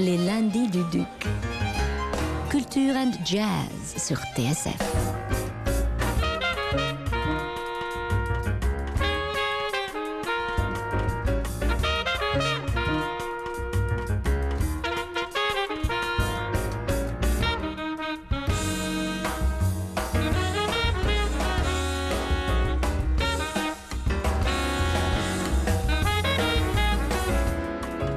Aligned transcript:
Les 0.00 0.16
lundis 0.16 0.66
du 0.68 0.82
Duc. 0.90 1.06
Culture 2.48 2.96
and 2.96 3.12
Jazz 3.22 3.98
sur 3.98 4.16
TSF. 4.34 4.78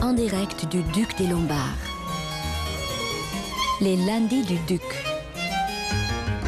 En 0.02 0.14
direct 0.14 0.66
du 0.72 0.82
Duc 0.94 1.18
des 1.18 1.28
Lombards. 1.28 1.63
Les 3.84 3.98
lundis 3.98 4.44
du 4.44 4.56
Duc. 4.66 4.82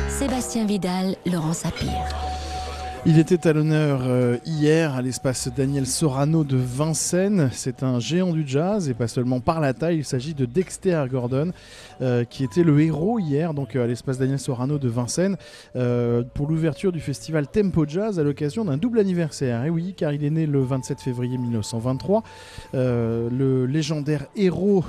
Sébastien 0.08 0.66
Vidal, 0.66 1.18
Laurent 1.26 1.52
Sapir. 1.52 1.92
Il 3.08 3.20
était 3.20 3.48
à 3.48 3.54
l'honneur 3.54 4.02
euh, 4.08 4.38
hier 4.48 4.96
à 4.96 5.04
l'espace 5.04 5.48
Daniel 5.56 5.86
Sorano 5.86 6.44
de 6.44 6.58
Vincennes. 6.58 7.52
C'est 7.54 7.84
un 7.84 8.00
géant 8.00 8.34
du 8.34 8.48
jazz 8.48 8.90
et 8.90 8.96
pas 8.96 9.08
seulement 9.08 9.42
par 9.42 9.60
la 9.62 9.76
taille. 9.76 9.98
Il 9.98 10.06
s'agit 10.06 10.34
de 10.34 10.46
Dexter 10.46 11.04
Gordon 11.08 11.52
euh, 12.02 12.24
qui 12.24 12.44
était 12.44 12.64
le 12.64 12.82
héros 12.82 13.20
hier 13.20 13.54
donc 13.54 13.76
euh, 13.76 13.84
à 13.84 13.88
l'espace 13.88 14.18
Daniel 14.18 14.40
Sorano 14.40 14.80
de 14.80 14.90
Vincennes 14.90 15.38
pour 16.34 16.48
l'ouverture 16.48 16.92
du 16.92 17.00
festival 17.00 17.48
Tempo 17.48 17.86
Jazz 17.88 18.20
à 18.20 18.24
l'occasion 18.24 18.66
d'un 18.66 18.78
double 18.78 18.98
anniversaire. 18.98 19.64
Et 19.66 19.70
oui, 19.70 19.94
car 19.96 20.12
il 20.12 20.24
est 20.24 20.32
né 20.32 20.48
le 20.48 20.64
27 20.64 21.00
février 21.00 21.38
1923. 21.38 22.24
Euh, 22.74 23.30
le 23.30 23.68
légendaire 23.68 24.26
héros 24.36 24.84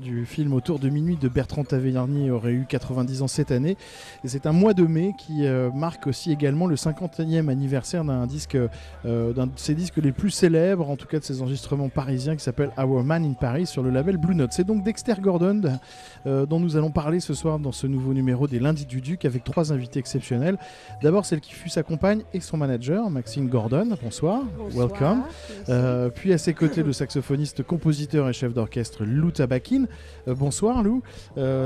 du 0.00 0.24
film 0.24 0.54
Autour 0.54 0.78
de 0.78 0.88
minuit 0.88 1.18
de 1.18 1.28
Bertrand 1.28 1.64
Tavernier 1.64 2.30
aurait 2.30 2.52
eu 2.52 2.64
90 2.66 3.20
ans 3.20 3.28
cette 3.28 3.50
année. 3.50 3.76
Et 4.24 4.28
c'est 4.28 4.46
un 4.46 4.52
mois 4.52 4.72
de 4.72 4.84
mai 4.84 5.12
qui 5.18 5.44
marque 5.74 6.06
aussi 6.06 6.32
également 6.32 6.66
le 6.66 6.76
50e 6.76 7.48
anniversaire 7.48 7.57
d'un 7.58 8.26
disque, 8.26 8.56
euh, 8.56 9.32
d'un 9.32 9.46
de 9.46 9.52
ses 9.56 9.74
disques 9.74 9.96
les 9.96 10.12
plus 10.12 10.30
célèbres, 10.30 10.88
en 10.88 10.96
tout 10.96 11.06
cas 11.06 11.18
de 11.18 11.24
ses 11.24 11.42
enregistrements 11.42 11.88
parisiens, 11.88 12.36
qui 12.36 12.42
s'appelle 12.42 12.70
Our 12.78 13.02
Man 13.02 13.24
in 13.24 13.32
Paris 13.32 13.66
sur 13.66 13.82
le 13.82 13.90
label 13.90 14.16
Blue 14.16 14.34
Note. 14.34 14.52
C'est 14.52 14.64
donc 14.64 14.82
Dexter 14.84 15.14
Gordon 15.20 15.62
euh, 16.26 16.46
dont 16.46 16.60
nous 16.60 16.76
allons 16.76 16.90
parler 16.90 17.20
ce 17.20 17.34
soir 17.34 17.58
dans 17.58 17.72
ce 17.72 17.86
nouveau 17.86 18.14
numéro 18.14 18.46
des 18.46 18.58
Lundis 18.58 18.86
du 18.86 19.00
Duc 19.00 19.24
avec 19.24 19.44
trois 19.44 19.72
invités 19.72 19.98
exceptionnels. 19.98 20.58
D'abord 21.02 21.24
celle 21.24 21.40
qui 21.40 21.52
fut 21.52 21.68
sa 21.68 21.82
compagne 21.82 22.22
et 22.32 22.40
son 22.40 22.56
manager, 22.56 23.10
Maxine 23.10 23.48
Gordon. 23.48 23.96
Bonsoir. 24.02 24.42
Welcome. 24.74 25.22
Euh, 25.68 26.10
puis 26.10 26.32
à 26.32 26.38
ses 26.38 26.54
côtés, 26.54 26.82
le 26.82 26.92
saxophoniste, 26.92 27.62
compositeur 27.62 28.28
et 28.28 28.32
chef 28.32 28.52
d'orchestre 28.52 29.04
Lou 29.04 29.30
Tabakin. 29.30 29.84
Bonsoir 30.26 30.82
Lou. 30.82 31.02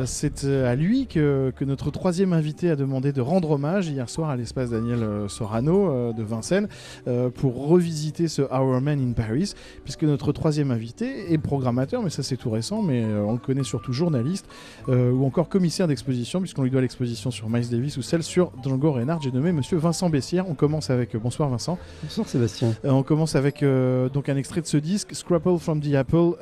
C'est 0.05 0.45
à 0.45 0.75
lui 0.75 1.07
que, 1.07 1.53
que 1.57 1.65
notre 1.65 1.91
troisième 1.91 2.33
invité 2.33 2.71
a 2.71 2.77
demandé 2.77 3.13
de 3.13 3.21
rendre 3.21 3.51
hommage 3.51 3.89
hier 3.89 4.09
soir 4.09 4.31
à 4.31 4.37
l'espace 4.37 4.71
Daniel 4.71 5.29
Sorano 5.29 5.82
euh, 5.91 6.13
de 6.13 6.23
Vincennes 6.23 6.69
euh, 7.07 7.31
pour 7.31 7.69
revisiter 7.69 8.29
ce 8.29 8.43
Our 8.43 8.81
Man 8.81 9.01
in 9.01 9.13
Paris, 9.13 9.55
puisque 9.85 10.03
notre 10.05 10.33
troisième 10.33 10.71
invité 10.71 11.33
est 11.33 11.39
programmateur, 11.39 12.03
mais 12.03 12.11
ça 12.11 12.23
c'est 12.23 12.37
tout 12.37 12.51
récent, 12.51 12.83
mais 12.83 13.03
euh, 13.05 13.25
on 13.27 13.33
le 13.33 13.39
connaît 13.39 13.65
surtout 13.65 13.93
journaliste 13.93 14.47
ou 14.89 15.25
encore 15.25 15.49
commissaire 15.49 15.89
d'exposition, 15.89 16.41
puisqu'on 16.41 16.63
lui 16.63 16.71
doit 16.71 16.81
l'exposition 16.81 17.31
sur 17.31 17.49
Miles 17.49 17.69
Davis 17.69 17.97
ou 17.97 18.03
celle 18.03 18.23
sur 18.23 18.53
Django 18.63 18.93
Reinhardt. 18.93 19.23
J'ai 19.23 19.31
nommé 19.31 19.53
Monsieur 19.53 19.77
Vincent 19.77 20.11
Bessière. 20.11 20.49
On 20.49 20.55
commence 20.55 20.91
avec. 20.91 21.17
bonsoir 21.17 21.49
Vincent. 21.49 21.79
Bonsoir 22.03 22.29
Sébastien. 22.29 22.75
On 22.85 23.03
commence 23.03 23.37
avec 23.37 23.65
donc 24.13 24.29
un 24.29 24.37
extrait 24.37 24.61
de 24.61 24.67
ce 24.67 24.77
disque, 24.77 25.15
Scrapple 25.15 25.59
from 25.59 25.81
the 25.81 25.95
Apple, 25.95 26.33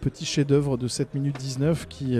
petit 0.00 0.24
chef-d'œuvre 0.24 0.76
de 0.76 0.88
7 0.88 1.14
minutes 1.14 1.38
19 1.38 1.86
qui 1.88 2.16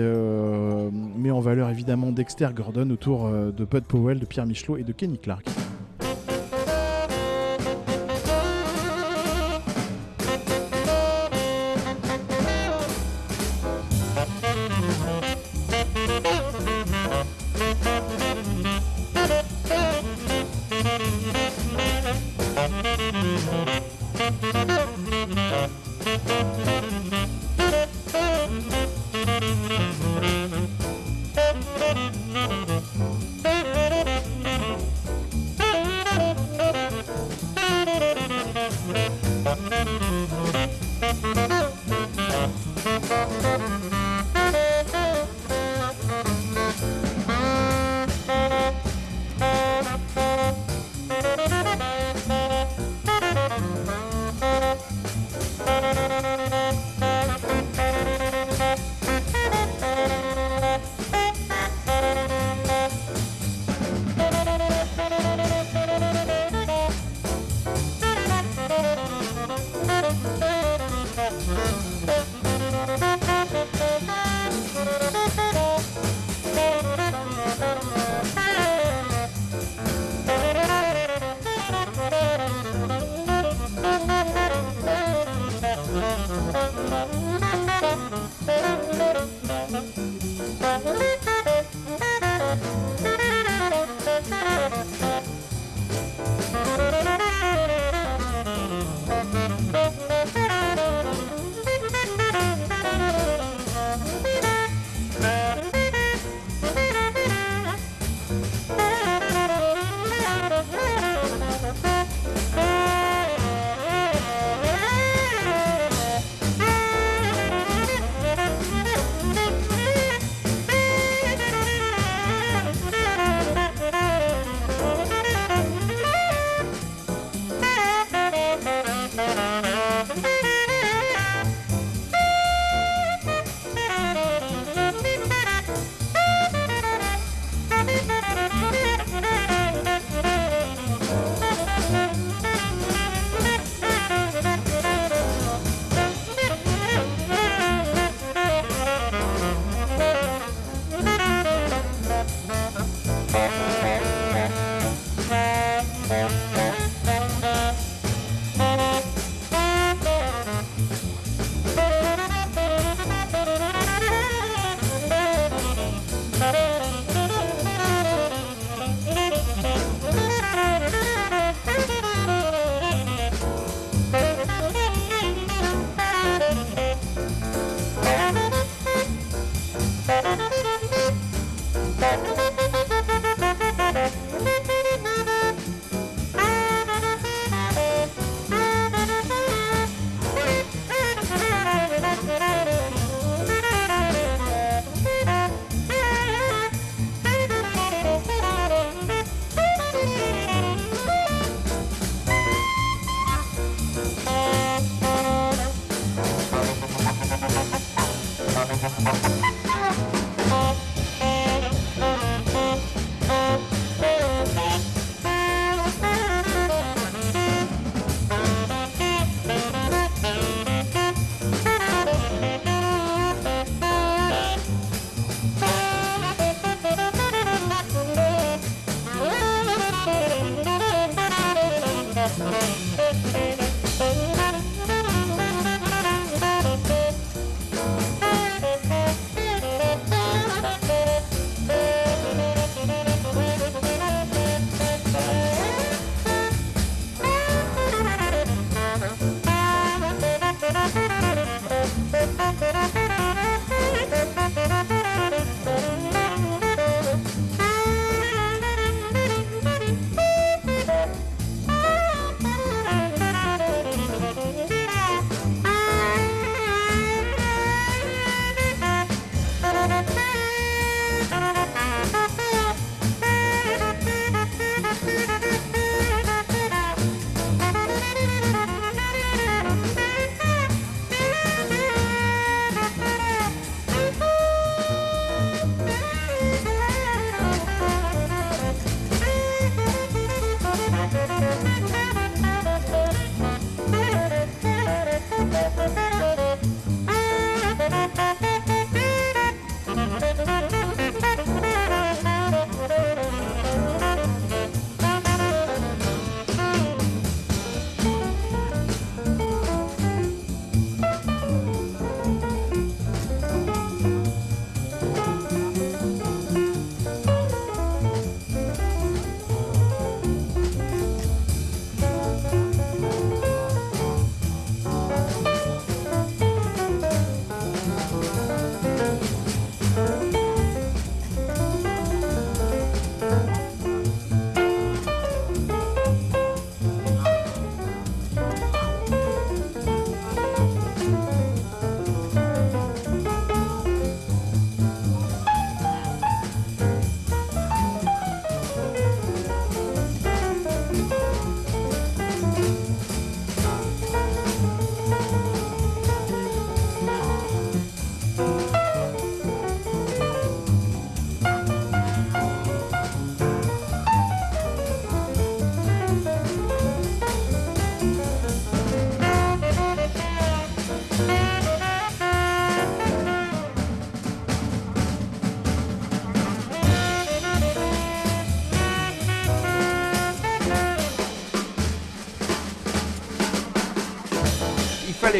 met 1.17 1.31
en 1.31 1.39
valeur 1.39 1.69
évidemment 1.69 2.11
Dexter 2.11 2.49
Gordon 2.55 2.89
autour 2.91 3.29
de 3.29 3.65
Bud 3.65 3.83
Powell, 3.83 4.19
de 4.19 4.25
Pierre 4.25 4.45
Michelot 4.45 4.77
et 4.77 4.83
de 4.83 4.93
Kenny 4.93 5.17
Clark. 5.17 5.45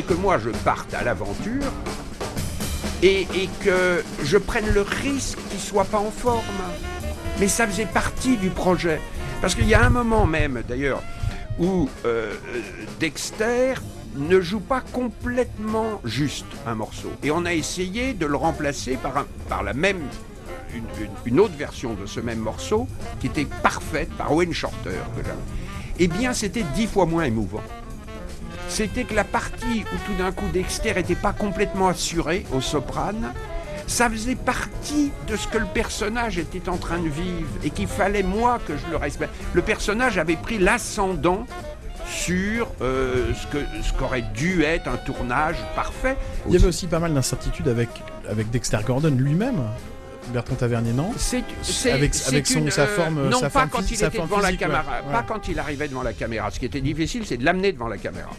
Que 0.02 0.14
moi 0.14 0.38
je 0.38 0.50
parte 0.50 0.94
à 0.94 1.04
l'aventure 1.04 1.64
et, 3.04 3.28
que 3.64 4.04
je 4.24 4.38
prenne 4.38 4.70
le 4.74 4.82
risque 4.82 5.38
qu'il 5.50 5.60
soit 5.60 5.86
pas 5.86 6.00
en 6.00 6.12
forme. 6.12 6.42
Mais 7.40 7.48
ça 7.48 7.68
faisait 7.68 7.86
partie 7.86 8.38
du 8.38 8.50
projet. 8.50 9.00
Parce 9.42 9.54
qu'il 9.54 9.68
y 9.68 9.76
a 9.76 9.84
un 9.86 9.92
moment 9.92 10.26
même, 10.26 10.64
d'ailleurs, 10.68 11.04
où 11.60 11.88
euh, 12.06 12.34
Dexter 13.00 13.76
ne 14.16 14.42
joue 14.42 14.60
pas 14.60 14.82
complètement 14.82 16.02
juste 16.04 16.48
un 16.66 16.74
morceau. 16.74 17.12
Et 17.22 17.30
on 17.30 17.46
a 17.46 17.54
essayé 17.54 18.14
de 18.14 18.26
le 18.26 18.36
remplacer 18.36 18.96
par, 18.96 19.16
un- 19.18 19.28
par 19.48 19.62
la 19.62 19.74
même, 19.76 20.00
une, 20.74 20.84
une- 21.26 21.40
autre 21.40 21.54
version 21.56 21.94
de 21.94 22.08
ce 22.08 22.20
même 22.20 22.40
morceau 22.40 22.88
qui 23.20 23.28
était 23.28 23.46
parfaite 23.62 24.10
par 24.18 24.34
Wayne 24.34 24.54
Shorter. 24.54 24.90
Eh 26.00 26.08
bien, 26.08 26.34
c'était 26.34 26.64
dix 26.76 26.88
fois 26.88 27.06
moins 27.06 27.26
émouvant. 27.26 27.62
C'était 28.70 29.04
que 29.06 29.14
la 29.16 29.24
partie 29.24 29.84
où 29.94 29.98
tout 30.06 30.18
d'un 30.18 30.32
coup 30.32 30.46
Dexter 30.54 30.94
n'était 30.94 31.16
pas 31.16 31.34
complètement 31.34 31.88
assuré 31.88 32.46
au 32.54 32.62
soprane, 32.62 33.34
ça 33.88 34.10
faisait 34.10 34.36
partie 34.36 35.12
de 35.28 35.36
ce 35.38 35.48
que 35.48 35.58
le 35.58 35.66
personnage 35.66 36.38
était 36.38 36.68
en 36.68 36.78
train 36.78 37.00
de 37.00 37.08
vivre 37.08 37.48
et 37.64 37.70
qu'il 37.70 37.88
fallait 37.88 38.24
moi 38.24 38.60
que 38.68 38.76
je 38.76 38.84
le 38.92 38.98
respecte. 38.98 39.34
Le 39.54 39.62
personnage 39.62 40.18
avait 40.18 40.36
pris 40.36 40.58
l'ascendant 40.58 41.46
sur 42.10 42.68
euh, 42.82 43.34
ce 43.34 43.48
que 43.48 43.58
ce 43.84 43.94
qu'aurait 43.94 44.24
dû 44.34 44.64
être 44.64 44.88
un 44.90 44.98
tournage 44.98 45.58
parfait. 45.76 46.16
Il 46.48 46.54
y 46.54 46.56
avait 46.58 46.68
aussi 46.68 46.88
pas 46.88 47.00
mal 47.00 47.14
d'incertitudes 47.14 47.68
avec, 47.68 47.90
avec 48.30 48.50
Dexter 48.50 48.80
Gordon 48.86 49.14
lui-même. 49.18 49.62
Bertrand 50.34 50.56
Tavernier, 50.56 50.92
non? 50.92 51.14
C'est, 51.16 51.42
Avec- 51.90 52.14
c'est 52.14 52.28
avec 52.28 52.48
son- 52.48 52.60
une, 52.60 52.70
sa 52.70 52.82
euh, 52.82 52.88
forme- 52.88 53.30
non 53.30 53.40
sa 53.40 53.50
pas 53.50 53.60
forme 53.62 53.70
quand 53.70 53.78
physique- 53.82 54.00
il 54.02 54.06
était 54.08 54.18
devant 54.20 54.40
la 54.40 54.48
physique, 54.48 54.60
caméra, 54.60 54.84
Ouais. 55.08 55.14
pas 55.14 55.24
quand 55.26 55.48
il 55.48 55.58
arrivait 55.58 55.88
devant 55.88 56.04
la 56.04 56.12
caméra. 56.12 56.52
Ce 56.52 56.60
qui 56.60 56.66
était 56.66 56.82
difficile, 56.82 57.26
c'est 57.26 57.38
de 57.38 57.46
l'amener 57.46 57.72
devant 57.72 57.88
la 57.88 57.98
caméra. 57.98 58.32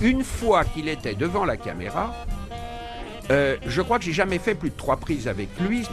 Une 0.00 0.24
fois 0.24 0.64
qu'il 0.64 0.88
était 0.88 1.14
devant 1.14 1.44
la 1.44 1.56
caméra, 1.56 2.12
euh, 3.30 3.56
je 3.66 3.80
crois 3.80 3.98
que 3.98 4.04
j'ai 4.04 4.12
jamais 4.12 4.38
fait 4.38 4.54
plus 4.54 4.70
de 4.70 4.76
trois 4.76 4.96
prises 4.96 5.28
avec 5.28 5.48
lui, 5.60 5.86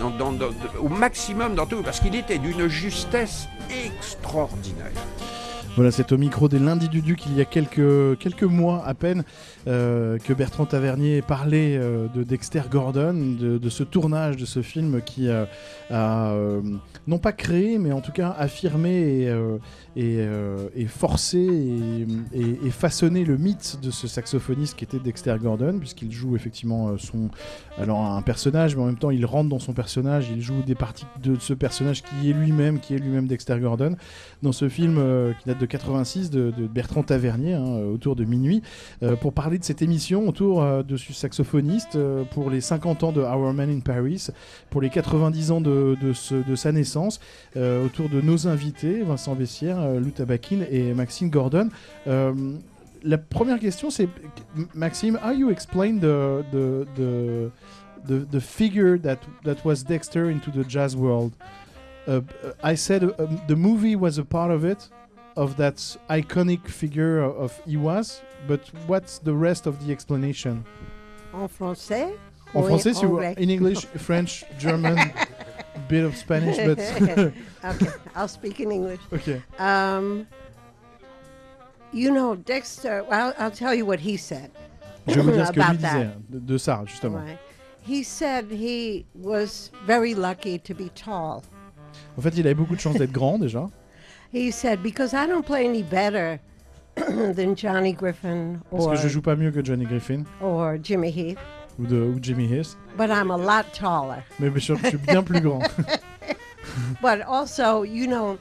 au 0.80 0.90
maximum 0.90 1.56
dans 1.56 1.66
tout, 1.66 1.82
parce 1.84 2.00
qu'il 2.00 2.16
était 2.16 2.38
d'une 2.38 2.68
justesse 2.68 3.48
extraordinaire. 3.86 4.92
Voilà, 5.78 5.92
c'est 5.92 6.12
au 6.12 6.18
micro 6.18 6.50
des 6.50 6.60
lundis 6.60 6.90
du 6.90 7.02
Duc 7.02 7.26
il 7.28 7.38
y 7.38 7.40
a 7.40 7.46
quelques, 7.46 8.20
quelques 8.20 8.44
mois 8.44 8.84
à 8.86 8.94
peine 8.94 9.24
euh, 9.68 10.18
que 10.18 10.34
Bertrand 10.34 10.66
Tavernier 10.66 11.22
parlait 11.22 11.78
euh, 11.78 12.08
de 12.14 12.24
Dexter 12.24 12.64
Gordon, 12.70 13.14
de, 13.14 13.70
ce 13.70 13.84
tournage 13.84 14.36
de 14.36 14.46
ce 14.46 14.62
film 14.62 15.02
qui 15.02 15.30
a 15.30 16.36
non 17.08 17.18
pas 17.18 17.32
créé, 17.32 17.78
mais 17.78 17.94
en 17.94 18.02
tout 18.02 18.12
cas 18.12 18.36
affirmé 18.38 19.30
et, 19.91 19.91
et, 19.96 20.18
euh, 20.20 20.70
et 20.74 20.86
forcé 20.86 22.08
et, 22.34 22.70
façonné 22.70 23.26
le 23.26 23.38
mythe 23.38 23.80
de 23.82 23.92
ce 23.92 24.08
saxophoniste 24.08 24.78
qui 24.78 24.86
était 24.86 25.00
Dexter 25.00 25.36
Gordon, 25.42 25.78
puisqu'il 25.80 26.12
joue 26.12 26.36
effectivement 26.36 26.90
euh, 26.90 26.98
son 26.98 27.30
alors 27.78 28.00
un 28.00 28.22
personnage, 28.22 28.76
mais 28.76 28.84
en 28.84 28.86
même 28.86 28.98
temps 28.98 29.12
il 29.12 29.26
rentre 29.26 29.50
dans 29.50 29.60
son 29.60 29.74
personnage, 29.74 30.30
il 30.34 30.42
joue 30.42 30.62
des 30.62 30.76
parties 30.76 31.06
de 31.22 31.36
ce 31.40 31.54
personnage 31.54 32.04
qui 32.04 32.30
est 32.30 32.34
lui-même, 32.34 32.80
qui 32.80 32.96
est 32.96 33.00
lui-même 33.00 33.28
Dexter 33.28 33.60
Gordon. 33.60 33.98
Dans 34.42 34.54
ce 34.54 34.70
film 34.70 34.98
euh, 34.98 35.34
qui 35.34 35.48
date 35.48 35.60
de 35.60 35.66
86 35.66 36.30
de, 36.30 36.52
Bertrand 36.74 37.04
Tavernier, 37.04 37.54
hein, 37.54 37.80
autour 37.94 38.16
de 38.16 38.24
minuit, 38.24 38.62
pour 39.20 39.34
parler 39.34 39.58
de 39.58 39.64
cette 39.64 39.82
émission 39.82 40.28
autour 40.28 40.64
de 40.84 40.98
ce 40.98 41.12
saxophoniste, 41.12 41.98
pour 42.32 42.50
les 42.50 42.62
50 42.62 43.04
ans 43.04 43.12
de 43.12 43.22
Our 43.22 43.54
Man 43.54 43.70
in 43.70 43.80
Paris, 43.80 44.28
pour 44.70 44.82
les 44.82 44.90
90 44.90 45.52
ans 45.52 45.62
de, 45.62 45.98
de, 46.02 46.56
sa 46.56 46.72
naissance, 46.72 47.20
autour 47.56 48.10
de 48.10 48.22
nos 48.22 48.48
invités, 48.48 49.02
Vincent 49.02 49.36
Bessière, 49.36 49.81
euh, 49.82 50.00
Lou 50.00 50.12
Tabakin 50.12 50.62
et 50.70 50.94
Maxime 50.94 51.30
Gordon. 51.30 51.70
Euh, 52.08 52.34
la 53.04 53.18
première 53.18 53.60
question, 53.60 53.90
c'est 53.90 54.08
Maxime, 54.74 55.20
how 55.24 55.32
you 55.32 55.50
explain 55.50 56.00
the 56.00 56.44
the 56.52 56.86
the 56.96 57.52
the, 58.06 58.26
the 58.32 58.40
figure 58.40 58.98
that 58.98 59.18
that 59.44 59.64
was 59.66 59.84
Dexter 59.84 60.30
into 60.30 60.52
the 60.52 60.64
jazz 60.68 60.96
world? 60.96 61.34
Uh, 62.08 62.22
I 62.64 62.76
said 62.76 63.04
uh, 63.04 63.14
um, 63.20 63.42
the 63.48 63.56
movie 63.56 63.96
was 63.96 64.18
a 64.18 64.26
part 64.26 64.52
of 64.52 64.66
it, 64.66 64.90
of 65.36 65.58
that 65.58 65.76
iconic 66.10 66.68
figure 66.68 67.22
of 67.22 67.60
he 67.66 67.78
was, 67.78 68.22
but 68.48 68.62
what's 68.88 69.20
the 69.20 69.34
rest 69.34 69.68
of 69.68 69.86
the 69.86 69.92
explanation? 69.92 70.64
En 71.34 71.48
français? 71.48 72.14
En 72.54 72.64
français, 72.64 72.94
si 72.94 73.06
vous, 73.06 73.18
anglais? 73.18 73.36
in 73.38 73.50
English, 73.50 73.86
French, 73.98 74.44
German, 74.60 74.98
bit 75.88 76.04
of 76.04 76.16
Spanish, 76.16 76.58
but 76.58 76.80
okay, 77.64 77.92
I'll 78.16 78.28
speak 78.28 78.60
in 78.60 78.72
English. 78.72 79.00
okay. 79.14 79.42
Um, 79.60 80.28
you 81.94 82.12
know, 82.12 82.36
Dexter, 82.36 83.04
well, 83.04 83.34
I'll, 83.38 83.46
I'll 83.46 83.52
tell 83.52 83.74
you 83.74 83.86
what 83.86 84.00
he 84.00 84.18
said. 84.18 84.52
Je 85.08 85.16
vais 85.16 85.22
vous 85.24 85.32
dire 85.32 85.48
ce 85.48 85.52
que 85.52 85.60
lui 85.70 85.78
disait 85.78 86.10
de, 86.30 86.40
de 86.40 86.58
ça 86.58 86.84
justement. 86.86 87.24
Right. 87.26 87.40
He 87.84 88.04
said 88.04 88.52
he 88.52 89.06
was 89.16 89.72
very 89.88 90.14
lucky 90.14 90.60
to 90.60 90.74
be 90.74 90.90
tall. 90.94 91.44
En 92.18 92.22
fait, 92.22 92.38
il 92.38 92.46
avait 92.46 92.54
beaucoup 92.54 92.76
de 92.76 92.82
chance 92.82 92.98
d'être 92.98 93.12
grand 93.12 93.40
déjà. 93.40 93.70
He 94.34 94.50
said, 94.52 94.82
because 94.82 95.14
I 95.14 95.28
don't 95.28 95.46
play 95.46 95.66
any 95.66 95.84
better 95.84 96.40
than 96.96 97.54
Johnny 97.54 97.92
Griffin 97.92 98.62
Parce 98.70 98.86
or, 98.86 98.92
que 98.92 98.98
je 98.98 99.10
joue 99.10 99.22
pas 99.22 99.36
mieux 99.36 99.52
que 99.52 99.62
Johnny 99.62 99.86
Griffin 99.86 100.24
or 100.42 100.78
Jimmy 100.82 101.12
Heath, 101.12 101.38
ou, 101.82 101.86
de, 101.88 101.96
ou 101.96 102.20
Jimmy 102.22 102.48
Heath, 102.48 102.76
but 102.98 103.10
I'm 103.10 103.32
a 103.32 103.38
lot 103.38 103.66
taller. 103.74 104.24
mais 104.40 104.50
je, 104.56 104.76
je 104.76 104.88
suis 104.88 104.98
bien 104.98 105.24
plus 105.24 105.42
grand. 105.42 105.64
But 107.02 107.22
also, 107.28 107.84
you 107.84 108.08
know, 108.08 108.38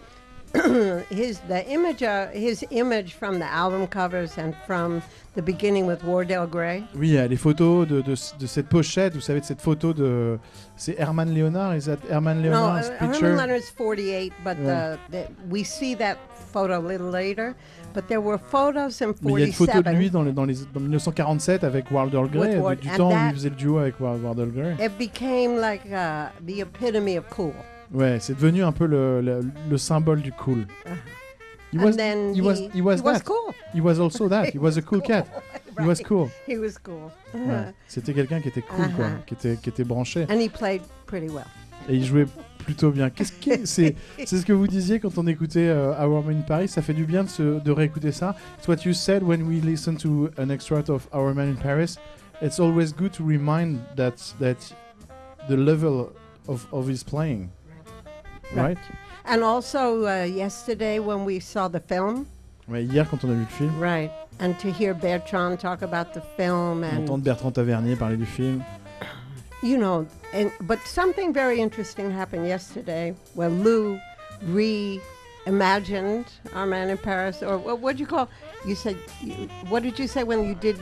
his 1.11 1.41
the 1.49 1.65
image 1.69 2.03
uh, 2.03 2.29
his 2.33 2.65
image 2.71 3.15
from 3.15 3.39
the 3.39 3.47
album 3.47 3.87
covers 3.87 4.37
and 4.37 4.55
from 4.67 5.03
the 5.35 5.43
beginning 5.43 5.87
with 5.87 6.03
Wardell 6.05 6.47
Gray. 6.47 6.85
Oui, 6.95 7.13
les 7.29 7.37
photos 7.37 7.87
de, 7.89 8.03
de, 8.03 8.15
de 8.39 8.47
cette 8.47 8.69
pochette, 8.69 9.15
vous 9.15 9.21
savez, 9.21 9.41
de 9.41 9.47
cette 9.47 9.61
photo 9.63 9.93
de. 9.93 10.39
C'est 10.77 10.97
Herman 10.99 11.33
Leonard, 11.35 11.75
is 11.77 11.87
that 11.87 11.99
Herman 12.09 12.43
No, 12.43 12.51
Leonard's 12.51 12.89
uh, 12.89 12.93
Herman 12.99 13.13
picture? 13.13 13.37
Leonard's 13.37 13.71
48, 13.71 14.33
but 14.45 14.57
Yeah. 14.59 14.97
the, 15.11 15.17
the, 15.19 15.29
we 15.49 15.63
see 15.65 15.95
that 15.95 16.19
photo 16.53 16.75
a 16.75 16.79
little 16.81 17.11
later. 17.11 17.55
But 17.95 18.07
there 18.09 18.21
were 18.21 18.39
photos 18.39 19.01
in 19.03 19.13
Mais 19.23 19.33
il 19.33 19.39
y 19.41 19.43
a 19.43 19.47
une 19.47 19.53
photo 19.53 19.73
de 19.79 19.83
47. 19.83 19.99
lui 19.99 20.11
dans, 20.11 20.23
les, 20.23 20.33
dans, 20.33 20.45
les, 20.45 20.55
dans 20.73 20.81
1947 20.81 21.65
avec 21.65 21.91
Wilder 21.91 22.23
Gray, 22.31 22.55
With 22.57 22.63
Ward- 22.63 22.79
du 22.81 22.89
and 22.91 22.97
temps 22.97 23.11
où 23.11 23.29
il 23.29 23.35
faisait 23.35 23.49
le 23.51 23.57
duo 23.57 23.79
avec 23.79 23.99
Wa- 24.01 24.15
Wilder 24.17 24.47
Gray. 24.55 24.75
It 24.85 24.97
became 24.99 25.57
like 25.61 25.83
uh, 25.87 26.29
the 26.47 26.61
epitome 26.61 27.19
of 27.19 27.25
cool. 27.31 27.53
Ouais, 27.93 28.19
c'est 28.21 28.35
devenu 28.35 28.63
un 28.63 28.71
peu 28.73 28.87
le, 28.87 29.21
le, 29.21 29.41
le 29.69 29.79
symbole 29.79 30.21
du 30.23 30.31
cool. 30.33 30.67
He 31.73 31.79
was, 31.79 31.93
then 31.97 32.35
he 32.35 32.41
was, 32.41 32.55
he 32.75 32.81
was 32.81 33.03
that. 33.03 33.21
cool. 33.25 33.53
He 33.75 33.81
was 33.81 34.01
also 34.01 34.29
that. 34.29 34.47
He 34.53 34.59
was 34.59 34.77
a 34.77 34.83
cool 34.83 35.01
cat. 35.01 35.25
He 35.79 35.87
was 35.87 36.01
cool. 36.07 36.29
He 36.49 36.59
was 36.59 36.75
cool. 36.83 37.11
Ouais. 37.33 37.73
C'était 37.87 38.13
quelqu'un 38.13 38.41
qui 38.41 38.49
était 38.49 38.61
cool, 38.63 38.89
quoi, 38.97 39.07
Uh-huh. 39.07 39.25
qui 39.25 39.35
était, 39.35 39.57
qui 39.57 39.69
était 39.71 39.85
branché. 39.85 40.27
And 40.29 40.41
he 40.41 40.49
played 40.49 40.83
pretty 41.07 41.29
well. 41.29 41.47
Et 41.89 41.97
il 41.97 42.05
jouait 42.05 42.27
plutôt 42.59 42.91
bien. 42.91 43.11
Qu'est-ce 43.11 43.33
que 43.33 43.65
c'est 43.67 43.97
C'est 44.25 44.39
ce 44.39 44.47
que 44.47 44.53
vous 44.53 44.67
disiez 44.67 45.01
quand 45.01 45.17
on 45.19 45.27
écoutait 45.27 45.69
euh, 45.69 45.93
Our 45.99 46.23
Man 46.23 46.39
in 46.39 46.43
Paris. 46.43 46.69
Ça 46.69 46.83
fait 46.83 46.95
du 46.95 47.05
bien 47.05 47.25
de, 47.25 47.29
se, 47.29 47.61
de 47.61 47.73
réécouter 47.73 48.13
ça. 48.13 48.35
It's 48.59 48.69
what 48.69 48.85
you 48.85 48.93
said 48.93 49.23
when 49.23 49.43
we 49.43 49.63
listen 49.63 49.97
to 49.97 50.31
an 50.39 50.51
extract 50.51 50.89
of 50.91 51.09
Our 51.13 51.35
Man 51.35 51.49
in 51.49 51.57
Paris. 51.57 51.97
It's 52.43 52.59
always 52.61 52.93
good 52.93 53.13
to 53.13 53.25
remind 53.25 53.81
that 53.97 54.15
that 54.41 54.57
the 55.49 55.57
level 55.57 56.13
of, 56.49 56.67
of 56.73 56.89
his 56.89 57.03
playing, 57.05 57.51
right? 58.55 58.79
And 59.27 59.43
also 59.43 60.07
uh, 60.07 60.25
yesterday 60.25 60.99
when 61.01 61.25
we 61.25 61.39
saw 61.41 61.69
the 61.69 61.81
film, 61.81 62.27
Ouais, 62.69 62.85
hier, 62.85 63.05
quand 63.05 63.25
on 63.25 63.31
a 63.31 63.35
vu 63.35 63.41
le 63.41 63.47
film, 63.47 63.79
right, 63.81 64.11
and 64.39 64.55
to 64.61 64.71
hear 64.71 64.95
Bertrand 64.95 65.59
talk 65.59 65.83
about 65.83 66.15
the 66.15 66.23
film 66.37 66.85
and 66.85 67.03
entendre 67.03 67.25
Bertrand 67.25 67.53
Tavernier 67.53 67.97
parler 67.97 68.17
du 68.17 68.25
film. 68.25 68.63
You 69.63 69.77
know, 69.79 70.07
and 70.33 70.51
but 70.63 70.79
something 70.87 71.33
very 71.33 71.61
interesting 71.61 72.11
happened 72.11 72.47
yesterday 72.47 73.15
where 73.35 73.49
Lou 73.51 73.99
reimagined 75.47 76.27
Our 76.55 76.67
Man 76.67 76.91
in 76.91 76.99
Paris, 76.99 77.43
or 77.43 77.59
what 77.59 77.81
would 77.81 77.99
you 78.01 78.07
call? 78.07 78.29
You 78.67 78.75
said, 78.75 78.97
you, 79.23 79.35
what 79.69 79.83
did 79.83 79.99
you 79.99 80.07
say 80.07 80.23
when 80.23 80.45
you 80.47 80.55
did 80.55 80.79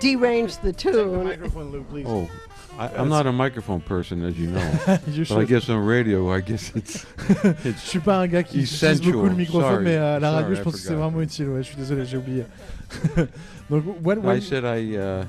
derange 0.00 0.56
the 0.58 0.72
tune? 0.72 1.24
microphone, 1.24 1.70
Lou, 1.70 1.84
please. 1.84 2.06
Oh, 2.08 2.28
I, 2.76 2.88
I'm 2.88 3.08
not 3.08 3.26
a 3.26 3.32
microphone 3.32 3.80
person, 3.80 4.24
as 4.24 4.36
you 4.36 4.48
know. 4.48 4.98
You 5.06 5.24
but 5.26 5.38
I 5.38 5.44
guess 5.44 5.68
on 5.68 5.78
radio, 5.84 6.32
I 6.32 6.40
guess 6.40 6.72
it's 6.74 7.06
Je 7.62 7.68
it's 7.68 7.82
suis 7.82 8.00
pas 8.00 8.18
un 8.22 8.26
gars 8.26 8.42
qui 8.42 8.62
utilise 8.62 9.00
beaucoup 9.00 9.28
le 9.28 9.34
microphone, 9.36 9.70
Sorry. 9.74 9.84
mais 9.84 9.96
à 9.96 10.18
la 10.18 10.32
radio, 10.32 10.54
je 10.56 10.60
I 10.60 10.64
pense 10.64 10.74
que 10.74 10.80
c'est 10.80 10.88
forgot. 10.88 11.02
vraiment 11.02 11.22
utile. 11.22 11.48
Ouais, 11.50 11.62
je 11.62 11.68
suis 11.68 11.76
désolé, 11.76 12.04
j'ai 12.04 12.16
oublié. 12.16 12.44
Donc, 13.70 13.84
what, 14.02 14.16
I 14.24 14.40
said 14.40 14.64
I 14.64 14.96
uh, 14.96 15.24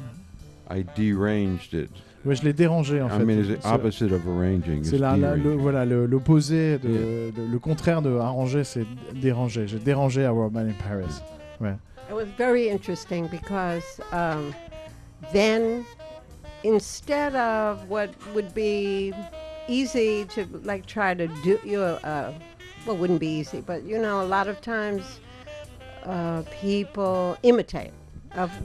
I 0.70 0.84
deranged 0.96 1.74
it. 1.76 1.92
Ouais, 2.26 2.36
je 2.36 2.44
l'ai 2.44 2.54
dérangé 2.54 3.02
en 3.02 3.08
I 3.08 3.12
fait. 3.12 3.26
mean, 3.26 3.40
it's 3.40 3.48
the 3.50 3.62
C'est- 3.62 3.74
opposite 3.74 4.12
of 4.12 4.22
arranging. 4.28 4.84
C'est 4.84 4.92
It's 4.96 5.00
la- 5.00 5.16
la- 5.18 5.36
le, 5.36 5.54
voilà 5.56 5.86
le- 5.86 6.06
l'opposé, 6.06 6.78
de, 6.80 7.32
de- 7.32 7.52
le 7.52 7.60
contraire 7.60 8.02
de 8.02 8.16
arranger, 8.18 8.64
c'est 8.64 8.86
déranger. 9.14 9.68
J'ai 9.68 9.80
dérangé 9.80 10.26
Our 10.28 10.50
Man 10.52 10.68
in 10.70 10.74
Paris. 10.88 11.22
It 12.08 12.14
was 12.14 12.26
very 12.38 12.70
interesting 12.70 13.28
because 13.28 13.84
um, 14.12 14.54
then 15.34 15.84
instead 16.64 17.36
of 17.36 17.90
what 17.90 18.10
would 18.36 18.54
be 18.54 19.12
easy 19.68 20.26
to 20.36 20.46
like 20.64 20.86
try 20.86 21.16
to 21.16 21.28
do, 21.44 21.58
you 21.66 21.80
know, 21.80 21.98
uh, 22.04 22.32
well, 22.86 22.96
wouldn't 22.98 23.20
be 23.20 23.40
easy, 23.40 23.62
but 23.66 23.84
you 23.84 23.98
know, 24.00 24.22
a 24.22 24.28
lot 24.28 24.48
of 24.48 24.62
times 24.62 25.20
uh, 26.06 26.44
people 26.62 27.36
imitate 27.42 27.92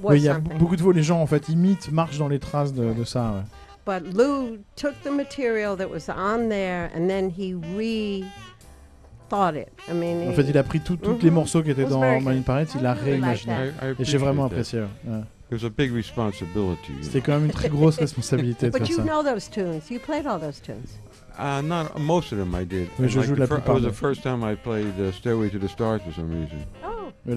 Oui, 0.03 0.19
il 0.19 0.25
y 0.25 0.29
a 0.29 0.35
something. 0.35 0.59
beaucoup 0.59 0.77
de 0.77 0.81
fois, 0.83 0.93
les 0.93 1.03
gens 1.03 1.21
en 1.21 1.27
fait 1.27 1.49
imitent, 1.49 1.91
marchent 1.93 2.19
dans 2.19 2.29
les 2.29 2.39
traces 2.39 2.73
de, 2.73 2.93
de 2.93 3.05
ça. 3.05 3.33
ouais. 3.33 3.43
But 3.87 4.15
Lou 4.15 4.59
took 4.77 4.93
the 5.05 5.11
material 5.11 5.77
that 5.77 5.89
was 5.89 6.09
on 6.15 6.49
there 6.49 6.91
and 6.95 7.09
then 7.09 7.31
he 7.31 7.55
re-thought 7.55 9.55
it. 9.57 9.69
I 9.89 9.93
mean, 9.95 10.29
En 10.29 10.31
he- 10.31 10.35
fait, 10.35 10.43
il 10.49 10.59
a 10.59 10.62
pris 10.62 10.81
tout- 10.81 10.97
tous 10.97 11.19
les 11.23 11.31
Mhm. 11.31 11.35
morceaux 11.35 11.62
qui 11.62 11.71
étaient 11.71 11.85
was 11.85 11.91
dans 11.91 12.00
very 12.00 12.21
Marine. 12.23 12.43
Parade, 12.43 12.69
il 12.75 12.83
l'a 12.83 12.95
really 12.95 13.12
réimaginé. 13.12 13.55
I, 13.55 13.57
I 13.57 13.61
Et 13.61 13.73
j'ai 13.85 13.91
appreciate 13.91 14.21
vraiment 14.21 14.49
that. 14.49 14.55
apprécié. 14.55 14.81
ouais. 14.81 14.87
Ouais. 15.07 15.21
It 15.53 15.61
was 15.62 15.67
a 15.67 15.71
big 15.71 15.93
responsibility. 15.93 16.93
C'était 17.03 17.21
quand 17.23 17.33
même 17.33 17.47
une 17.47 17.50
très 17.50 17.69
grosse 17.71 17.97
responsabilité 17.99 18.67
de 18.67 18.71
But 18.73 18.87
faire 18.87 18.91
you 18.91 18.97
ça. 18.99 19.03
know 19.03 19.23
those 19.23 19.50
tunes. 19.50 19.81
You 19.91 19.99
played 19.99 20.27
all 20.27 20.39
those 20.41 20.61
tunes. 20.62 20.99
Uh, 21.39 21.62
not 21.62 21.99
most 21.99 22.33
of 22.33 22.39
them 22.39 22.55
I 22.55 22.65
did. 22.67 22.89
Mais 22.99 23.07
And 23.07 23.09
je 23.09 23.19
like 23.19 23.29
joue 23.29 23.35
la 23.35 23.47
plupart 23.47 23.79
it 23.79 23.83
was 23.85 23.91
the 23.91 23.97
first 23.97 24.23
time 24.23 24.45
I 24.45 24.55
played 24.55 24.93
uh, 25.00 25.11
Stairway 25.12 25.49
to 25.50 25.59
the 25.59 25.69
Stars 25.69 26.03
for 26.03 26.12
some 26.15 26.29
reason. 26.31 26.59
Oh, 26.85 26.90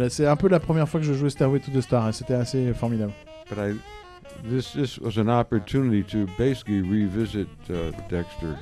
C'est 0.09 0.27
un 0.27 0.35
peu 0.35 0.47
la 0.47 0.59
première 0.59 0.87
fois 0.87 0.99
que 0.99 1.05
je 1.05 1.13
jouais 1.13 1.29
Stairway 1.29 1.59
to 1.59 1.71
the 1.71 1.81
Star 1.81 2.07
et 2.09 2.13
c'était 2.13 2.33
assez 2.33 2.73
formidable. 2.73 3.13
But 3.49 3.57
I, 3.57 3.73
this 4.49 4.73
this 4.73 4.97
was 4.99 5.17
an 5.19 5.27
opportunity 5.29 6.03
to 6.03 6.25
basically 6.37 6.81
revisit 6.81 7.47
uh, 7.69 7.91
Dexter. 8.09 8.55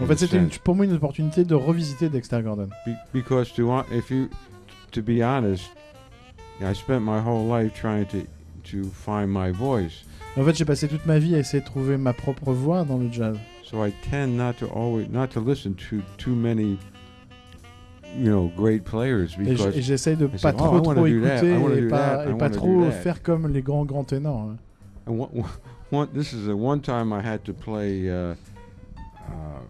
En 0.00 0.06
fait, 0.06 0.16
c'était 0.18 0.40
pour 0.64 0.74
moi 0.74 0.84
une 0.84 0.94
opportunité 0.94 1.44
de 1.44 1.54
revisiter 1.54 2.08
Dexter 2.08 2.42
Gordon. 2.42 2.68
Be- 2.86 2.96
because 3.12 3.52
to 3.54 3.66
want, 3.66 3.84
if 3.92 4.10
you, 4.10 4.28
to 4.92 5.02
be 5.02 5.22
honest, 5.22 5.70
I 6.60 6.74
spent 6.74 7.00
my 7.02 7.20
whole 7.20 7.46
life 7.46 7.72
trying 7.74 8.06
to 8.06 8.26
to 8.70 8.88
find 8.90 9.28
my 9.28 9.50
voice. 9.50 10.04
En 10.36 10.44
fait, 10.44 10.56
j'ai 10.56 10.64
passé 10.64 10.88
toute 10.88 11.04
ma 11.04 11.18
vie 11.18 11.34
à 11.34 11.38
essayer 11.38 11.60
de 11.60 11.66
trouver 11.66 11.98
ma 11.98 12.12
propre 12.12 12.52
voix 12.52 12.84
dans 12.84 12.96
le 12.98 13.10
jazz. 13.12 13.36
So 13.64 13.84
I 13.84 13.92
tend 14.10 14.36
not 14.36 14.54
to 14.60 14.66
always 14.66 15.08
not 15.10 15.28
to 15.28 15.40
listen 15.40 15.74
to 15.90 16.02
too 16.18 16.34
many, 16.34 16.78
you 18.18 18.26
know, 18.26 18.50
great 18.56 18.84
players 18.84 19.24
Et 19.24 19.28
j- 19.28 19.36
because 19.52 19.76
et 19.76 19.82
j'essaye 19.82 20.16
de 20.16 20.26
pas 20.26 20.52
trop 20.52 20.76
oh, 20.76 20.80
trop 20.80 21.06
écouter 21.06 21.54
et 21.78 21.88
pas, 21.88 22.26
et 22.26 22.50
trop 22.50 22.90
faire 22.90 23.22
comme 23.22 23.48
les 23.52 23.62
grands 23.62 23.84
grands 23.84 24.04
ténors. 24.04 24.50
hein. 24.50 24.56
And 25.06 25.12
one, 25.18 25.28
one, 25.34 25.44
one, 25.90 26.08
this 26.14 26.32
is 26.32 26.46
the 26.46 26.54
one 26.54 26.80
time 26.80 27.12
I 27.12 27.20
had 27.26 27.42
to 27.44 27.52
play 27.52 28.08
uh, 28.08 28.34
uh, 29.28 29.60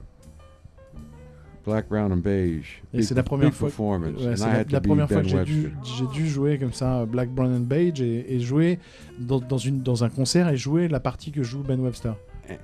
Black, 1.65 1.89
Brown, 1.89 2.13
and 2.13 2.17
Beige. 2.23 2.83
Et 2.93 3.03
c'est 3.03 3.15
la 3.15 3.23
première 3.23 3.55
fois- 3.55 3.69
performance. 3.69 4.19
Ouais, 4.21 4.35
la, 4.37 4.65
la 4.65 4.81
fois 4.83 4.97
Ben 5.07 5.23
que 5.23 5.29
j'ai 5.29 6.07
dû, 6.13 6.27
jouer 6.29 6.59
comme 6.59 6.73
ça 6.73 7.07
Black, 7.07 7.31
Brown 7.31 7.55
and 7.55 7.61
Beige 7.61 8.01
et, 8.01 8.35
et 8.35 8.41
jouer 8.41 8.79
dans, 9.19 9.39
dans, 9.39 9.59
une, 9.59 9.81
dans 9.81 10.03
un 10.03 10.09
concert 10.09 10.49
et 10.49 10.57
jouer 10.57 10.89
la 10.89 11.01
partie 11.01 11.31
que 11.31 11.43
joue 11.43 11.63
Ben 11.63 11.79
Webster. 11.81 12.15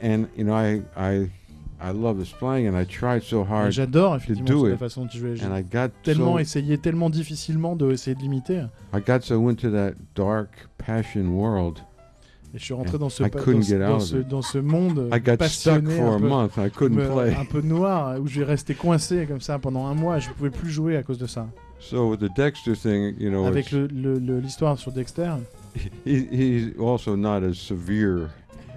And 0.03 0.27
you 0.37 0.45
know, 0.45 0.55
I 0.55 0.83
I 0.97 1.31
I 1.81 1.93
love 1.93 2.19
his 2.19 2.33
playing, 2.33 2.67
and 2.67 2.75
I 2.77 2.85
tried 2.85 3.23
so 3.23 3.45
hard, 3.45 3.71
J'adore 3.71 4.17
effectivement 4.17 4.45
do 4.51 4.67
la 4.67 4.75
it. 4.75 4.79
façon 4.81 5.03
dont 5.05 5.11
jouait. 5.11 5.37
J'ai 5.37 5.45
and 5.47 5.55
I 5.57 5.63
got 5.63 5.91
tellement 6.03 6.33
so 6.35 6.39
essayé, 6.41 6.77
tellement 6.79 7.09
difficilement 7.11 7.77
de 7.77 7.93
essayer 7.93 8.17
de 8.17 8.21
l'imiter. 8.21 8.63
I 8.93 9.01
got 9.01 9.21
so 9.23 9.49
into 9.49 9.71
that 9.71 9.93
dark 10.17 10.69
passion 10.77 11.29
world. 11.31 11.79
Et 12.55 12.59
je 12.59 12.65
suis 12.65 12.75
rentré 12.75 12.97
dans 12.99 13.11
ce, 13.11 13.23
I 13.23 13.29
pa- 13.29 13.39
couldn't 13.41 13.59
dans, 13.61 13.63
ce- 13.63 13.69
get 13.69 13.77
out 13.77 13.89
dans 13.91 13.97
of 13.97 14.03
ce, 14.03 14.17
it. 14.17 14.29
dans 14.29 14.43
ce 14.43 14.59
monde 14.59 15.09
I 15.13 15.21
got 15.21 15.33
stuck 15.35 15.39
passionné, 15.39 15.97
for 15.99 16.13
un 16.13 16.17
a 16.17 16.21
peu, 16.21 16.29
month. 16.29 16.53
I 16.57 16.71
couldn't 16.71 17.13
play. 17.15 17.35
un 17.37 17.45
peu 17.45 17.61
noir, 17.61 18.19
où 18.21 18.27
j'ai 18.27 18.43
resté 18.43 18.75
coincé 18.75 19.27
comme 19.27 19.41
ça 19.43 19.59
pendant 19.59 19.87
un 19.87 19.95
mois. 19.95 20.19
Je 20.19 20.31
ne 20.31 20.35
pouvais 20.35 20.51
plus 20.51 20.71
jouer 20.71 20.97
à 20.97 21.03
cause 21.03 21.19
de 21.19 21.27
ça. 21.27 21.47
So 21.79 22.09
with 22.11 22.21
the 22.21 22.35
Dexter 22.35 22.75
thing, 22.75 23.15
you 23.21 23.29
know, 23.31 23.45
Avec 23.47 23.67
it's, 23.67 23.73
le- 23.73 24.19
le- 24.19 24.41
l'histoire 24.41 24.77
sur 24.79 24.91
Dexter, 24.93 25.31
he, 26.07 26.27
he's 26.33 26.73
also 26.81 27.15
not 27.17 27.45
as 27.45 27.55
severe, 27.55 28.31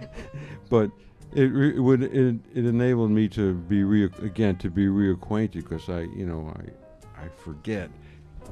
but 0.69 0.91
it, 1.33 1.51
re- 1.51 1.75
it 1.75 1.79
would 1.79 2.01
it, 2.03 2.35
it 2.53 2.65
enabled 2.65 3.11
me 3.11 3.27
to 3.29 3.53
be 3.53 3.83
re- 3.83 4.09
again 4.21 4.55
to 4.57 4.69
be 4.69 4.87
reacquainted 4.87 5.53
because 5.63 5.89
I 5.89 6.01
you 6.15 6.25
know 6.25 6.51
I 6.55 7.23
I 7.25 7.27
forget, 7.43 7.89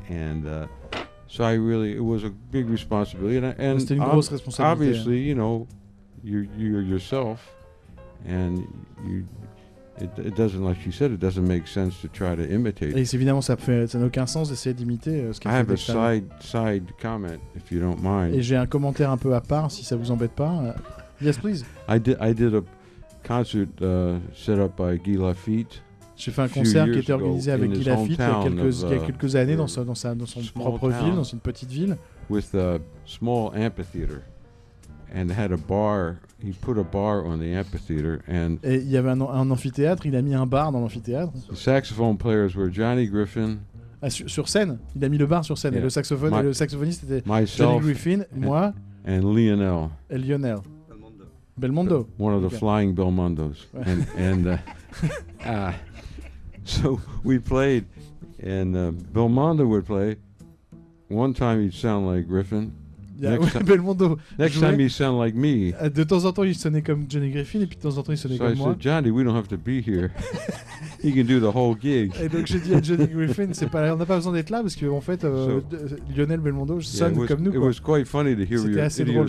and 0.10 0.46
uh, 0.48 0.68
so 1.28 1.44
I 1.44 1.54
really 1.54 1.96
it 1.96 2.04
was 2.04 2.24
a 2.24 2.30
big 2.52 2.70
responsibility, 2.70 3.38
and, 3.38 3.46
I- 3.48 3.56
and 3.58 3.82
ob- 4.02 4.24
obviously 4.60 5.20
you 5.20 5.36
know 5.36 5.68
you 6.24 6.48
you're 6.58 6.82
yourself, 6.82 7.40
and 8.26 8.66
you. 9.06 9.26
It, 10.02 10.18
it 10.28 10.36
doesn't, 10.38 10.64
like 10.64 10.80
she 10.82 10.92
said, 10.94 11.12
it 11.12 11.20
doesn't 11.20 11.46
make 11.46 11.68
sense 11.68 12.00
to 12.04 12.08
try 12.08 12.34
to 12.34 12.50
imitate. 12.50 12.96
Et 12.96 13.02
évidemment, 13.14 13.42
ça 13.42 13.58
fait- 13.58 13.86
ça 13.86 14.00
n'a 14.00 14.06
aucun 14.06 14.26
sens 14.28 14.48
d'essayer 14.48 14.74
d'imiter 14.74 15.20
euh, 15.24 15.34
ce 15.34 15.40
I 15.40 15.42
qu'a 15.42 15.50
fait 15.50 15.56
have 15.58 15.72
a 15.72 15.76
side 15.76 16.24
side 16.40 16.84
comment, 17.02 17.38
if 17.58 17.70
you 17.70 17.82
don't 17.82 17.98
mind. 18.02 18.34
Et 18.34 18.42
j'ai 18.42 18.56
un 18.56 18.66
commentaire 18.66 19.12
un 19.12 19.18
peu 19.18 19.36
à 19.36 19.42
part, 19.42 19.70
si 19.72 19.84
ça 19.84 19.98
vous 19.98 20.10
embête 20.10 20.32
pas. 20.32 20.74
Yes, 21.22 21.38
please. 21.38 21.66
I 21.88 22.00
did 22.00 22.18
I 22.22 22.34
did 22.34 22.54
a 22.54 22.64
concert 23.24 23.70
uh, 23.82 24.20
set 24.34 24.60
up 24.60 24.78
by 24.78 24.98
Guy 24.98 25.18
Lafitte. 25.18 25.82
J'ai 26.16 26.32
fait 26.32 26.42
un 26.42 26.48
concert 26.50 26.86
qui 26.92 27.00
était 27.00 27.14
organisé 27.14 27.52
avec 27.52 27.72
Guy 27.72 27.84
Lafitte 27.84 28.20
il 28.20 28.20
y 28.20 28.22
a 28.22 28.42
quelques, 28.44 28.82
il 28.82 28.90
y 28.90 28.94
a 28.94 28.96
uh, 28.98 29.06
quelques 29.06 29.36
années 29.38 29.56
dans, 29.56 29.66
the 29.66 29.70
sa, 29.70 29.84
dans, 29.86 29.96
sa, 29.96 30.16
dans 30.16 30.26
son 30.26 30.42
propre 30.54 30.90
ville, 30.90 31.16
dans 31.16 31.24
une 31.24 31.40
petite 31.40 31.70
ville. 31.72 31.96
with 32.30 32.54
a 32.56 32.80
small 33.06 33.52
amphitheater 33.56 34.22
and 35.16 35.30
had 35.32 35.52
a 35.52 35.58
bar. 35.58 36.18
He 36.42 36.52
put 36.54 36.78
a 36.78 36.84
bar 36.84 37.26
on 37.26 37.38
the 37.40 37.56
amphitheater, 37.58 38.22
and 38.30 38.58
Et 38.64 38.76
il 38.76 38.90
y 38.90 38.98
avait 38.98 39.10
un, 39.10 39.20
un 39.22 39.50
amphithéâtre, 39.52 40.06
il 40.06 40.16
a 40.16 40.22
mis 40.22 40.34
un 40.36 40.46
bar 40.46 40.72
dans 40.72 40.80
l'amphithéâtre. 40.80 41.32
the 41.50 41.56
saxophone 41.56 42.18
players 42.18 42.56
were 42.56 42.70
Johnny 42.72 43.08
Griffin, 43.08 43.58
Ah, 44.02 44.10
sur, 44.10 44.30
sur 44.30 44.48
scène, 44.48 44.78
il 44.96 45.04
a 45.04 45.10
mis 45.10 45.18
le 45.18 45.26
bar 45.26 45.44
sur 45.44 45.58
scène. 45.58 45.74
Et 45.74 45.78
Yeah. 45.78 45.84
le, 45.84 45.90
saxophone, 45.90 46.32
My- 46.32 46.40
et 46.40 46.44
le 46.44 46.54
saxophoniste 46.54 47.04
était 47.10 47.24
Johnny 47.58 47.80
Griffin, 47.80 48.24
moi 48.36 48.74
and 49.08 49.22
Lionel, 49.34 49.90
et 50.10 50.18
Lionel. 50.18 50.58
Belmondo. 51.60 52.08
one 52.18 52.34
of 52.34 52.42
the 52.42 52.48
Okay. 52.48 52.58
flying 52.58 52.94
Belmondos, 52.96 53.68
and 53.86 54.06
and 54.18 54.48
uh, 54.48 54.58
uh, 55.46 55.74
so 56.64 57.00
we 57.24 57.40
played, 57.40 57.86
and 58.42 58.76
uh, 58.76 58.92
Belmondo 59.14 59.68
would 59.68 59.86
play. 59.86 60.18
One 61.10 61.34
time 61.34 61.62
he'd 61.64 61.74
sound 61.74 62.08
like 62.08 62.28
Griffin. 62.28 62.72
Il 63.18 63.26
y 63.26 63.28
a- 63.28 63.32
Next 63.38 63.54
ouais, 63.56 63.64
Belmondo. 63.64 64.18
Next 64.38 64.60
time 64.60 64.80
he'd 64.80 64.92
sound 64.92 65.18
like 65.20 65.36
me. 65.36 65.74
Euh, 65.82 65.90
De 65.90 66.04
temps 66.06 66.24
en 66.24 66.32
temps, 66.32 66.44
il 66.44 66.56
sonnait 66.56 66.82
comme 66.82 67.06
Johnny 67.10 67.32
Griffin, 67.32 67.60
et 67.62 67.66
puis 67.68 67.76
de 67.76 67.82
temps 67.82 67.98
en 67.98 68.04
temps, 68.04 68.14
il 68.14 68.18
sonnait 68.18 68.38
So 68.38 68.46
I 68.46 68.50
comme 68.50 68.58
moi. 68.60 68.70
said, 68.74 68.82
Johnny, 68.82 69.12
we 69.12 69.26
don't 69.26 69.36
have 69.36 69.48
to 69.50 69.58
be 69.58 69.82
here. 69.86 70.12
he 71.04 71.12
can 71.12 71.26
do 71.26 71.40
the 71.42 71.54
whole 71.54 71.76
gig. 71.78 72.14
Et 72.22 72.30
donc 72.30 72.46
j'ai 72.46 72.60
dit 72.60 72.74
à 72.74 72.82
Johnny 72.82 73.08
Griffin, 73.08 73.50
c'est 73.52 73.70
pas, 73.70 73.94
on 73.94 73.98
n'a 73.98 74.06
pas 74.06 74.16
besoin 74.18 74.32
d'être 74.34 74.52
là 74.52 74.62
parce 74.62 74.76
qu'en 74.78 74.92
en 74.96 75.02
fait, 75.02 75.26
euh, 75.26 75.60
So- 75.60 75.66
de- 75.78 75.98
Lionel 76.16 76.40
Belmondo 76.40 76.76
Yeah, 76.76 76.84
sonne 76.84 77.14
it 77.16 77.20
was, 77.20 77.28
comme 77.28 77.42
nous. 77.42 77.52
it 77.52 77.58
quoi. 77.58 77.68
was 77.68 77.80
quite 77.84 78.08
funny 78.08 78.36
to 78.38 78.44
hear 78.44 78.60
C'était 78.60 78.80
assez 78.82 79.04
drôle. 79.04 79.28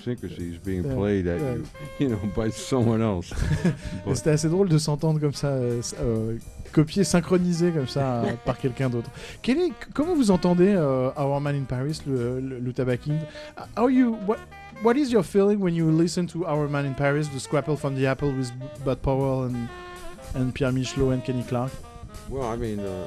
Idiosyncrasies 0.00 0.58
being 0.58 0.82
played 0.82 1.26
at 1.26 1.40
you, 1.40 1.64
you 1.98 2.08
know, 2.08 2.18
by 2.36 2.50
someone 2.50 3.02
else. 3.02 3.32
C'était 4.14 4.30
assez 4.30 4.48
drôle 4.48 4.68
de 4.68 4.78
s'entendre 4.78 5.20
comme 5.20 5.34
ça, 5.34 5.48
euh, 5.48 5.80
euh, 6.00 6.36
copié, 6.72 7.04
synchronisé 7.04 7.70
comme 7.70 7.88
ça 7.88 8.22
euh, 8.24 8.32
par 8.44 8.58
quelqu'un 8.58 8.88
d'autre. 8.90 9.10
Quel 9.42 9.58
est- 9.58 9.72
comment 9.94 10.14
vous 10.14 10.30
entendez 10.30 10.74
euh, 10.74 11.10
Our 11.16 11.40
Man 11.40 11.54
in 11.56 11.64
Paris, 11.64 12.00
le, 12.06 12.40
le, 12.40 12.58
le 12.58 12.72
Tabac 12.72 12.98
King 12.98 13.18
How 13.76 13.88
you, 13.88 14.16
what, 14.26 14.38
what 14.82 14.94
is 14.96 15.10
your 15.10 15.24
feeling 15.24 15.60
when 15.60 15.74
you 15.74 15.90
listen 15.90 16.26
to 16.28 16.44
Our 16.46 16.68
Man 16.68 16.86
in 16.86 16.94
Paris, 16.94 17.28
the 17.34 17.38
Scrapple 17.40 17.76
from 17.76 17.94
the 17.94 18.06
Apple 18.06 18.32
with 18.32 18.50
Bud 18.84 19.02
Powell 19.02 19.44
and, 19.44 19.68
and 20.34 20.52
Pierre 20.54 20.72
Michelot 20.72 21.12
and 21.12 21.24
Kenny 21.24 21.42
Clark? 21.44 21.70
Well, 22.28 22.44
I 22.48 22.56
mean, 22.56 22.80
uh, 22.80 23.06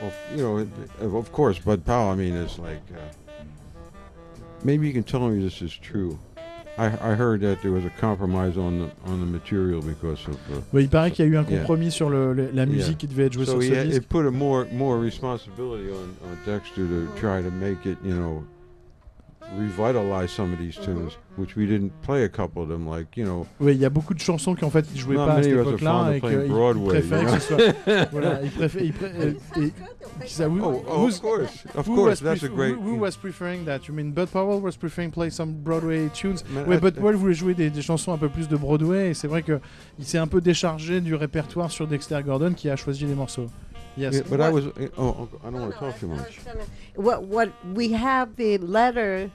well, 0.00 0.12
you 0.34 0.42
know, 0.42 0.66
of 1.00 1.14
of 1.14 1.32
course, 1.32 1.58
Bud 1.58 1.84
Powell. 1.84 2.10
I 2.10 2.14
mean, 2.16 2.34
it's 2.36 2.58
like 2.58 2.80
uh, 2.92 2.98
maybe 4.64 4.86
you 4.86 4.92
can 4.92 5.02
tell 5.04 5.28
me 5.28 5.42
this 5.42 5.62
is 5.62 5.72
true. 5.76 6.18
I, 6.78 6.86
I 6.86 7.14
heard 7.14 7.42
that 7.42 7.60
there 7.60 7.70
was 7.70 7.84
a 7.84 7.90
compromise 8.00 8.56
on 8.56 8.78
the 8.78 8.90
on 9.04 9.20
the 9.20 9.26
material 9.26 9.82
because 9.82 10.26
of. 10.26 10.34
Uh, 10.50 10.60
Ouais, 10.72 10.82
Il 10.84 10.88
paraît 10.88 11.10
qu'il 11.10 11.26
y 11.26 11.28
a 11.28 11.30
eu 11.30 11.36
un 11.36 11.44
Yeah. 11.46 11.58
compromis 11.58 11.90
sur 11.90 12.08
le, 12.08 12.32
le- 12.32 12.50
la 12.54 12.64
musique 12.64 12.96
qui 12.98 13.06
devait 13.06 13.26
être 13.26 13.34
jouée 13.34 13.44
so 13.44 13.60
sur 13.60 13.62
ce 13.62 13.74
had, 13.78 13.88
disque. 13.88 14.02
it 14.02 14.08
put 14.08 14.26
a 14.26 14.30
more 14.30 14.66
more 14.72 14.98
responsibility 14.98 15.90
on, 15.90 16.08
on 16.26 16.36
Dexter 16.46 16.86
to 16.88 17.06
try 17.20 17.42
to 17.42 17.50
make 17.50 17.84
it, 17.84 17.98
you 18.02 18.14
know, 18.14 18.42
revitalize 19.58 20.30
some 20.30 20.52
of 20.52 20.58
these 20.58 20.76
tunes, 20.76 21.16
which 21.36 21.56
we 21.56 21.66
didn't 21.66 21.92
play 22.02 22.24
a 22.24 22.28
couple 22.28 22.62
of 22.62 22.68
them, 22.68 22.86
like 22.88 23.16
you 23.16 23.24
know. 23.24 23.46
Oui, 23.60 23.72
il 23.74 23.80
y 23.80 23.84
a 23.84 23.90
beaucoup 23.90 24.14
de 24.14 24.20
chansons 24.20 24.54
qui 24.54 24.64
en 24.64 24.70
fait 24.70 24.84
ils 24.94 25.00
jouaient 25.00 25.16
Not 25.16 25.26
pas 25.26 25.32
à 25.34 25.42
cette 25.42 25.52
many 25.52 25.60
of 25.60 25.66
us 25.66 25.72
are 25.72 25.78
fond 25.78 26.10
époque-là 26.10 26.16
et 26.16 26.20
playing 26.20 26.40
qu'ils 26.42 26.50
Broadway, 26.52 26.88
préfèrent 27.00 27.24
que 27.34 27.38
ce 27.40 27.40
soit. 27.40 28.08
voilà, 28.12 28.42
ils 28.42 28.50
préfèrent. 28.50 28.82
Ils 28.82 28.92
pré- 28.92 29.12
et- 29.56 29.60
et- 29.62 29.72
ça- 30.26 30.48
who- 30.48 30.60
Oh, 30.62 30.82
oh 30.88 31.06
of 31.06 31.20
course, 31.20 31.64
of 31.76 31.86
course, 31.86 32.20
that's 32.22 32.42
a 32.44 32.48
great. 32.48 32.74
Who, 32.76 32.94
who 32.94 32.96
was 33.00 33.12
preferring 33.20 33.64
that? 33.66 33.80
You 33.88 33.94
mean 33.94 34.12
Bud 34.12 34.28
Powell 34.28 34.60
was 34.60 34.76
preferring 34.76 35.10
play 35.10 35.30
some 35.30 35.52
Broadway 35.62 36.08
tunes? 36.14 36.44
Man, 36.52 36.66
Ouais, 36.68 36.78
Bud 36.78 36.94
Powell 36.94 37.16
voulait 37.16 37.34
jouer 37.34 37.54
des, 37.54 37.70
des 37.70 37.82
chansons 37.82 38.12
un 38.12 38.18
peu 38.18 38.28
plus 38.28 38.48
de 38.48 38.56
Broadway 38.56 39.10
et 39.10 39.14
c'est 39.14 39.28
vrai 39.28 39.42
que 39.42 39.60
il 39.98 40.04
s'est 40.04 40.18
un 40.18 40.26
peu 40.26 40.40
déchargé 40.40 41.00
du 41.00 41.14
répertoire 41.14 41.70
sur 41.70 41.86
Dexter 41.86 42.20
Gordon 42.24 42.52
qui 42.54 42.68
a 42.70 42.76
choisi 42.76 43.04
les 43.06 43.14
morceaux. 43.14 43.46
Yes. 43.98 44.14
Yeah, 44.14 44.22
but 44.30 44.40
I 44.40 44.48
was. 44.50 44.62
Oh, 44.96 45.28
I 45.44 45.50
don't 45.50 45.60
want 45.60 45.72
to 45.72 45.78
talk 45.78 45.98
too 46.00 46.06
much. 46.08 46.40
What 46.96 47.24
what 47.24 47.48
we 47.76 47.92
have 47.92 48.28
the 48.36 48.56
letter 48.58 49.28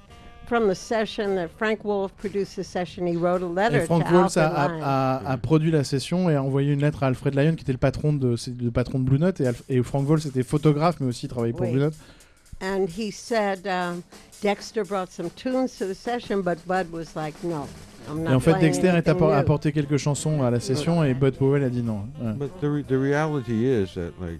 from 0.47 0.67
the 0.69 0.75
session 0.75 1.35
that 1.35 1.49
Frank 1.57 1.83
Wolf 1.83 2.11
produced 2.17 2.55
the 2.55 2.63
session. 2.63 3.05
He 3.05 3.15
wrote 3.17 3.41
a 3.43 3.45
Et 3.47 3.53
letter 3.53 3.85
Frank 3.85 4.07
to 4.07 4.13
Waltz 4.13 4.37
a, 4.37 4.47
a- 4.47 5.21
a- 5.25 5.31
a 5.33 5.37
produit 5.37 5.71
la 5.71 5.83
session 5.83 6.29
et 6.29 6.35
a 6.35 6.41
envoyé 6.43 6.71
une 6.73 6.81
lettre 6.81 7.03
à 7.03 7.07
Alfred 7.07 7.35
Lyon 7.35 7.55
qui 7.55 7.63
était 7.63 7.73
le 7.73 7.77
patron 7.77 8.13
de, 8.13 8.35
le 8.61 8.71
patron 8.71 8.99
de 8.99 9.03
Blue 9.03 9.19
Note 9.19 9.41
et, 9.41 9.47
Alf- 9.47 9.63
et 9.69 9.83
Frank 9.83 10.09
Waltz 10.09 10.25
était 10.25 10.43
photographe 10.43 10.99
mais 11.01 11.07
aussi 11.07 11.27
travaillait 11.27 11.53
pour 11.53 11.67
Oui. 11.67 11.73
Blue 11.73 11.81
Note. 11.81 11.95
And 12.61 12.87
he 12.87 13.11
said 13.11 13.67
um, 13.67 14.01
Dexter 14.41 14.83
brought 14.83 15.11
some 15.11 15.29
tunes 15.35 15.77
to 15.77 15.85
the 15.85 15.93
session, 15.93 16.41
but 16.41 16.57
Bud 16.65 16.91
was 16.91 17.15
like, 17.15 17.35
no, 17.43 17.67
I'm 18.09 18.23
not 18.23 18.31
Et 18.31 18.35
en 18.35 18.39
fait 18.39 18.57
Dexter 18.59 18.87
est 18.95 19.07
appor- 19.07 19.31
a 19.31 19.35
new. 19.35 19.39
apporté 19.41 19.71
quelques 19.71 19.97
chansons 19.97 20.41
à 20.41 20.49
la 20.49 20.59
session 20.59 21.03
et 21.03 21.13
Bud 21.13 21.35
Powell 21.35 21.63
a 21.63 21.69
dit 21.69 21.83
non. 21.83 22.07
Ouais. 22.19 22.33
But 22.33 22.59
the 22.61 22.65
re- 22.65 22.83
the 22.87 22.97
reality 22.99 23.65
is 23.67 23.93
that 23.95 24.13
like 24.19 24.39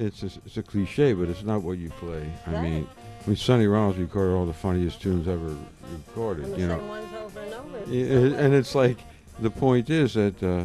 it's 0.00 0.22
a, 0.24 0.26
it's 0.46 0.56
a 0.56 0.62
cliche, 0.62 1.12
but 1.14 1.28
it's 1.28 1.44
not 1.44 1.60
what 1.62 1.74
you 1.76 1.90
play. 2.00 2.22
I 2.46 2.52
Right. 2.52 2.62
mean, 2.62 2.84
I 3.26 3.30
mean, 3.30 3.36
Sonny 3.36 3.66
Rollins 3.66 3.98
recorded 3.98 4.32
all 4.34 4.46
the 4.46 4.52
funniest 4.54 5.00
tunes 5.02 5.26
ever 5.28 5.54
recorded. 5.92 6.44
And 6.46 6.54
the 6.54 6.60
you 6.60 6.66
know, 6.68 6.74
over 6.76 7.40
and 7.40 7.54
over. 7.54 7.92
Yeah, 7.92 8.44
and 8.44 8.54
it's 8.54 8.74
like 8.74 8.98
the 9.42 9.50
point 9.50 9.90
is 9.90 10.14
that 10.14 10.42
uh, 10.42 10.64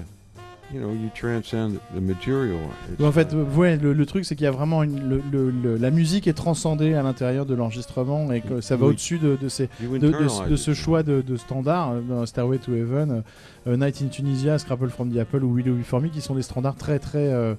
you 0.72 0.80
know 0.80 0.92
you 0.94 1.10
transcend 1.14 1.80
the 1.94 2.00
material. 2.02 2.60
It's, 2.92 3.04
En 3.04 3.12
fait, 3.12 3.34
uh, 3.34 3.44
ouais, 3.58 3.78
le, 3.78 3.94
le 3.94 4.06
truc, 4.06 4.24
c'est 4.26 4.36
qu'il 4.36 4.46
y 4.46 4.48
a 4.48 4.52
vraiment 4.52 4.82
une- 4.84 5.10
le- 5.10 5.22
le- 5.32 5.52
le- 5.52 5.78
la 5.78 5.92
musique 5.92 6.28
est 6.28 6.34
transcendée 6.34 6.94
à 6.94 7.04
l'intérieur 7.04 7.46
de 7.46 7.54
l'enregistrement 7.54 8.32
et 8.32 8.42
que 8.42 8.62
ça 8.62 8.76
va 8.78 8.86
au-dessus 8.88 9.18
de, 9.20 9.36
de 9.36 9.50
ces, 9.50 9.68
de, 9.82 9.98
de- 9.98 10.10
de 10.10 10.52
it, 10.52 10.58
ce 10.58 10.74
choix 10.74 11.04
de, 11.04 11.22
de 11.22 11.36
standards 11.36 11.92
euh, 11.94 12.02
dans 12.02 12.26
Stairway 12.26 12.60
to 12.60 12.74
Heaven, 12.74 13.12
euh, 13.12 13.22
euh, 13.72 13.78
Night 13.78 14.02
in 14.02 14.08
Tunisia, 14.08 14.58
Scrapple 14.58 14.90
from 14.90 15.12
the 15.12 15.18
Apple 15.18 15.44
ou 15.44 15.54
Willow 15.56 15.76
For 15.84 16.00
Me, 16.02 16.08
qui 16.10 16.22
sont 16.22 16.36
des 16.36 16.44
standards 16.44 16.76
très 16.76 17.00
très 17.00 17.32
euh, 17.34 17.56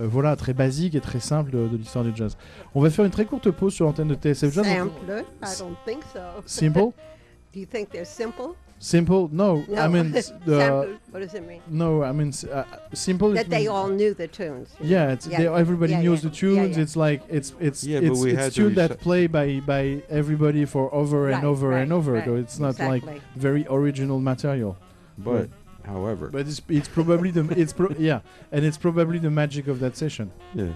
euh, 0.00 0.06
voilà 0.06 0.36
très 0.36 0.52
basiques 0.54 0.94
et 0.94 1.00
très 1.00 1.20
simples 1.20 1.50
de, 1.50 1.68
de 1.68 1.76
l'histoire 1.76 2.04
du 2.04 2.12
jazz. 2.14 2.36
On 2.74 2.80
va 2.80 2.90
faire 2.90 3.04
une 3.04 3.10
très 3.10 3.24
courte 3.24 3.50
pause 3.50 3.74
sur 3.74 3.86
l'antenne 3.86 4.08
de 4.08 4.14
TSF 4.14 4.52
Jazz. 4.52 4.64
Sampler? 4.66 5.22
I 5.42 5.46
don't 5.58 5.76
think 5.84 6.02
so. 6.12 6.20
simple, 6.44 6.92
Do 7.54 7.60
you 7.60 7.66
think 7.66 7.90
they're 7.90 8.04
simple? 8.04 8.54
simple? 8.78 9.30
No, 9.32 9.64
No. 9.68 9.76
I 9.82 9.88
mean, 9.88 10.14
uh, 10.46 10.84
what 11.10 11.20
does 11.20 11.32
it 11.32 11.46
mean? 11.48 11.62
no, 11.70 12.02
I 12.02 12.12
mean 12.12 12.30
uh, 12.52 12.64
simple. 12.92 13.30
That 13.32 13.48
they 13.48 13.68
all 13.68 13.88
knew 13.88 14.12
the 14.12 14.28
tunes. 14.28 14.68
Yeah, 14.82 15.12
it's, 15.12 15.24
they, 15.24 15.46
everybody 15.48 15.92
Yeah, 15.92 16.02
knows 16.02 16.22
yeah. 16.22 16.28
the 16.28 16.36
tunes. 16.36 16.56
Yeah, 16.56 16.76
yeah. 16.76 16.82
It's 16.82 16.94
like 16.96 17.22
it's 17.30 17.54
it's 17.58 17.82
Yeah, 17.84 18.00
it's, 18.00 18.22
it's 18.22 18.38
had 18.38 18.52
to 18.52 18.56
tune 18.56 18.74
that 18.74 19.00
play 19.00 19.26
by 19.28 19.60
by 19.60 20.02
everybody 20.10 20.66
for 20.66 20.92
over 20.94 21.30
and 21.30 21.36
Right, 21.36 21.44
over 21.44 21.72
and 21.72 21.90
right, 21.90 21.96
over. 21.96 22.12
right, 22.12 22.26
though 22.26 22.36
it's 22.36 22.58
not 22.58 22.78
like 22.78 23.02
exactly. 23.02 23.22
very 23.34 23.66
original 23.70 24.20
material. 24.20 24.76
But 25.16 25.48
however, 25.86 26.28
But 26.30 26.46
it's, 26.48 26.60
it's 26.68 26.88
probably 26.88 27.30
the 27.30 27.44
it's 27.56 27.72
pro- 27.72 27.94
yeah, 27.98 28.20
and 28.52 28.64
it's 28.64 28.78
probably 28.78 29.18
the 29.18 29.30
magic 29.30 29.68
of 29.68 29.78
that 29.80 29.96
session. 29.96 30.30
yeah, 30.54 30.66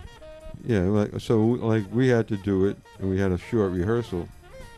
yeah. 0.67 0.81
Like 0.81 1.11
so, 1.21 1.39
like 1.73 1.85
we 1.93 2.09
had 2.09 2.27
to 2.29 2.37
do 2.37 2.67
it, 2.67 2.77
and 3.01 3.11
we 3.11 3.19
had 3.21 3.33
a 3.33 3.39
short 3.39 3.73
rehearsal. 3.73 4.27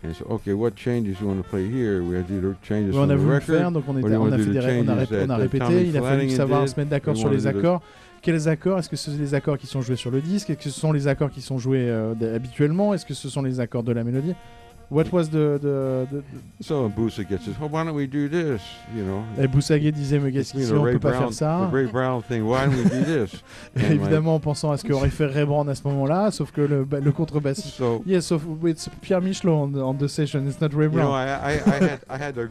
And 0.05 0.17
so, 0.17 0.25
okay, 0.31 0.53
what 0.53 0.75
changes 0.75 1.21
you 1.21 1.29
want 1.29 1.41
to 1.41 1.49
play 1.49 1.69
here? 1.69 2.03
We 2.03 2.17
had 2.17 2.27
to 2.27 2.41
do 2.41 2.57
changes 2.63 2.97
on 2.97 3.09
a 3.11 3.17
the 3.17 3.25
record. 3.25 3.57
faire, 3.57 3.71
donc 3.71 3.85
on, 3.87 3.97
était, 3.99 4.17
on 4.17 4.33
a 4.33 4.37
fait 4.37 4.47
des 4.47 4.59
on 4.59 4.89
a, 4.89 5.37
on 5.37 5.39
répété. 5.39 5.87
Il 5.87 5.97
a 5.97 6.03
fallu 6.03 6.29
savoir 6.31 6.69
se 6.69 6.75
mettre 6.77 6.91
d'accord 6.91 7.17
sur 7.17 7.31
les 7.31 7.47
accords. 7.47 7.81
Quels 8.21 8.49
accords? 8.49 8.79
Est-ce 8.79 8.89
que 8.89 8.97
ce 8.97 9.11
sont 9.13 9.19
les 9.19 9.35
accords 9.35 9.59
qui 9.59 9.67
sont 9.67 9.81
joués 9.81 9.97
sur 9.97 10.11
le 10.11 10.21
disque? 10.21 10.51
Est-ce 10.51 10.59
que 10.59 10.71
ce 10.71 10.81
sont 10.81 10.93
les 10.93 11.07
accords 11.09 11.31
qui 11.31 11.41
sont 11.41 11.59
joués 11.59 11.89
euh, 11.89 12.15
habituellement? 12.35 12.95
Est-ce 12.95 13.05
que 13.07 13.15
ce 13.15 13.29
sont 13.29 13.43
les 13.43 13.59
accords 13.61 13.83
de 13.83 13.93
la 13.93 14.03
mélodie? 14.05 14.35
What 14.93 15.11
was 15.11 15.31
the, 15.31 15.59
the, 15.59 16.07
the- 16.11 16.23
So 16.61 16.89
Busa 16.91 17.27
gets 17.27 17.47
this. 17.47 17.59
Well, 17.59 17.71
why 17.71 17.83
don't 17.83 17.95
we 17.95 18.07
do 18.07 18.29
this? 18.29 18.61
You 18.95 19.05
know? 19.05 19.23
Et 19.39 19.47
Boussaguet 19.49 19.91
disait 19.91 20.19
mais 20.19 20.31
qu'est-ce 20.33 20.55
You 20.55 20.67
know, 20.69 20.81
on 20.81 20.83
Ray 20.83 20.93
peut 20.95 21.01
pas 21.01 21.11
Brown, 21.13 21.23
faire 21.23 21.33
ça 21.33 21.69
the 21.71 21.75
Ray 21.75 21.87
Brown 21.87 22.23
thing. 22.23 22.43
Why 22.43 22.67
don't 22.67 22.77
we 22.77 22.85
do 22.85 23.05
this? 23.05 23.43
Évidemment 23.91 24.35
en 24.35 24.41
pensant 24.41 24.71
à 24.71 24.77
ce 24.77 24.87
qu'aurait 24.87 25.09
fait 25.09 25.27
Ray 25.27 25.47
Brown 25.47 25.67
à 25.69 25.75
ce 25.75 25.83
moment-là, 25.89 26.31
sauf 26.31 26.53
que 26.53 26.61
le, 26.61 26.87
le 27.03 27.13
contrebassiste. 27.13 27.75
So 27.77 28.03
Yes, 28.07 28.27
so 28.27 28.39
it's 28.67 28.89
Pierre 29.01 29.23
Michelot 29.23 29.55
on 29.55 29.69
the, 29.73 29.77
on 29.79 29.95
the 29.95 30.09
session. 30.09 30.47
It's 30.47 30.61
not 30.61 30.75
Ray 30.75 30.87
you 30.87 30.91
know, 30.93 31.09
Brown. 31.09 31.15
I, 31.15 31.31
I, 31.33 31.53
I 31.67 31.79
had 31.83 32.01
I 32.11 32.19
had 32.19 32.35
the 32.35 32.49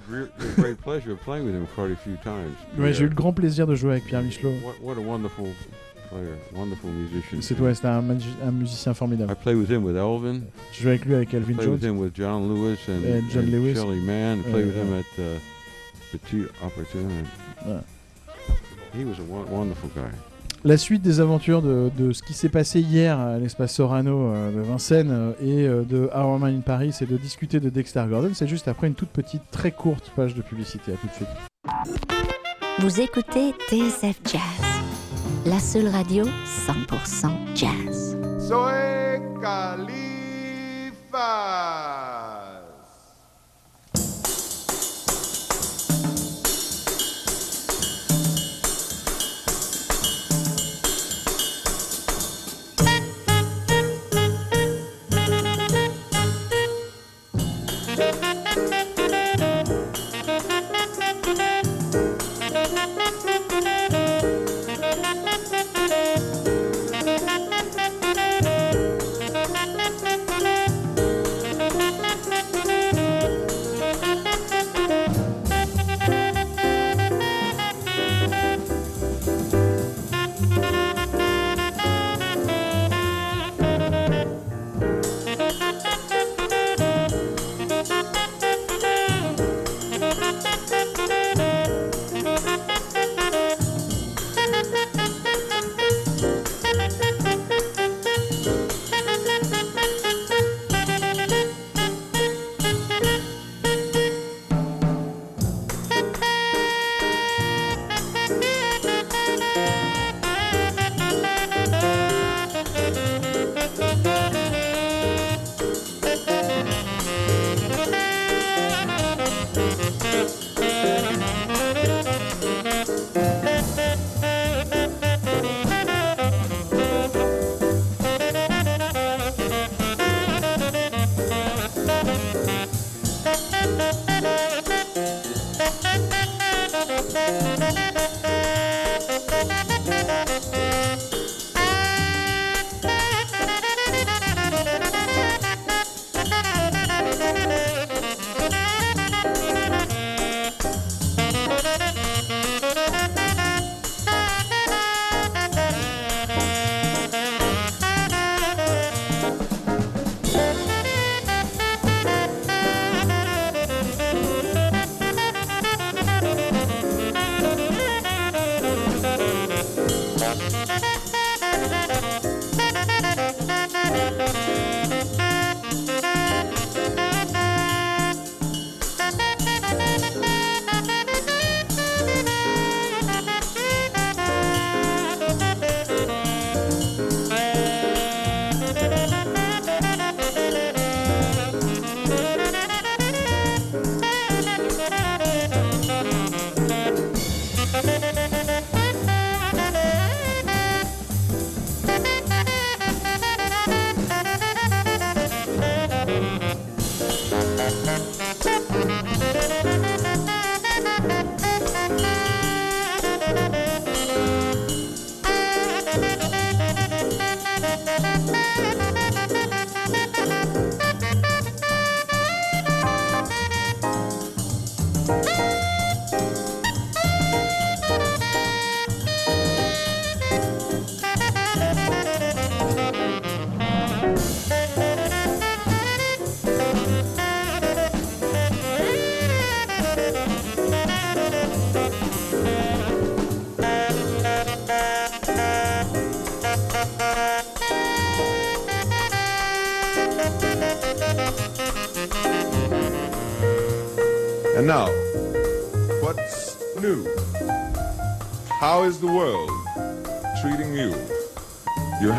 great 0.58 0.82
pleasure 0.82 1.12
of 1.12 1.22
playing 1.22 1.46
with 1.46 1.54
him 1.54 1.68
quite 1.76 1.92
a 1.92 1.96
few 1.96 2.16
times. 2.24 2.56
Ouais, 2.78 2.92
j'ai 2.94 3.04
eu 3.04 3.08
Yeah. 3.08 3.10
le 3.10 3.16
grand 3.16 3.34
plaisir 3.34 3.68
de 3.68 3.76
jouer 3.76 3.92
avec 3.92 4.06
Pierre 4.06 4.24
Michelot. 4.24 4.52
What, 4.64 4.74
what 4.82 4.98
a 4.98 5.06
wonderful 5.06 5.46
player, 6.12 6.36
wonderful 6.54 6.90
musician. 6.92 7.38
C'est 7.42 7.60
ouais, 7.60 7.74
c'était 7.74 7.88
un, 7.88 8.02
musicien 8.52 8.94
formidable. 8.94 9.32
I 9.32 9.36
played 9.36 9.58
with 9.58 9.70
him 9.70 9.84
with 9.84 9.96
Elvin. 9.96 10.42
Je 10.74 10.82
jouais 10.82 10.92
avec 10.92 11.06
lui 11.06 11.16
avec 11.16 11.34
Elvin 11.34 11.54
played 11.56 11.70
with 11.70 11.82
Jones. 11.82 11.90
him 11.96 12.00
with 12.00 12.14
John 12.16 12.48
Lewis 12.48 12.78
and, 12.88 12.92
And 13.04 13.30
John 13.32 13.44
and 13.44 13.48
Lewis. 13.52 13.74
Shelley 13.76 14.00
Mann. 14.02 14.42
Played 14.44 14.68
with 14.68 14.76
Yeah. 14.76 14.84
him 14.84 14.94
at 15.00 15.20
uh, 15.20 15.40
Petit 16.12 16.46
Yeah. 17.66 17.82
He 18.94 19.06
was 19.06 19.20
a 19.20 19.24
won- 19.24 19.50
wonderful 19.50 19.90
guy. 19.96 20.12
La 20.64 20.78
suite 20.78 21.02
des 21.02 21.20
aventures 21.20 21.64
de, 21.64 21.90
de 21.98 22.12
ce 22.12 22.22
qui 22.22 22.34
s'est 22.34 22.50
passé 22.50 22.82
hier 22.82 23.18
à 23.20 23.40
l'espace 23.40 23.74
Sorano 23.74 24.28
euh, 24.28 24.52
de 24.52 24.60
Vincennes 24.62 25.10
euh, 25.12 25.32
et 25.42 25.66
euh, 25.68 25.82
de 25.84 26.08
Our 26.16 26.38
Man 26.38 26.56
in 26.58 26.60
Paris, 26.62 26.92
c'est 26.94 27.08
de 27.10 27.18
discuter 27.18 27.60
de 27.60 27.70
Dexter 27.70 28.04
Gordon. 28.08 28.30
C'est 28.36 28.48
juste 28.48 28.68
après 28.68 28.86
une 28.86 28.94
toute 28.94 29.10
petite, 29.10 29.42
très 29.50 29.72
courte 29.72 30.12
page 30.16 30.36
de 30.36 30.42
publicité. 30.44 30.92
À 30.92 30.98
tout 30.98 31.08
de 31.08 31.14
suite. 31.14 31.28
Vous 32.80 33.02
écoutez 33.02 33.54
TSF 33.70 34.20
Jazz, 34.26 34.42
la 35.46 35.60
seule 35.60 35.90
radio 35.90 36.26
100% 36.26 37.56
jazz. 37.56 38.16
Soy. 38.48 38.92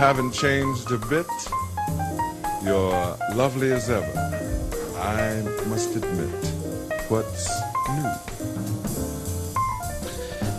Haven't 0.03 0.33
changed 0.33 0.91
a 0.91 0.99
bit. 1.07 1.27
You're 2.65 3.17
lovely 3.37 3.71
as 3.71 3.89
ever. 3.89 4.13
I 4.99 5.43
must 5.69 5.95
admit, 5.95 6.29
what's 7.09 7.49
new? 7.89 8.11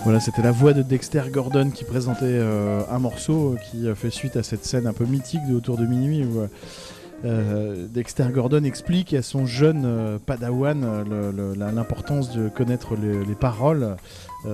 Voilà, 0.06 0.21
c'était 0.21 0.41
la 0.41 0.51
voix 0.51 0.71
de 0.71 0.82
Dexter 0.82 1.23
Gordon 1.29 1.71
qui 1.71 1.84
présentait 1.84 2.23
euh, 2.23 2.84
un 2.89 2.99
morceau 2.99 3.58
qui 3.69 3.88
euh, 3.88 3.95
fait 3.95 4.10
suite 4.10 4.38
à 4.38 4.43
cette 4.43 4.63
scène 4.63 4.88
un 4.88 4.93
peu 4.93 5.06
mythique 5.06 5.45
de 5.49 5.56
Autour 5.56 5.77
de 5.77 5.86
minuit 5.86 6.25
euh, 7.25 7.88
Dexter 7.88 8.25
Gordon 8.33 8.63
explique 8.63 9.13
à 9.13 9.21
son 9.21 9.45
jeune 9.45 9.83
euh, 9.86 10.17
padawan 10.23 10.83
euh, 10.83 11.55
l'importance 11.55 12.31
de 12.36 12.49
connaître 12.49 12.95
les, 12.95 13.23
les 13.25 13.36
paroles 13.36 13.95
et 14.45 14.49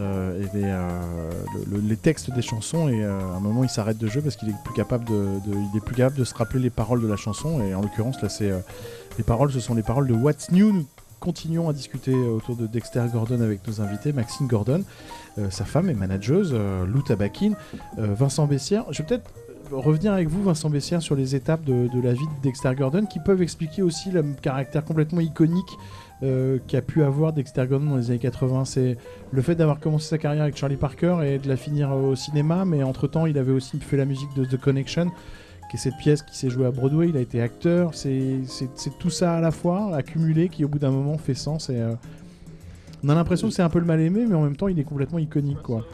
les, 0.56 0.62
le- 0.62 1.66
le- 1.78 1.80
les 1.82 1.98
textes 1.98 2.32
des 2.32 2.44
chansons 2.44 2.90
et 2.90 3.04
à 3.04 3.12
un 3.16 3.40
moment 3.40 3.64
il 3.64 3.70
s'arrête 3.70 3.98
de 3.98 4.08
jeu 4.08 4.22
parce 4.22 4.36
qu'il 4.36 4.50
est 4.50 4.56
plus 4.64 4.74
capable 4.76 5.06
de, 5.06 5.26
il 5.48 5.78
est 5.78 5.84
plus 5.84 5.96
capable 5.96 6.18
de 6.18 6.24
se 6.24 6.36
rappeler 6.36 6.60
les 6.60 6.70
paroles 6.70 7.02
de 7.02 7.08
la 7.08 7.16
chanson 7.16 7.60
et 7.64 7.74
en 7.74 7.82
l'occurrence 7.82 8.22
là 8.22 8.30
c'est 8.30 8.52
les 9.18 9.24
paroles 9.24 9.52
ce 9.52 9.60
sont 9.60 9.74
les 9.74 9.82
paroles 9.82 10.06
de 10.06 10.14
What's 10.14 10.52
New. 10.52 10.72
Nous 10.72 10.86
continuons 11.20 11.70
à 11.70 11.74
discuter 11.74 12.14
autour 12.14 12.56
de 12.56 12.68
Dexter 12.68 13.04
Gordon 13.12 13.42
avec 13.42 13.68
nos 13.68 13.82
invités 13.82 14.14
Maxine 14.14 14.46
Gordon 14.48 14.84
sa 15.50 15.66
femme 15.66 15.90
est 15.90 15.96
manageuse 15.96 16.54
Lou 16.88 17.02
Tabakin 17.02 17.54
Vincent 17.98 18.46
Bessière 18.46 18.86
je 18.92 19.00
vais 19.02 19.08
peut-être 19.08 19.32
revenir 19.72 20.14
avec 20.14 20.28
vous, 20.28 20.44
Vincent 20.44 20.70
Bessière, 20.70 21.02
sur 21.02 21.16
les 21.16 21.36
étapes 21.36 21.64
de, 21.64 21.88
la 22.02 22.14
vie 22.14 22.26
de 22.26 22.42
Dexter 22.44 22.74
Gordon 22.76 23.06
qui 23.06 23.20
peuvent 23.20 23.42
expliquer 23.42 23.82
aussi 23.82 24.12
le 24.12 24.24
caractère 24.42 24.84
complètement 24.84 25.22
iconique 25.22 25.78
euh, 26.24 26.58
qu'a 26.68 26.82
pu 26.82 27.04
avoir 27.04 27.34
Dexter 27.34 27.66
Gordon 27.68 27.92
dans 27.92 27.98
les 27.98 28.10
années 28.10 28.20
80. 28.20 28.66
C'est 28.66 28.98
le 29.32 29.42
fait 29.42 29.56
d'avoir 29.56 29.80
commencé 29.80 30.08
sa 30.08 30.18
carrière 30.18 30.44
avec 30.44 30.58
Charlie 30.58 30.76
Parker 30.76 31.18
et 31.24 31.40
de 31.40 31.48
la 31.48 31.56
finir 31.56 31.92
au 31.92 32.16
cinéma, 32.16 32.66
mais 32.66 32.84
entre-temps, 32.84 33.26
il 33.26 33.38
avait 33.38 33.52
aussi 33.52 33.80
fait 33.80 33.98
la 33.98 34.06
musique 34.06 34.34
de 34.36 34.46
The 34.46 34.58
Connection, 34.60 35.12
qui 35.70 35.78
est 35.78 35.80
cette 35.80 35.98
pièce 35.98 36.22
qui 36.24 36.38
s'est 36.38 36.50
jouée 36.50 36.66
à 36.66 36.72
Broadway. 36.72 37.10
Il 37.10 37.18
a 37.18 37.22
été 37.22 37.42
acteur. 37.42 37.94
C'est 37.94 38.42
tout 39.00 39.10
ça 39.10 39.36
à 39.36 39.42
la 39.42 39.52
fois, 39.52 39.96
accumulé, 39.96 40.50
qui 40.50 40.66
au 40.66 40.68
bout 40.68 40.80
d'un 40.80 40.92
moment 40.92 41.18
fait 41.18 41.36
sens. 41.36 41.70
Et, 41.70 41.78
euh, 41.78 41.94
on 43.04 43.10
a 43.10 43.16
l'impression 43.16 43.48
que 43.48 43.54
c'est 43.54 43.62
un 43.62 43.70
peu 43.70 43.80
le 43.80 43.86
mal 43.86 44.02
aimé, 44.02 44.26
mais 44.28 44.36
en 44.36 44.42
même 44.42 44.58
temps, 44.58 44.68
il 44.68 44.78
est 44.78 44.84
complètement 44.84 45.20
iconique. 45.20 45.62
quoi. 45.62 45.86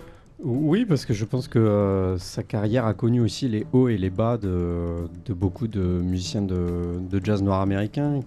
Oui, 0.44 0.86
parce 0.86 1.06
que 1.06 1.14
je 1.14 1.24
pense 1.24 1.48
que 1.48 1.60
euh, 1.60 2.18
sa 2.18 2.44
carrière 2.44 2.86
a 2.86 2.94
connu 2.94 3.22
aussi 3.22 3.48
les 3.48 3.66
hauts 3.72 3.88
et 3.88 3.98
les 3.98 4.10
bas 4.10 4.38
de, 4.38 5.08
beaucoup 5.30 5.68
de 5.68 5.80
musiciens 5.80 6.42
de, 6.42 7.22
jazz 7.24 7.42
nord-américains 7.42 8.20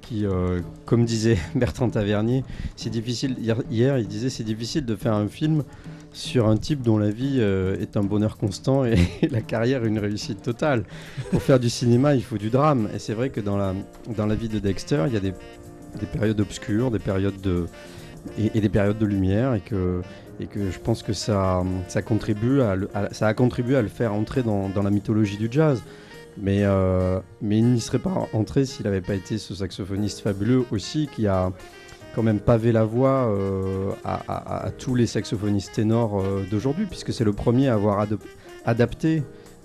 qui, 0.00 0.26
euh, 0.26 0.60
comme 0.86 1.04
disait 1.04 1.38
Bertrand 1.56 1.90
Tavernier, 1.90 2.44
c'est 2.76 2.90
difficile. 2.90 3.36
Hier, 3.70 3.98
il 3.98 4.06
disait 4.06 4.30
c'est 4.30 4.44
difficile 4.44 4.84
de 4.84 4.94
faire 4.94 5.14
un 5.14 5.26
film 5.26 5.64
sur 6.12 6.48
un 6.48 6.56
type 6.56 6.82
dont 6.82 6.98
la 6.98 7.10
vie 7.10 7.38
euh, 7.40 7.76
est 7.80 7.96
un 7.96 8.02
bonheur 8.04 8.36
constant 8.36 8.84
et 8.84 8.96
la 9.30 9.40
carrière 9.40 9.84
une 9.84 9.98
réussite 9.98 10.42
totale. 10.42 10.84
Pour 11.32 11.42
faire 11.42 11.58
du 11.58 11.68
cinéma, 11.68 12.14
il 12.14 12.22
faut 12.22 12.38
du 12.38 12.50
drame. 12.50 12.88
Et 12.94 13.00
c'est 13.00 13.14
vrai 13.14 13.30
que 13.30 13.40
dans 13.40 13.56
la, 13.56 13.74
dans 14.16 14.26
la 14.26 14.36
vie 14.36 14.48
de 14.48 14.60
Dexter, 14.60 15.04
il 15.08 15.14
y 15.14 15.16
a 15.16 15.20
des, 15.20 15.32
des 15.98 16.06
périodes 16.06 16.40
obscures, 16.40 16.92
des 16.92 17.00
périodes 17.00 17.40
de, 17.40 17.66
et 18.38 18.60
des 18.60 18.68
périodes 18.68 18.98
de 18.98 19.06
lumière, 19.06 19.54
et 19.54 19.60
que, 19.60 20.02
et 20.40 20.46
que 20.46 20.70
je 20.70 20.78
pense 20.78 21.02
que 21.02 21.12
ça, 21.12 21.62
ça, 21.88 22.02
contribue 22.02 22.62
à 22.62 22.74
ça 23.12 23.28
a 23.28 23.34
contribué 23.34 23.76
à 23.76 23.82
le 23.82 23.88
faire 23.88 24.14
entrer 24.14 24.42
dans, 24.42 24.70
la 24.82 24.90
mythologie 24.90 25.36
du 25.36 25.48
jazz. 25.50 25.82
Mais, 26.40 26.60
euh, 26.62 27.18
mais 27.42 27.58
il 27.58 27.66
n'y 27.66 27.80
serait 27.80 27.98
pas 27.98 28.28
entré 28.32 28.64
s'il 28.64 28.86
n'avait 28.86 29.00
pas 29.02 29.14
été 29.14 29.36
ce 29.36 29.54
saxophoniste 29.54 30.20
fabuleux 30.20 30.64
aussi 30.70 31.08
qui 31.14 31.26
a 31.26 31.52
quand 32.14 32.22
même 32.22 32.40
pavé 32.40 32.72
la 32.72 32.84
voie 32.84 33.28
euh, 33.28 33.90
à, 34.04 34.70
tous 34.78 34.94
les 34.94 35.06
saxophonistes 35.06 35.72
ténors 35.72 36.20
euh, 36.20 36.44
d'aujourd'hui, 36.50 36.86
puisque 36.86 37.12
c'est 37.12 37.24
le 37.24 37.32
premier 37.32 37.68
à 37.68 37.74
avoir 37.74 38.06
adapté 38.64 39.22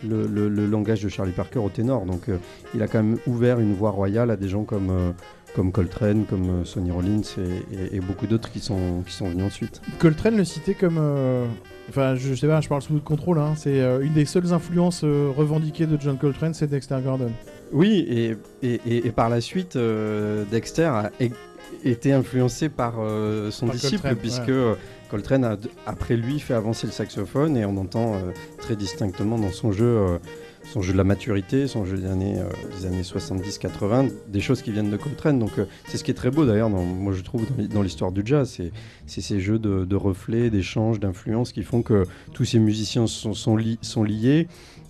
le, 0.08 0.28
le- 0.28 0.66
langage 0.68 1.02
de 1.02 1.10
Charlie 1.10 1.32
Parker 1.32 1.60
au 1.60 1.70
ténor. 1.70 2.06
Donc 2.06 2.30
il 2.74 2.84
a 2.84 2.88
quand 2.88 3.02
même 3.02 3.18
ouvert 3.26 3.60
une 3.60 3.74
voie 3.74 3.92
royale 3.92 4.30
à 4.30 4.36
des 4.36 4.50
gens 4.50 4.64
comme, 4.64 5.14
comme 5.56 5.72
Coltrane, 5.72 6.26
comme 6.26 6.50
euh, 6.62 6.66
Sonny 6.66 6.92
Rollins 6.92 7.22
et, 7.38 7.76
et- 7.94 7.96
et 7.96 8.00
beaucoup 8.02 8.28
d'autres 8.28 8.52
qui 8.52 8.60
sont, 8.60 9.02
qui 9.06 9.14
sont 9.14 9.30
venus 9.30 9.46
ensuite. 9.46 9.82
Coltrane 10.00 10.36
le 10.38 10.44
citait 10.46 10.74
comme. 10.76 10.98
euh, 11.00 11.46
Enfin, 11.90 12.16
je, 12.16 12.30
je 12.30 12.36
sais 12.36 12.48
pas, 12.48 12.62
je 12.62 12.68
parle 12.68 12.82
sous 12.82 12.94
votre 12.94 13.06
contrôle. 13.06 13.38
hein, 13.40 13.54
c'est 13.56 13.80
euh, 13.80 14.02
une 14.02 14.14
des 14.14 14.26
seules 14.26 14.54
influences 14.54 15.04
euh, 15.04 15.30
revendiquées 15.36 15.86
de 15.86 15.98
John 16.02 16.18
Coltrane, 16.18 16.54
c'est 16.56 16.66
Dexter 16.68 16.98
Gordon. 17.04 17.32
Oui, 17.72 18.06
et, 18.10 18.36
et- 18.64 18.80
et- 19.08 19.12
par 19.12 19.30
la 19.30 19.40
suite, 19.42 19.78
Dexter 20.52 20.84
a 20.86 21.12
été 21.84 22.12
influencé 22.14 22.70
par 22.70 22.94
son 23.52 23.66
Par 23.68 23.76
disciple, 23.76 24.02
Coltrane, 24.02 24.16
puisque 24.18 24.48
ouais. 24.48 24.76
Coltrane 25.10 25.44
a, 25.46 25.58
après 25.86 26.16
lui, 26.16 26.40
fait 26.40 26.54
avancer 26.56 26.88
le 26.88 26.94
saxophone, 26.94 27.56
et 27.58 27.66
on 27.66 27.78
entend 27.78 28.14
très 28.60 28.76
distinctement 28.76 29.38
dans 29.38 29.52
son 29.52 29.72
jeu, 29.72 30.20
son 30.72 30.82
jeu 30.82 30.92
de 30.94 30.98
la 30.98 31.04
maturité, 31.04 31.68
son 31.68 31.86
jeu 31.86 31.98
des 31.98 32.06
années, 32.08 32.38
euh, 32.40 32.50
des 32.80 32.86
années 32.86 33.02
70-80, 33.04 34.12
des 34.28 34.42
choses 34.42 34.62
qui 34.62 34.72
viennent 34.72 34.90
de 34.90 34.98
Coltrane. 34.98 35.40
Donc 35.40 35.58
euh, 35.60 35.66
c'est 35.88 35.98
ce 35.98 36.04
qui 36.04 36.12
est 36.12 36.16
très 36.16 36.32
beau 36.32 36.46
d'ailleurs, 36.46 36.70
moi 36.70 37.14
je 37.14 37.22
trouve, 37.22 37.46
dans 37.50 37.56
l'hi- 37.62 37.68
dans 37.68 37.82
l'histoire 37.82 38.12
du 38.12 38.22
jazz, 38.26 38.60
c'est 39.08 39.22
ces 39.22 39.40
jeux 39.40 39.60
de, 39.60 39.96
reflets, 39.96 40.50
d'échanges, 40.50 41.00
d'influences 41.00 41.52
qui 41.52 41.64
font 41.64 41.82
que 41.82 42.06
tous 42.34 42.46
ces 42.46 42.60
musiciens 42.60 43.08
sont, 43.08 43.34
sont, 43.34 43.56
li- 43.56 43.80
sont 43.82 44.04
liés. 44.04 44.48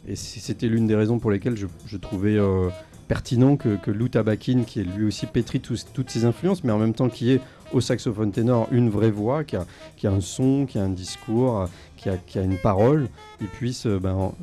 Et 0.07 0.15
c'était 0.15 0.67
l'une 0.67 0.85
des 0.87 0.95
raisons 0.95 1.17
pour 1.19 1.31
lesquelles 1.31 1.57
je, 1.57 1.97
trouvais 1.97 2.37
euh, 2.37 2.69
pertinent 3.07 3.55
que, 3.57 3.77
Lou 3.91 4.07
Tabakin, 4.07 4.63
qui 4.63 4.79
est 4.79 4.83
lui 4.83 5.05
aussi 5.05 5.25
pétri 5.25 5.59
toutes 5.59 6.09
ces 6.09 6.25
influences, 6.25 6.63
mais 6.63 6.71
en 6.71 6.77
même 6.79 6.93
temps 6.93 7.09
qui 7.09 7.31
est 7.31 7.41
au 7.73 7.81
saxophone 7.81 8.31
ténor 8.31 8.67
une 8.71 8.89
vraie 8.89 9.09
voix, 9.09 9.43
qui 9.43 9.55
a, 9.55 9.65
qui 9.97 10.05
a 10.05 10.11
un 10.11 10.21
son, 10.21 10.65
qui 10.67 10.77
a 10.77 10.83
un 10.83 10.89
discours, 10.89 11.67
qui 11.97 12.09
a, 12.09 12.17
qui 12.17 12.37
a 12.37 12.43
une 12.43 12.57
parole, 12.57 13.07
il 13.41 13.47
puisse, 13.47 13.87
ben, 13.87 14.13
en- 14.13 14.35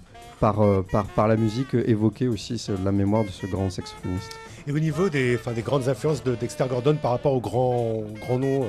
par, 0.43 0.61
euh, 0.61 0.83
par, 0.91 1.05
par 1.07 1.29
la 1.29 1.37
musique, 1.37 1.73
euh, 1.77 1.89
évoquer 1.89 2.27
aussi 2.27 2.61
la 2.85 2.91
mémoire 2.91 3.23
de 3.23 3.29
ce 3.31 3.47
grand 3.47 3.71
saxophoniste. 3.71 4.33
Et 4.67 4.73
au 4.73 4.79
niveau 4.81 5.09
des, 5.09 5.37
enfin, 5.37 5.53
des 5.53 5.63
grandes 5.63 5.89
influences 5.89 6.25
de 6.25 6.35
Dexter 6.35 6.65
Gordon 6.69 6.97
par 7.01 7.13
rapport 7.13 7.33
aux 7.33 7.41
grands, 7.41 8.03
grands 8.21 8.41
noms 8.41 8.65
euh, 8.65 8.67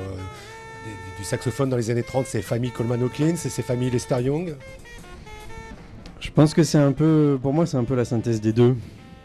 des- 0.85 1.17
du 1.17 1.23
saxophone 1.23 1.69
dans 1.71 1.77
les 1.77 1.89
années 1.89 2.03
30, 2.03 2.27
c'est 2.27 2.43
famille 2.43 2.69
Coleman 2.69 3.01
Hawkins 3.01 3.33
et 3.33 3.49
c'est 3.49 3.63
famille 3.63 3.89
Lester 3.89 4.21
Young? 4.21 4.55
Je 6.19 6.29
pense 6.29 6.53
que 6.53 6.61
c'est 6.63 6.77
un 6.77 6.91
peu, 6.91 7.39
pour 7.41 7.53
moi, 7.53 7.65
c'est 7.65 7.77
un 7.77 7.83
peu 7.83 7.95
la 7.95 8.05
synthèse 8.05 8.39
des 8.39 8.53
deux. 8.53 8.75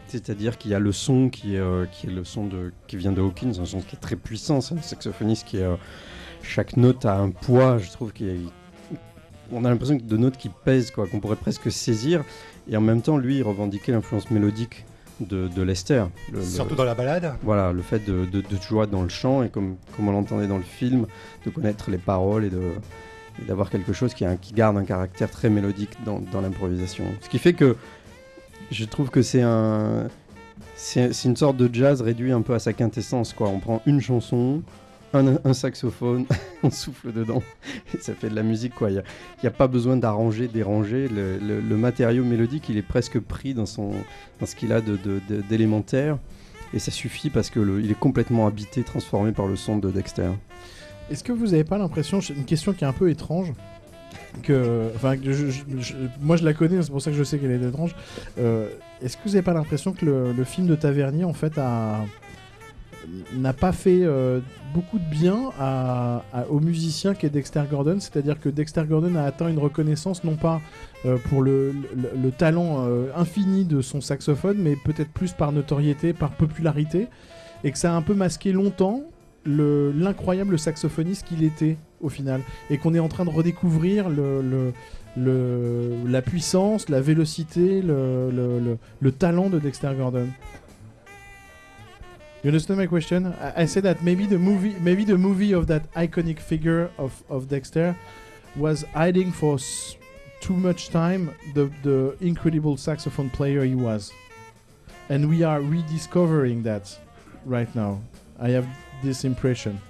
C'est-à-dire 0.07 0.57
qu'il 0.57 0.71
y 0.71 0.73
a 0.73 0.79
le 0.79 0.91
son 0.91 1.29
qui 1.29 1.55
est, 1.55 1.59
euh, 1.59 1.85
qui 1.91 2.07
est 2.07 2.11
le 2.11 2.23
son 2.23 2.47
de, 2.47 2.73
qui 2.87 2.97
vient 2.97 3.11
de 3.11 3.21
Hawkins, 3.21 3.53
un 3.61 3.65
son 3.65 3.79
qui 3.79 3.95
est 3.95 3.99
très 3.99 4.15
puissant, 4.15 4.59
c'est 4.59 4.73
un 4.73 4.81
saxophoniste 4.81 5.45
qui 5.47 5.57
est, 5.57 5.63
euh, 5.63 5.75
chaque 6.41 6.77
note 6.77 7.05
a 7.05 7.15
un 7.15 7.29
poids, 7.29 7.77
je 7.77 7.91
trouve 7.91 8.11
qu'il 8.11 8.25
y 8.27 8.31
a- 8.31 8.49
on 9.51 9.65
a 9.65 9.69
l'impression 9.69 9.97
que 9.97 10.03
de 10.03 10.17
notes 10.17 10.37
qui 10.37 10.49
pèsent, 10.49 10.91
quoi, 10.91 11.07
qu'on 11.07 11.19
pourrait 11.19 11.35
presque 11.35 11.71
saisir. 11.71 12.23
Et 12.69 12.77
en 12.77 12.81
même 12.81 13.01
temps, 13.01 13.17
lui, 13.17 13.37
il 13.37 13.43
revendiquait 13.43 13.91
l'influence 13.91 14.29
mélodique 14.31 14.85
de, 15.19 15.47
de 15.47 15.61
Lester. 15.61 16.03
Le- 16.31 16.39
le- 16.39 16.43
Surtout 16.45 16.75
dans 16.75 16.83
la 16.85 16.95
balade. 16.95 17.33
voilà, 17.43 17.73
le 17.73 17.81
fait 17.81 17.99
de, 18.05 18.25
de, 18.25 18.39
être 18.39 18.89
dans 18.91 19.01
le 19.03 19.09
chant 19.09 19.43
et 19.43 19.49
comme, 19.49 19.75
comme 19.95 20.07
on 20.07 20.11
l'entendait 20.11 20.47
dans 20.47 20.57
le 20.57 20.63
film, 20.63 21.07
de 21.45 21.49
connaître 21.49 21.89
les 21.91 21.97
paroles 21.97 22.45
et 22.45 22.49
de 22.49 22.61
et 23.41 23.45
d'avoir 23.45 23.69
quelque 23.69 23.93
chose 23.93 24.13
qui, 24.13 24.25
a 24.25 24.31
un- 24.31 24.35
qui 24.35 24.53
garde 24.53 24.77
un 24.77 24.83
caractère 24.83 25.29
très 25.31 25.49
mélodique 25.49 25.91
dans, 26.05 26.19
dans 26.19 26.41
l'improvisation. 26.41 27.05
Ce 27.21 27.29
qui 27.29 27.39
fait 27.39 27.53
que 27.53 27.77
je 28.71 28.83
trouve 28.85 29.09
que 29.09 29.21
c'est 29.21 29.41
un 29.41 30.07
c'est 30.75 31.13
c'est 31.13 31.27
une 31.29 31.35
sorte 31.37 31.55
de 31.57 31.69
jazz 31.73 32.01
réduit 32.01 32.31
un 32.33 32.41
peu 32.41 32.53
à 32.53 32.59
sa 32.59 32.73
quintessence 32.73 33.31
quoi. 33.33 33.47
On 33.49 33.59
prend 33.59 33.81
une 33.85 34.01
chanson, 34.01 34.61
un, 35.13 35.53
saxophone, 35.53 36.25
on 36.63 36.69
souffle 36.69 37.11
dedans 37.11 37.41
et 37.93 37.97
ça 37.99 38.13
fait 38.13 38.29
de 38.29 38.35
la 38.35 38.43
musique 38.43 38.75
quoi. 38.75 38.91
Il 38.91 39.01
n'y 39.41 39.47
a, 39.47 39.51
pas 39.51 39.67
besoin 39.67 39.97
d'arranger, 39.97 40.47
déranger. 40.47 41.07
Le, 41.07 41.77
matériau 41.77 42.23
mélodique 42.23 42.69
il 42.69 42.77
est 42.77 42.83
presque 42.83 43.19
pris 43.19 43.53
dans, 43.53 43.65
son, 43.65 43.91
ce 44.43 44.55
qu'il 44.55 44.71
a 44.73 44.81
d'élémentaire. 44.81 46.17
Et 46.73 46.79
ça 46.79 46.91
suffit 46.91 47.31
parce 47.31 47.49
que 47.49 47.59
le- 47.59 47.81
il 47.81 47.89
est 47.89 47.99
complètement 47.99 48.45
habité, 48.45 48.83
transformé 48.83 49.31
par 49.31 49.47
le 49.47 49.55
son 49.55 49.77
de 49.77 49.89
Dexter. 49.89 50.29
Est-ce 51.09 51.23
que 51.23 51.31
vous 51.31 51.47
n'avez 51.47 51.63
pas 51.63 51.79
l'impression, 51.79 52.19
une 52.19 52.45
question 52.45 52.73
qui 52.73 52.83
est 52.83 52.87
un 52.87 52.93
peu 52.93 53.09
étrange, 53.09 53.53
que, 54.43 54.91
enfin, 54.95 55.15
moi 56.21 56.37
je 56.37 56.45
la 56.45 56.53
connais, 56.53 56.79
c'est 56.83 56.91
pour 56.91 57.01
ça 57.01 57.09
que 57.09 57.17
je 57.17 57.23
sais 57.23 57.39
qu'elle 57.39 57.49
est 57.51 57.67
étrange. 57.67 57.95
Euh, 58.37 58.69
Est-ce 59.01 59.17
que 59.17 59.23
vous 59.23 59.29
n'avez 59.29 59.41
pas 59.41 59.55
l'impression 59.55 59.93
que 59.93 60.05
le 60.05 60.43
film 60.43 60.67
de 60.67 60.75
Tavernier 60.75 61.23
en 61.23 61.33
fait 61.33 61.57
a 61.57 62.05
n'a 63.35 63.53
pas 63.53 63.71
fait 63.71 64.01
euh, 64.03 64.39
beaucoup 64.73 64.99
de 64.99 65.09
bien 65.09 65.51
aux 66.49 66.59
musiciens 66.59 67.13
qu'est 67.13 67.29
Dexter 67.29 67.63
Gordon, 67.69 67.97
c'est-à-dire 67.99 68.39
que 68.39 68.49
Dexter 68.49 68.83
Gordon 68.87 69.15
a 69.15 69.23
atteint 69.23 69.47
une 69.49 69.59
reconnaissance 69.59 70.23
non 70.23 70.35
pas 70.35 70.61
euh, 71.05 71.17
pour 71.29 71.41
le, 71.41 71.71
le- 71.95 72.11
le 72.21 72.31
talent 72.31 72.85
euh, 72.87 73.07
infini 73.15 73.65
de 73.65 73.81
son 73.81 74.01
saxophone, 74.01 74.57
mais 74.59 74.75
peut-être 74.75 75.11
plus 75.11 75.31
par 75.33 75.51
notoriété, 75.51 76.13
par 76.13 76.31
popularité, 76.31 77.07
et 77.63 77.71
que 77.71 77.77
ça 77.77 77.93
a 77.93 77.95
un 77.95 78.01
peu 78.01 78.13
masqué 78.13 78.51
longtemps 78.51 79.03
le- 79.45 79.91
l'incroyable 79.91 80.59
saxophoniste 80.59 81.25
qu'il 81.27 81.43
était 81.43 81.77
au 82.01 82.09
final. 82.09 82.41
Et 82.69 82.77
qu'on 82.77 82.93
est 82.93 82.99
en 82.99 83.07
train 83.09 83.25
de 83.25 83.29
redécouvrir 83.29 84.05
la 85.17 86.21
puissance, 86.21 86.89
la 86.89 87.01
vélocité, 87.01 87.81
le 87.81 89.11
talent 89.17 89.49
de 89.49 89.59
Dexter 89.59 89.91
Gordon. 89.97 90.27
You 92.43 92.47
understand 92.49 92.79
my 92.79 92.87
question? 92.87 93.25
I, 93.27 93.61
I 93.63 93.65
said 93.65 93.83
that 93.83 94.01
maybe 94.03 94.25
the 94.25 94.37
movie, 94.39 94.75
maybe 94.79 95.03
the 95.03 95.17
movie 95.17 95.51
of 95.53 95.67
that 95.67 95.91
iconic 95.93 96.39
figure 96.39 96.89
of, 96.97 97.21
of 97.29 97.49
Dexter 97.49 97.95
was 98.55 98.83
hiding 98.93 99.31
for 99.31 99.55
s- 99.55 99.95
too 100.39 100.53
much 100.55 100.89
time 100.89 101.35
the 101.53 101.69
the 101.83 102.15
incredible 102.21 102.77
saxophone 102.77 103.29
player 103.29 103.63
he 103.65 103.75
was, 103.75 104.11
and 105.09 105.27
we 105.29 105.43
are 105.43 105.59
rediscovering 105.61 106.63
that 106.63 106.97
right 107.45 107.73
now. 107.75 107.99
I 108.39 108.49
have 108.51 108.67
this 109.03 109.25
impression. 109.25 109.81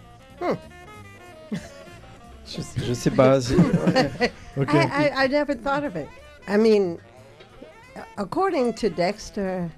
Je, 2.48 2.62
je 2.78 2.94
sais 2.96 3.12
pas. 3.16 3.52
Okay. 4.58 4.80
I, 4.80 5.08
I, 5.10 5.24
I 5.24 5.28
never 5.28 5.54
thought 5.54 5.84
of 5.86 5.96
it. 5.96 6.10
I 6.48 6.58
mean, 6.58 6.98
according 8.18 8.74
to 8.82 8.90
Dexter, 8.90 9.70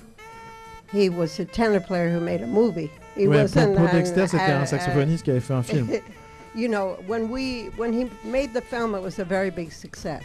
he 0.93 1.09
was 1.09 1.39
a 1.39 1.45
tenor 1.45 1.79
player 1.79 2.09
who 2.09 2.19
made 2.19 2.41
a 2.41 2.47
movie. 2.47 2.89
He 3.15 3.27
Ouais, 3.27 3.43
pour, 3.47 3.61
wasn't 3.61 3.75
pour 3.75 3.87
an- 3.87 3.91
Dexter, 3.93 4.27
c'était 4.27 4.51
un 4.51 4.65
saxophoniste 4.65 5.23
qui 5.23 5.31
avait 5.31 5.39
fait 5.41 5.53
un 5.53 5.63
film. 5.63 5.87
you 6.55 6.67
know, 6.67 6.97
when 7.07 7.29
we 7.29 7.69
when 7.77 7.91
he 7.93 8.07
made 8.25 8.53
the 8.53 8.61
film, 8.61 8.95
it 8.95 9.01
was 9.01 9.19
a 9.19 9.25
very 9.25 9.49
big 9.51 9.71
success. 9.71 10.23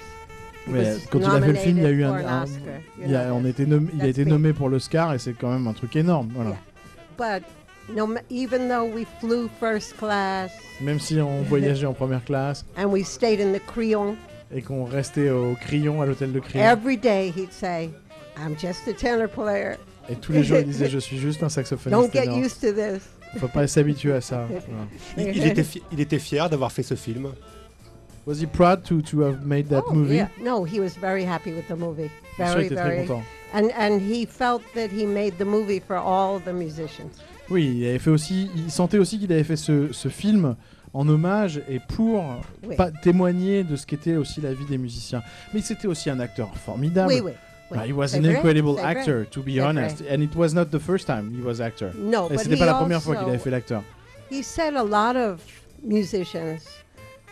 Ouais, 0.68 0.96
quand 1.10 1.20
il 1.20 1.26
a 1.26 1.40
fait 1.40 1.46
le 1.46 1.54
film, 1.54 1.78
il 1.78 1.82
y 1.84 1.86
a 1.86 1.90
eu 1.90 2.02
un, 2.04 2.12
un- 2.14 2.42
Oscar, 2.42 2.74
il, 3.04 3.14
a- 3.14 3.32
on 3.32 3.44
était 3.44 3.66
nommé- 3.66 3.90
il 3.94 4.02
a 4.02 4.08
été 4.08 4.24
big. 4.24 4.32
nommé 4.32 4.52
pour 4.52 4.68
l'Oscar 4.68 5.14
et 5.14 5.18
c'est 5.18 5.32
quand 5.34 5.50
même 5.50 5.66
un 5.68 5.72
truc 5.72 5.94
énorme. 5.94 6.28
Voilà. 6.34 6.50
Yeah. 6.50 6.58
But 7.16 7.44
no, 7.94 8.14
even 8.30 8.68
though 8.68 8.84
we 8.84 9.06
flew 9.20 9.48
first 9.60 9.96
class 9.96 10.50
Même 10.80 10.98
si 10.98 11.20
on 11.20 11.42
voyageait 11.48 11.86
en 11.86 11.92
première 11.92 12.24
classe 12.24 12.64
and 12.76 12.86
we 12.90 13.04
stayed 13.06 13.40
in 13.40 13.52
the 13.52 13.60
Creole, 13.64 14.16
et 14.52 14.60
qu'on 14.60 14.84
restait 14.84 15.30
au 15.30 15.54
Crillon, 15.60 16.02
à 16.02 16.06
l'hôtel 16.06 16.32
de 16.32 16.40
Crillon, 16.40 16.64
every 16.64 16.96
day 16.96 17.28
he'd 17.36 17.52
say, 17.52 17.90
"I'm 18.36 18.56
just 18.58 18.88
a 18.88 18.92
tenor 18.92 19.28
player. 19.28 19.76
Et 20.08 20.14
tous 20.16 20.32
les 20.32 20.42
jours 20.44 20.58
il 20.58 20.64
disait 20.64 20.88
je 20.88 20.98
suis 20.98 21.18
juste 21.18 21.42
un 21.42 21.48
saxophoniste. 21.48 22.00
Don't 22.00 22.12
get 22.12 22.30
used 22.38 22.60
to 22.60 22.72
this." 22.72 23.02
Faut 23.38 23.48
pas 23.48 23.66
s'habituer 23.66 24.12
à 24.12 24.20
ça. 24.20 24.46
Il, 25.18 25.28
il 25.36 25.46
était, 25.46 25.64
il 25.92 26.00
était 26.00 26.18
fier 26.18 26.48
d'avoir 26.48 26.72
fait 26.72 26.82
ce 26.84 26.94
film. 26.94 27.32
Was 28.26 28.36
he 28.40 28.46
proud 28.46 28.82
to, 28.84 29.02
to 29.02 29.22
have 29.22 29.44
made 29.44 29.68
that 29.68 29.82
Oh, 29.88 29.92
movie? 29.94 30.16
yeah. 30.16 30.28
No, 30.42 30.64
he 30.64 30.80
was 30.80 30.96
very 31.00 31.24
happy 31.24 31.52
with 31.52 31.68
the 31.68 31.76
movie. 31.78 32.10
Very, 32.38 32.68
very. 32.68 33.06
And 33.54 33.68
and 33.78 34.00
he 34.00 34.26
felt 34.26 34.62
that 34.74 34.88
he 34.90 35.06
made 35.06 35.38
the 35.38 35.44
movie 35.44 35.80
for 35.80 35.96
all 35.96 36.40
the 36.40 36.52
musicians. 36.52 37.10
Oui, 37.50 37.76
il 37.78 37.86
avait 37.86 37.98
fait 38.00 38.10
aussi, 38.10 38.50
il 38.56 38.70
sentait 38.72 38.98
aussi 38.98 39.18
qu'il 39.20 39.32
avait 39.32 39.44
fait 39.44 39.56
ce, 39.56 39.92
ce 39.92 40.08
film 40.08 40.56
en 40.92 41.08
hommage 41.08 41.60
et 41.68 41.78
pour 41.78 42.24
Oui. 42.66 42.74
pas 42.74 42.90
témoigner 42.90 43.62
de 43.62 43.76
ce 43.76 43.86
qu'était 43.86 44.16
aussi 44.16 44.40
la 44.40 44.52
vie 44.52 44.64
des 44.64 44.78
musiciens. 44.78 45.22
Mais 45.54 45.60
c'était 45.60 45.86
aussi 45.86 46.10
un 46.10 46.18
acteur 46.18 46.56
formidable. 46.56 47.12
Oui, 47.12 47.20
oui. 47.24 47.32
Oui. 47.70 47.78
Bah, 47.78 47.86
he 47.86 47.92
was 47.92 48.08
C'est 48.08 48.18
an 48.18 48.22
vrai, 48.22 48.36
incredible 48.36 48.68
c'est 48.76 48.82
vrai. 48.82 48.90
actor, 48.96 49.24
to 49.30 49.42
be 49.42 49.54
C'est 49.54 49.60
honest. 49.60 50.02
And 50.10 50.20
it 50.22 50.34
was 50.36 50.48
not 50.54 50.66
the 50.66 50.78
first 50.78 51.06
time 51.06 51.32
he 51.36 51.42
was 51.44 51.60
actor. 51.60 51.90
No, 51.96 52.28
Et 52.30 52.38
c'était 52.38 52.54
he 52.54 52.58
pas 52.58 52.66
la 52.66 52.74
première 52.74 53.02
fois 53.02 53.16
qu'il 53.16 53.28
avait 53.28 53.38
fait 53.38 53.50
l'acteur. 53.50 53.82
He 54.30 54.42
said 54.42 54.74
a 54.76 54.82
lot 54.84 55.16
of 55.18 55.40
musicians 55.82 56.58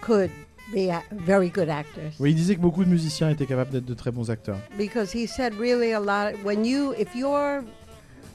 could 0.01 0.31
be 0.73 0.90
very 1.12 1.51
good 1.51 1.68
actors 1.68 2.12
Oui, 2.18 2.31
il 2.31 2.35
disait 2.37 2.57
que 2.57 2.61
beaucoup 2.61 2.85
de 2.85 2.88
musiciens 2.90 3.29
étaient 3.31 3.47
capables 3.47 3.70
d'être 3.70 3.85
de 3.85 3.94
très 3.94 4.11
bons 4.11 4.31
acteurs. 4.31 4.59
because 4.79 5.12
he 5.14 5.27
said 5.27 5.53
really 5.59 5.92
a 5.92 6.01
lot. 6.01 6.35
When 6.44 6.64
you, 6.64 6.92
if 6.99 7.14
you're 7.14 7.62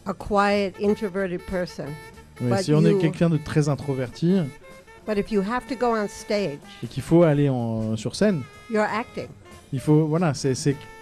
a 0.06 0.14
quiet, 0.14 0.74
introverted 0.82 1.42
person, 1.48 1.86
Ouais, 2.42 2.50
But 2.52 2.60
si 2.64 2.74
on 2.74 2.86
est 2.86 2.92
you- 2.92 3.00
quelqu'un 3.00 3.30
de 3.30 3.38
très 3.38 3.68
introverti 3.68 4.42
but 5.06 5.18
if 5.18 5.30
you 5.32 5.42
have 5.42 5.66
to 5.68 5.76
go 5.76 5.88
on 5.94 6.08
stage, 6.08 6.60
et 6.84 6.88
qu'il 6.88 7.04
faut 7.04 7.24
aller 7.24 7.50
en, 7.50 7.98
sur 7.98 8.16
scène, 8.16 8.44
you're 8.72 8.82
acting. 8.84 9.28
il 9.74 9.80
faut, 9.82 10.06
voilà, 10.06 10.34
c'est 10.34 10.54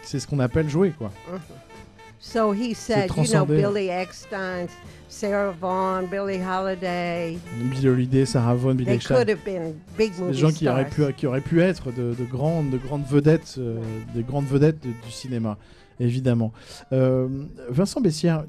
c'est- 0.07 0.19
ce 0.19 0.27
qu'on 0.27 0.39
appelle 0.39 0.69
jouer, 0.69 0.91
quoi. 0.97 1.11
So 2.19 2.51
he 2.53 2.73
said, 2.73 2.97
you 2.97 3.03
know, 3.03 3.13
transcender. 3.13 3.57
Billy 3.57 3.87
Eckstein, 3.89 4.65
Sarah 5.07 5.51
Vaughan, 5.51 6.03
Billie 6.09 6.41
Holiday, 6.43 7.37
Bill 7.71 7.87
Holiday, 7.89 8.25
Sarah 8.25 8.55
Vaughan, 8.55 8.73
Billy 8.75 8.91
Eckstein. 8.91 9.17
could 9.17 9.29
have 9.29 9.43
been 9.45 9.75
big 9.97 10.11
Des 10.19 10.33
gens 10.33 10.51
qui 10.51 10.67
auraient, 10.67 10.89
pu, 10.89 11.03
qui 11.15 11.27
auraient 11.27 11.41
pu 11.41 11.61
être 11.61 11.91
de, 11.91 12.15
de 12.15 12.25
grandes, 12.25 12.71
de 12.71 12.77
grandes 12.77 13.05
vedettes, 13.05 13.55
euh, 13.59 13.77
des 14.15 14.23
grandes 14.23 14.45
vedettes 14.47 14.81
de- 14.83 14.89
du 15.05 15.11
cinéma, 15.11 15.57
évidemment. 15.99 16.51
Euh, 16.91 17.27
Vincent 17.69 18.01
Bessière, 18.01 18.45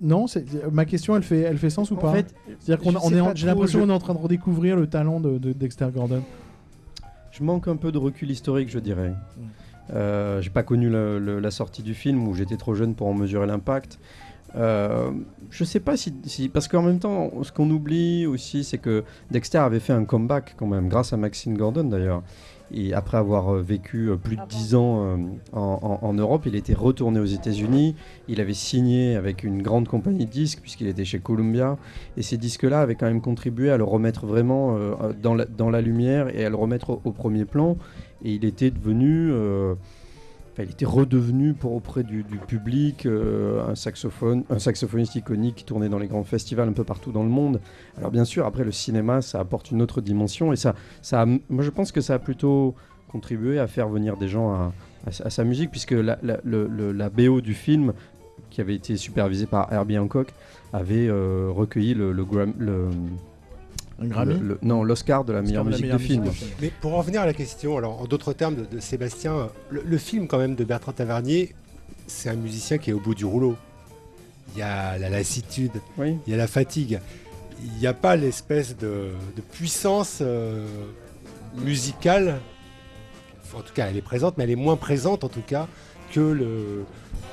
non, 0.00 0.26
ma 0.72 0.84
question, 0.84 1.16
elle 1.16 1.22
fait, 1.24 1.40
elle 1.40 1.58
fait 1.58 1.68
sens 1.68 1.90
ou 1.90 1.94
En 1.96 1.98
pas 1.98 2.12
fait, 2.12 2.32
C'est-à-dire 2.60 2.82
qu'on 2.92 2.96
on 2.96 3.10
est 3.10 3.36
j'ai 3.36 3.46
l'impression 3.46 3.80
je- 3.80 3.84
qu'on 3.84 3.90
est 3.90 3.94
en 3.94 3.98
train 3.98 4.14
de 4.14 4.18
redécouvrir 4.20 4.76
le 4.76 4.86
talent 4.86 5.18
de, 5.20 5.36
de 5.36 5.52
Dexter 5.52 5.88
Gordon. 5.92 6.22
Je 7.32 7.42
manque 7.42 7.66
un 7.68 7.76
peu 7.76 7.90
de 7.92 7.98
recul 7.98 8.30
historique, 8.30 8.70
je 8.70 8.78
dirais. 8.78 9.12
Euh, 9.92 10.40
j'ai 10.40 10.50
pas 10.50 10.62
connu 10.62 10.88
le- 10.88 11.18
le- 11.18 11.40
la 11.40 11.50
sortie 11.50 11.82
du 11.82 11.94
film 11.94 12.26
où 12.28 12.34
j'étais 12.34 12.56
trop 12.56 12.74
jeune 12.74 12.94
pour 12.94 13.06
en 13.08 13.14
mesurer 13.14 13.46
l'impact. 13.46 13.98
Euh, 14.56 15.10
je 15.50 15.62
sais 15.64 15.78
pas 15.80 15.96
si, 15.96 16.12
si- 16.24 16.48
parce 16.48 16.66
qu'en 16.68 16.82
même 16.82 16.98
temps, 16.98 17.30
ce 17.42 17.52
qu'on 17.52 17.70
oublie 17.70 18.26
aussi, 18.26 18.64
c'est 18.64 18.78
que 18.78 19.04
Dexter 19.30 19.58
avait 19.58 19.78
fait 19.80 19.92
un 19.92 20.04
comeback 20.04 20.54
quand 20.56 20.66
même, 20.66 20.88
grâce 20.88 21.12
à 21.12 21.16
Maxine 21.16 21.56
Gordon 21.56 21.84
d'ailleurs. 21.84 22.22
Et 22.72 22.94
après 22.94 23.16
avoir 23.18 23.52
euh, 23.56 23.62
vécu 23.62 24.10
euh, 24.10 24.16
plus 24.16 24.36
de 24.36 24.42
10 24.48 24.74
ans 24.76 25.02
euh, 25.04 25.16
en, 25.52 25.98
en- 26.02 26.06
en 26.06 26.12
Europe, 26.14 26.44
il 26.46 26.54
était 26.54 26.74
retourné 26.74 27.18
aux 27.18 27.24
États-Unis. 27.24 27.96
Il 28.28 28.40
avait 28.40 28.54
signé 28.54 29.16
avec 29.16 29.42
une 29.42 29.60
grande 29.60 29.88
compagnie 29.88 30.24
de 30.24 30.30
disques, 30.30 30.60
puisqu'il 30.62 30.86
était 30.86 31.04
chez 31.04 31.18
Columbia. 31.18 31.78
Et 32.16 32.22
ces 32.22 32.36
disques-là 32.36 32.80
avaient 32.80 32.94
quand 32.94 33.06
même 33.06 33.20
contribué 33.22 33.70
à 33.72 33.76
le 33.76 33.82
remettre 33.84 34.24
vraiment 34.26 34.76
dans, 35.20 35.34
la, 35.34 35.46
dans 35.46 35.68
la 35.70 35.80
lumière 35.80 36.28
et 36.36 36.44
à 36.44 36.48
le 36.48 36.54
remettre 36.56 36.90
au, 36.90 37.00
au 37.04 37.10
premier 37.10 37.44
plan. 37.44 37.76
Et 38.24 38.34
il 38.34 38.44
était 38.44 38.70
devenu. 38.70 39.30
euh, 39.32 39.74
il 40.62 40.70
était 40.70 40.86
redevenu 40.86 41.54
pour 41.54 41.72
auprès 41.72 42.02
du, 42.02 42.24
public 42.46 43.06
euh, 43.06 43.66
un, 43.66 43.74
saxophone, 43.74 44.44
un 44.50 44.58
saxophoniste 44.58 45.14
iconique 45.14 45.56
qui 45.56 45.64
tournait 45.64 45.88
dans 45.88 45.98
les 45.98 46.08
grands 46.08 46.24
festivals 46.24 46.68
un 46.68 46.72
peu 46.72 46.84
partout 46.84 47.12
dans 47.12 47.22
le 47.22 47.28
monde. 47.28 47.60
Alors 47.98 48.10
bien 48.10 48.24
sûr, 48.24 48.46
après 48.46 48.64
le 48.64 48.72
cinéma, 48.72 49.22
ça 49.22 49.40
apporte 49.40 49.70
une 49.70 49.82
autre 49.82 50.00
dimension 50.00 50.52
et 50.52 50.56
ça, 50.56 50.74
ça, 51.02 51.24
moi 51.48 51.62
je 51.64 51.70
pense 51.70 51.92
que 51.92 52.00
ça 52.00 52.14
a 52.14 52.18
plutôt 52.18 52.74
contribué 53.08 53.58
à 53.58 53.66
faire 53.66 53.88
venir 53.88 54.16
des 54.16 54.28
gens 54.28 54.52
à, 54.52 55.30
sa 55.30 55.44
musique 55.44 55.70
puisque 55.70 55.92
la, 55.92 56.16
BO 57.08 57.40
du 57.40 57.54
film 57.54 57.92
qui 58.50 58.60
avait 58.60 58.74
été 58.74 58.96
supervisée 58.96 59.46
par 59.46 59.72
Herbie 59.72 59.98
Hancock 59.98 60.32
avait 60.72 61.08
euh, 61.08 61.48
recueilli 61.50 61.94
le, 61.94 62.12
le, 62.12 62.24
le- 62.58 62.88
Un 64.00 64.06
Grammy 64.06 64.34
le- 64.34 64.40
le- 64.40 64.58
non 64.62 64.82
l'Oscar 64.82 65.24
de 65.24 65.32
la 65.32 65.42
meilleure 65.42 65.64
de 65.64 65.70
la 65.70 65.76
musique 65.76 65.84
meilleure 65.84 65.98
de 65.98 66.02
film. 66.04 66.22
musique 66.24 66.40
de 66.40 66.44
film. 66.46 66.56
Mais 66.62 66.72
pour 66.80 66.94
en 66.94 66.98
revenir 66.98 67.20
à 67.20 67.26
la 67.26 67.34
question, 67.34 67.76
alors 67.76 68.00
en 68.00 68.06
d'autres 68.06 68.32
termes 68.32 68.54
de, 68.56 68.64
de 68.64 68.80
Sébastien, 68.80 69.48
le, 69.70 69.82
le 69.84 69.98
film 69.98 70.26
quand 70.26 70.38
même 70.38 70.54
de 70.54 70.64
Bertrand 70.64 70.92
Tavernier, 70.92 71.54
c'est 72.06 72.30
un 72.30 72.34
musicien 72.36 72.78
qui 72.78 72.90
est 72.90 72.92
au 72.94 73.00
bout 73.00 73.14
du 73.14 73.24
rouleau. 73.24 73.56
Il 74.54 74.58
y 74.58 74.62
a 74.62 74.98
la 74.98 75.10
lassitude, 75.10 75.72
Oui. 75.98 76.16
il 76.26 76.30
y 76.30 76.34
a 76.34 76.36
la 76.36 76.46
fatigue. 76.48 77.00
Il 77.62 77.78
n'y 77.78 77.86
a 77.86 77.92
pas 77.94 78.16
l'espèce 78.16 78.76
de, 78.76 79.10
de 79.36 79.40
puissance 79.52 80.18
euh, 80.22 80.66
musicale. 81.56 82.40
En 83.54 83.60
tout 83.60 83.72
cas, 83.74 83.88
elle 83.88 83.96
est 83.96 84.02
présente, 84.02 84.38
mais 84.38 84.44
elle 84.44 84.50
est 84.50 84.56
moins 84.56 84.76
présente 84.76 85.24
en 85.24 85.28
tout 85.28 85.42
cas 85.46 85.66
que 86.12 86.20
le, 86.20 86.84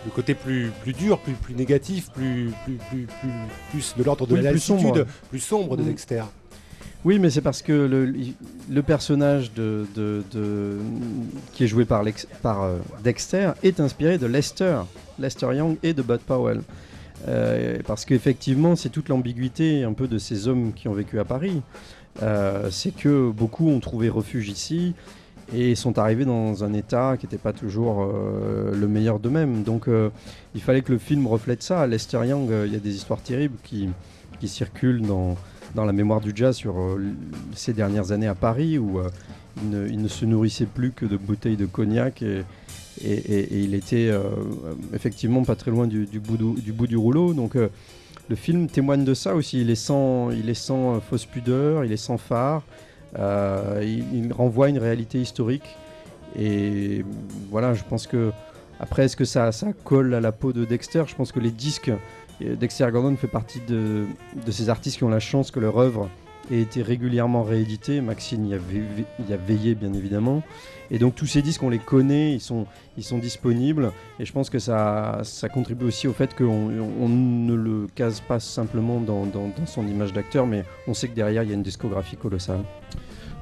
le 0.06 0.12
côté 0.14 0.34
plus, 0.36 0.72
plus 0.84 0.94
dur, 0.94 1.20
plus, 1.20 1.34
plus 1.34 1.56
négatif, 1.56 2.10
plus, 2.12 2.52
plus, 2.66 2.76
plus, 2.90 3.08
plus, 3.08 3.30
plus 3.72 3.96
de 3.98 4.04
l'ordre 4.04 4.28
de 4.28 4.34
Oui, 4.34 4.42
la 4.42 4.50
plus 4.52 4.56
lassitude, 4.58 4.82
sombre. 4.82 5.06
plus 5.30 5.40
sombre 5.40 5.78
de 5.78 5.84
Mm. 5.84 5.86
Dexter. 5.86 6.24
Oui, 7.08 7.20
mais 7.20 7.30
c'est 7.30 7.40
parce 7.40 7.62
que 7.62 7.72
le, 8.70 8.84
personnage 8.84 9.50
qui 11.54 11.64
est 11.64 11.68
joué 11.68 11.86
par, 11.86 12.04
euh, 12.04 12.80
Dexter 13.02 13.52
est 13.64 13.80
inspiré 13.80 14.18
de 14.18 14.26
Lester, 14.26 14.80
Lester 15.18 15.56
Young 15.56 15.78
et 15.84 15.94
de 15.94 16.02
Bud 16.02 16.20
Powell. 16.20 16.60
Euh, 17.30 17.78
parce 17.88 18.04
qu'effectivement, 18.04 18.76
c'est 18.76 18.90
toute 18.90 19.08
l'ambiguïté 19.08 19.86
un 19.86 19.94
peu 19.94 20.10
de 20.10 20.18
ces 20.18 20.50
hommes 20.50 20.74
qui 20.74 20.90
ont 20.90 20.94
vécu 20.94 21.18
à 21.18 21.24
Paris. 21.24 21.62
Euh, 22.22 22.68
c'est 22.72 22.94
que 22.94 23.32
beaucoup 23.32 23.70
ont 23.70 23.80
trouvé 23.80 24.10
refuge 24.10 24.50
ici 24.50 24.94
et 25.56 25.76
sont 25.76 25.98
arrivés 26.00 26.26
dans 26.26 26.66
un 26.66 26.74
état 26.74 27.16
qui 27.18 27.26
n'était 27.26 27.38
pas 27.38 27.54
toujours 27.54 28.06
le 28.06 28.88
meilleur 28.90 29.20
d'eux-mêmes. 29.20 29.64
Donc 29.64 29.88
il 30.56 30.62
fallait 30.62 30.82
que 30.82 30.92
le 30.92 30.98
film 30.98 31.26
reflète 31.26 31.64
ça. 31.64 31.88
Lester 31.88 32.28
Young, 32.28 32.52
il 32.66 32.74
y 32.74 32.76
a 32.76 32.80
des 32.80 32.96
histoires 32.98 33.22
terribles 33.22 33.56
qui 33.64 33.88
circulent 34.50 35.04
dans, 35.04 35.38
dans 35.78 35.86
la 35.86 35.94
mémoire 35.94 36.22
du 36.22 36.34
jazz 36.36 36.56
sur 36.56 36.80
euh, 36.80 37.14
ces 37.54 37.72
dernières 37.72 38.12
années 38.12 38.28
à 38.28 38.34
Paris 38.34 38.80
où 38.80 39.00
euh, 39.00 39.10
il, 39.62 40.02
ne, 40.02 40.08
se 40.08 40.26
nourrissait 40.26 40.66
plus 40.66 40.92
que 40.92 41.06
de 41.06 41.18
bouteilles 41.18 41.56
de 41.56 41.68
cognac 41.68 42.24
et, 42.24 42.44
il 43.00 43.76
était 43.76 44.10
euh, 44.10 44.24
effectivement 44.92 45.44
pas 45.44 45.56
très 45.56 45.70
loin 45.70 45.86
du, 45.86 46.08
bout, 46.20 46.88
du, 46.88 46.98
rouleau. 46.98 47.36
Donc 47.36 47.54
le 47.54 48.36
film 48.36 48.68
témoigne 48.68 49.06
de 49.06 49.14
ça 49.14 49.36
aussi. 49.36 49.62
Il 49.62 49.70
est 49.70 49.76
sans, 49.76 50.32
fausse 51.00 51.26
pudeur, 51.26 51.86
il 51.86 51.92
est 51.92 51.98
sans 51.98 52.18
phare. 52.18 52.64
Il, 53.16 54.04
il 54.16 54.34
renvoie 54.34 54.70
une 54.70 54.80
réalité 54.80 55.22
historique. 55.22 55.78
Et 56.36 57.06
voilà, 57.52 57.76
je 57.76 57.84
pense 57.84 58.08
que 58.08 58.32
après, 58.80 59.06
est-ce 59.06 59.16
que 59.16 59.26
ça, 59.26 59.52
colle 59.84 60.14
à 60.14 60.22
la 60.22 60.32
peau 60.32 60.54
de 60.54 60.66
Dexter? 60.66 61.04
Je 61.08 61.16
pense 61.16 61.32
que 61.32 61.40
les 61.40 61.52
disques, 61.52 61.92
Dexter 62.42 62.88
Gordon 62.92 63.16
fait 63.16 63.28
partie 63.28 63.62
de, 63.68 64.06
de 64.46 64.52
ces 64.52 64.70
artistes 64.70 64.98
qui 64.98 65.04
ont 65.04 65.10
la 65.10 65.20
chance 65.20 65.52
que 65.52 65.60
leur 65.60 65.78
œuvre 65.78 66.10
ait 66.52 66.62
été 66.62 66.82
régulièrement 66.82 67.44
rééditée. 67.44 68.00
Maxine 68.00 68.46
y 68.48 68.54
a, 68.54 68.58
ve- 68.58 69.04
y 69.30 69.34
a 69.34 69.38
veillé, 69.38 69.76
bien 69.76 69.92
évidemment. 69.94 70.44
Et 70.90 71.00
donc 71.00 71.16
tous 71.16 71.26
ces 71.26 71.42
disques, 71.42 71.64
on 71.64 71.70
les 71.70 71.80
connaît, 71.80 72.32
ils 72.34 72.40
sont, 72.40 72.66
ils 72.98 73.04
sont 73.04 73.18
disponibles. 73.18 73.92
Et 74.20 74.26
je 74.26 74.32
pense 74.32 74.50
que 74.50 74.60
ça, 74.60 75.20
ça 75.24 75.50
contribue 75.50 75.86
aussi 75.86 76.08
au 76.08 76.14
fait 76.14 76.34
qu'on 76.36 76.70
on 77.02 77.10
ne 77.10 77.54
le 77.54 77.88
case 77.96 78.22
pas 78.22 78.40
simplement 78.40 79.02
dans, 79.02 79.26
dans- 79.26 79.48
dans 79.50 79.66
son 79.66 79.86
image 79.88 80.14
d'acteur, 80.14 80.48
mais 80.48 80.64
on 80.88 80.94
sait 80.94 81.08
que 81.10 81.16
derrière 81.16 81.44
il 81.44 81.50
y 81.50 81.52
a 81.52 81.56
une 81.56 81.64
discographie 81.64 82.16
colossale. 82.16 82.62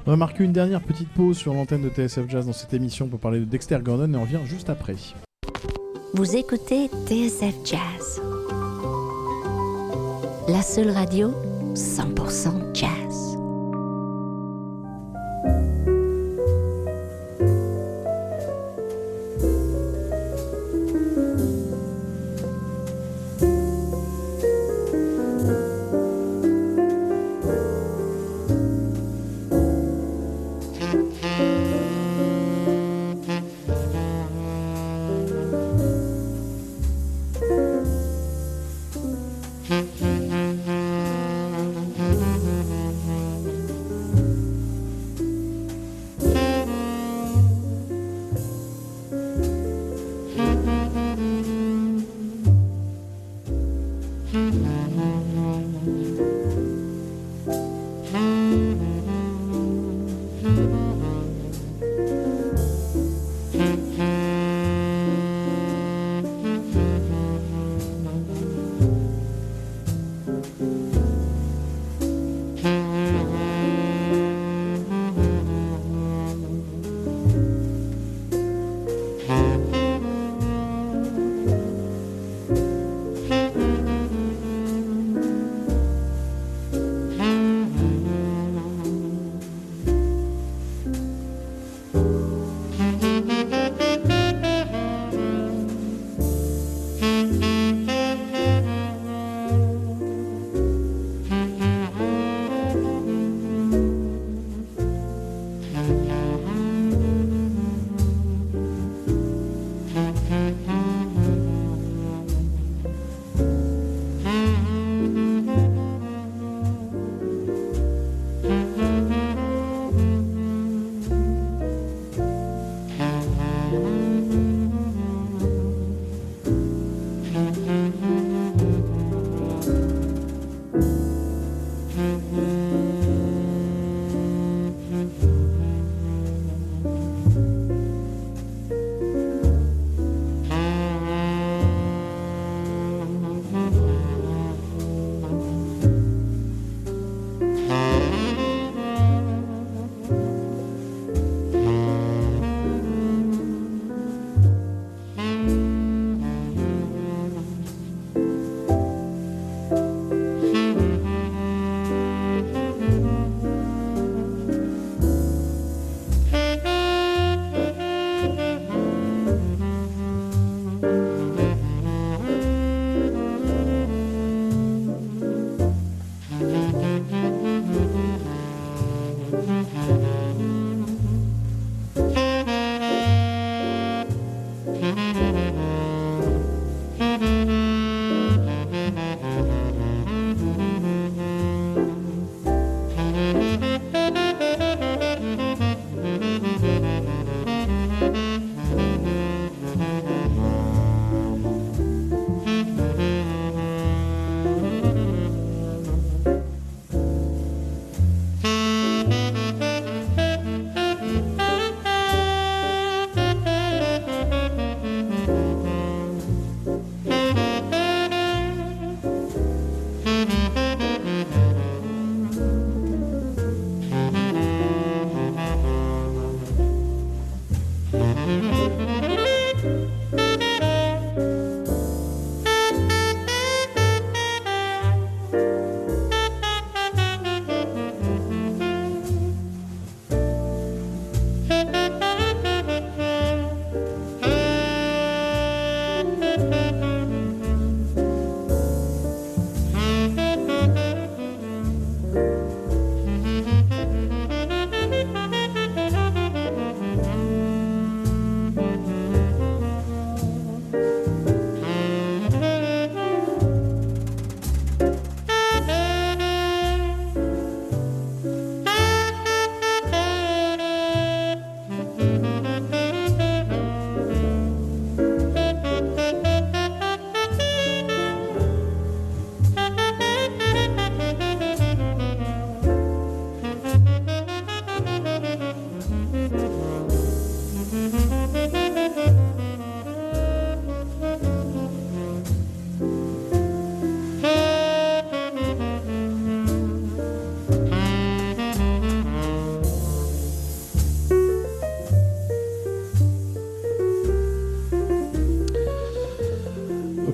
On 0.06 0.10
va 0.10 0.16
marquer 0.16 0.42
une 0.44 0.52
dernière 0.52 0.80
petite 0.82 1.08
pause 1.10 1.36
sur 1.36 1.52
l'antenne 1.54 1.82
de 1.82 1.88
TSF 1.88 2.28
Jazz 2.28 2.46
dans 2.46 2.52
cette 2.52 2.72
émission 2.74 3.08
pour 3.08 3.18
parler 3.20 3.40
de 3.40 3.44
Dexter 3.44 3.78
Gordon 3.82 4.12
et 4.12 4.16
on 4.16 4.22
revient 4.22 4.38
juste 4.46 4.70
après. 4.70 4.94
Vous 6.14 6.34
écoutez 6.36 6.88
TSF 7.06 7.54
Jazz. 7.64 8.22
La 10.48 10.62
seule 10.62 10.90
radio 10.90 11.32
100% 11.74 12.72
jazz. 12.72 13.36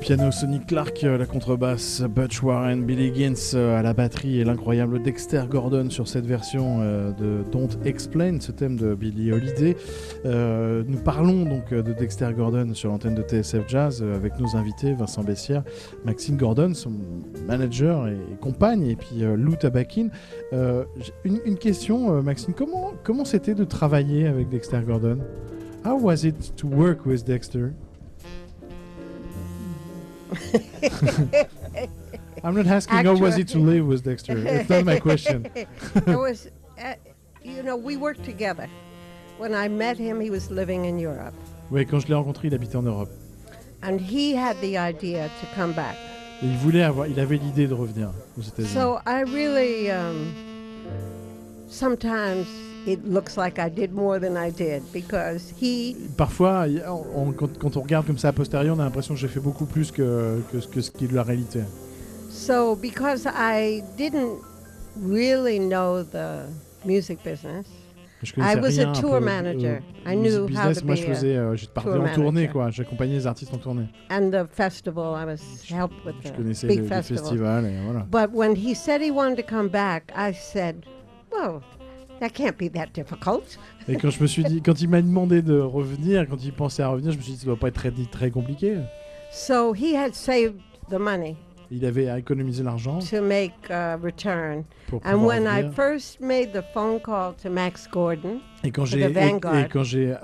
Piano 0.02 0.32
Sonny 0.32 0.58
Clark, 0.58 1.04
euh, 1.04 1.16
la 1.16 1.26
contrebasse 1.26 2.02
Butch 2.02 2.42
Warren, 2.42 2.82
Billy 2.82 3.14
Gins 3.14 3.54
euh, 3.54 3.78
à 3.78 3.82
la 3.82 3.94
batterie 3.94 4.40
et 4.40 4.44
l'incroyable 4.44 5.00
Dexter 5.00 5.44
Gordon 5.48 5.90
sur 5.90 6.08
cette 6.08 6.26
version 6.26 6.80
euh, 6.80 7.12
de 7.12 7.44
Don't 7.52 7.68
Explain, 7.84 8.40
ce 8.40 8.50
thème 8.50 8.76
de 8.76 8.96
Billy 8.96 9.30
Holiday. 9.30 9.76
Nous 10.24 10.98
parlons 10.98 11.44
donc 11.44 11.72
de 11.72 11.92
Dexter 11.92 12.30
Gordon 12.36 12.74
sur 12.74 12.90
l'antenne 12.90 13.14
de 13.14 13.22
TSF 13.22 13.68
Jazz 13.68 14.02
avec 14.02 14.40
nos 14.40 14.56
invités 14.56 14.92
Vincent 14.92 15.22
Bessière, 15.22 15.62
Maxime 16.04 16.36
Gordon, 16.36 16.74
son 16.74 16.92
manager 17.46 18.08
et, 18.08 18.18
compagne, 18.40 18.88
et 18.88 18.96
puis 18.96 19.20
Lou 19.20 19.54
Tabakin. 19.54 20.08
Une, 21.24 21.58
question, 21.58 22.20
Maxime, 22.22 22.54
comment 22.54 22.92
comment 23.04 23.24
c'était 23.24 23.54
de 23.54 23.64
travailler 23.64 24.26
avec 24.26 24.48
Dexter 24.48 24.80
Gordon? 24.84 25.18
How 25.84 25.96
was 25.96 26.24
it 26.24 26.56
to 26.56 26.66
work 26.66 27.06
with 27.06 27.24
Dexter? 27.24 27.72
I'm 32.44 32.54
not 32.54 32.66
asking 32.66 33.04
how 33.04 33.16
was 33.16 33.38
it 33.38 33.48
to 33.48 33.58
live 33.58 33.86
with 33.86 34.04
Dexter. 34.04 34.36
It's 34.38 34.68
not 34.68 34.84
my 34.84 34.98
question. 34.98 35.46
it 35.54 35.68
was, 36.06 36.48
uh, 36.82 36.94
you 37.42 37.62
know, 37.62 37.76
we 37.76 37.96
worked 37.96 38.24
together. 38.24 38.68
When 39.38 39.54
I 39.54 39.68
met 39.68 39.96
him, 39.98 40.20
he 40.20 40.30
was 40.30 40.50
living 40.50 40.84
in 40.84 40.98
Europe, 40.98 41.34
Oui, 41.70 41.86
quand 41.86 42.00
je 42.00 42.08
l'ai 42.08 42.14
rencontré, 42.14 42.48
il 42.48 42.54
habitait 42.54 42.76
en 42.76 42.86
Europe. 42.86 43.10
and 43.82 44.00
he 44.00 44.34
had 44.34 44.56
the 44.60 44.76
idea 44.78 45.28
to 45.40 45.46
come 45.54 45.72
back. 45.72 45.96
Et 46.42 46.46
il 46.46 46.56
voulait 46.58 46.82
avoir, 46.82 47.06
il 47.06 47.18
avait 47.20 47.36
l'idée 47.38 47.66
de 47.66 47.74
revenir 47.74 48.10
aux 48.38 48.42
États-Unis. 48.42 48.68
So 48.72 48.98
I 49.06 49.22
really, 49.22 49.90
um, 49.90 50.32
sometimes 51.68 52.46
it 52.86 53.00
looks 53.06 53.36
like 53.36 53.58
I 53.58 53.68
did 53.70 53.92
more 53.92 54.18
than 54.18 54.36
I 54.36 54.50
did 54.50 54.82
because 54.92 55.52
he 55.60 55.96
Parfois, 56.16 56.66
on- 56.88 57.28
on- 57.28 57.32
quand, 57.32 57.58
quand 57.58 57.76
on 57.76 57.80
regarde 57.82 58.06
comme 58.06 58.18
ça 58.18 58.28
a 58.28 58.32
posteriori, 58.32 58.70
on 58.70 58.80
a 58.80 58.84
l'impression 58.84 59.14
que 59.14 59.20
j'ai 59.20 59.28
fait 59.28 59.40
beaucoup 59.40 59.66
plus 59.66 59.90
que, 59.92 60.40
que, 60.50 60.60
ce- 60.60 60.68
que 60.68 60.80
ce 60.80 60.90
qui 60.90 61.04
est 61.04 61.08
de 61.08 61.14
la 61.14 61.22
réalité. 61.22 61.60
So, 62.30 62.74
because 62.76 63.26
I 63.26 63.82
didn't 63.96 64.38
really 64.96 65.58
know 65.58 66.02
the 66.02 66.46
music 66.84 67.18
business, 67.24 67.66
Je 68.22 68.32
I 68.38 68.54
was 68.56 68.78
a 68.78 68.92
tour 68.92 69.14
au- 69.16 69.20
manager. 69.20 69.80
au 70.06 70.08
I 70.10 70.14
knew 70.14 70.46
how 70.48 70.72
to 70.72 70.84
Moi, 70.84 70.94
be 70.94 70.98
je 70.98 71.04
a 71.04 71.14
faisais, 71.14 71.36
euh, 71.36 71.56
je 71.56 71.66
partais 71.66 71.90
tour 71.90 72.00
en 72.02 72.14
tournée, 72.14 72.32
manager. 72.42 72.52
quoi. 72.52 72.70
J'accompagnais 72.70 73.14
les 73.14 73.26
artistes 73.26 73.52
en 73.52 73.58
tournée. 73.58 73.88
and 74.10 74.30
the 74.30 74.46
festival, 74.50 75.14
I 75.16 75.24
was 75.24 75.40
helped 75.68 75.96
with 76.06 76.14
Je 76.22 76.28
the 76.30 76.36
connaissais 76.36 76.66
big 76.68 76.80
le 76.80 76.86
festival. 76.86 77.22
festival 77.24 77.64
et 77.66 77.72
voilà. 77.84 78.06
But 78.10 78.32
when 78.34 78.54
he 78.56 78.74
said 78.74 79.00
he 79.02 79.10
wanted 79.10 79.36
to 79.36 79.42
come 79.48 79.68
back, 79.68 80.12
I 80.16 80.32
said, 80.32 80.84
"Well, 81.32 81.62
that 82.22 82.30
can't 82.30 82.56
be 82.58 82.70
that 82.72 82.86
difficult." 82.94 83.58
Et 83.88 83.96
quand 83.96 84.10
je 84.10 84.22
me 84.22 84.26
suis 84.26 84.44
dit, 84.44 84.62
quand 84.62 84.80
il 84.80 84.88
m'a 84.88 85.02
demandé 85.02 85.42
de 85.42 85.58
revenir, 85.58 86.26
quand 86.28 86.42
il 86.44 86.52
pensait 86.52 86.82
à 86.82 86.88
revenir, 86.88 87.12
je 87.12 87.18
me 87.18 87.22
suis 87.22 87.32
dit, 87.32 87.38
ça 87.38 87.46
doit 87.46 87.56
pas 87.56 87.68
être 87.68 87.74
très, 87.74 87.90
très 88.10 88.30
compliqué. 88.30 88.76
So 89.30 89.74
he 89.74 89.94
had 89.96 90.14
saved 90.14 90.56
the 90.90 90.98
money 90.98 91.36
Il 91.70 91.84
avait 91.86 92.06
économisé 92.18 92.62
l'argent 92.62 92.98
to 92.98 93.22
make 93.22 93.52
a 93.70 93.96
return. 93.96 94.64
pour 94.88 95.00
And 95.06 95.12
pouvoir 95.12 95.26
when 95.26 95.42
I 95.44 95.62
revenir. 95.62 95.72
first 95.74 96.20
made 96.20 96.52
the 96.52 96.62
phone 96.74 97.00
call 97.00 97.34
to 97.42 97.48
Max 97.50 97.88
Gordon, 97.90 98.40
Et 98.62 98.70
quand 98.70 98.84
j'ai 98.84 99.00
et, 99.00 99.68
quand 99.72 99.82
j'ai 99.84 100.14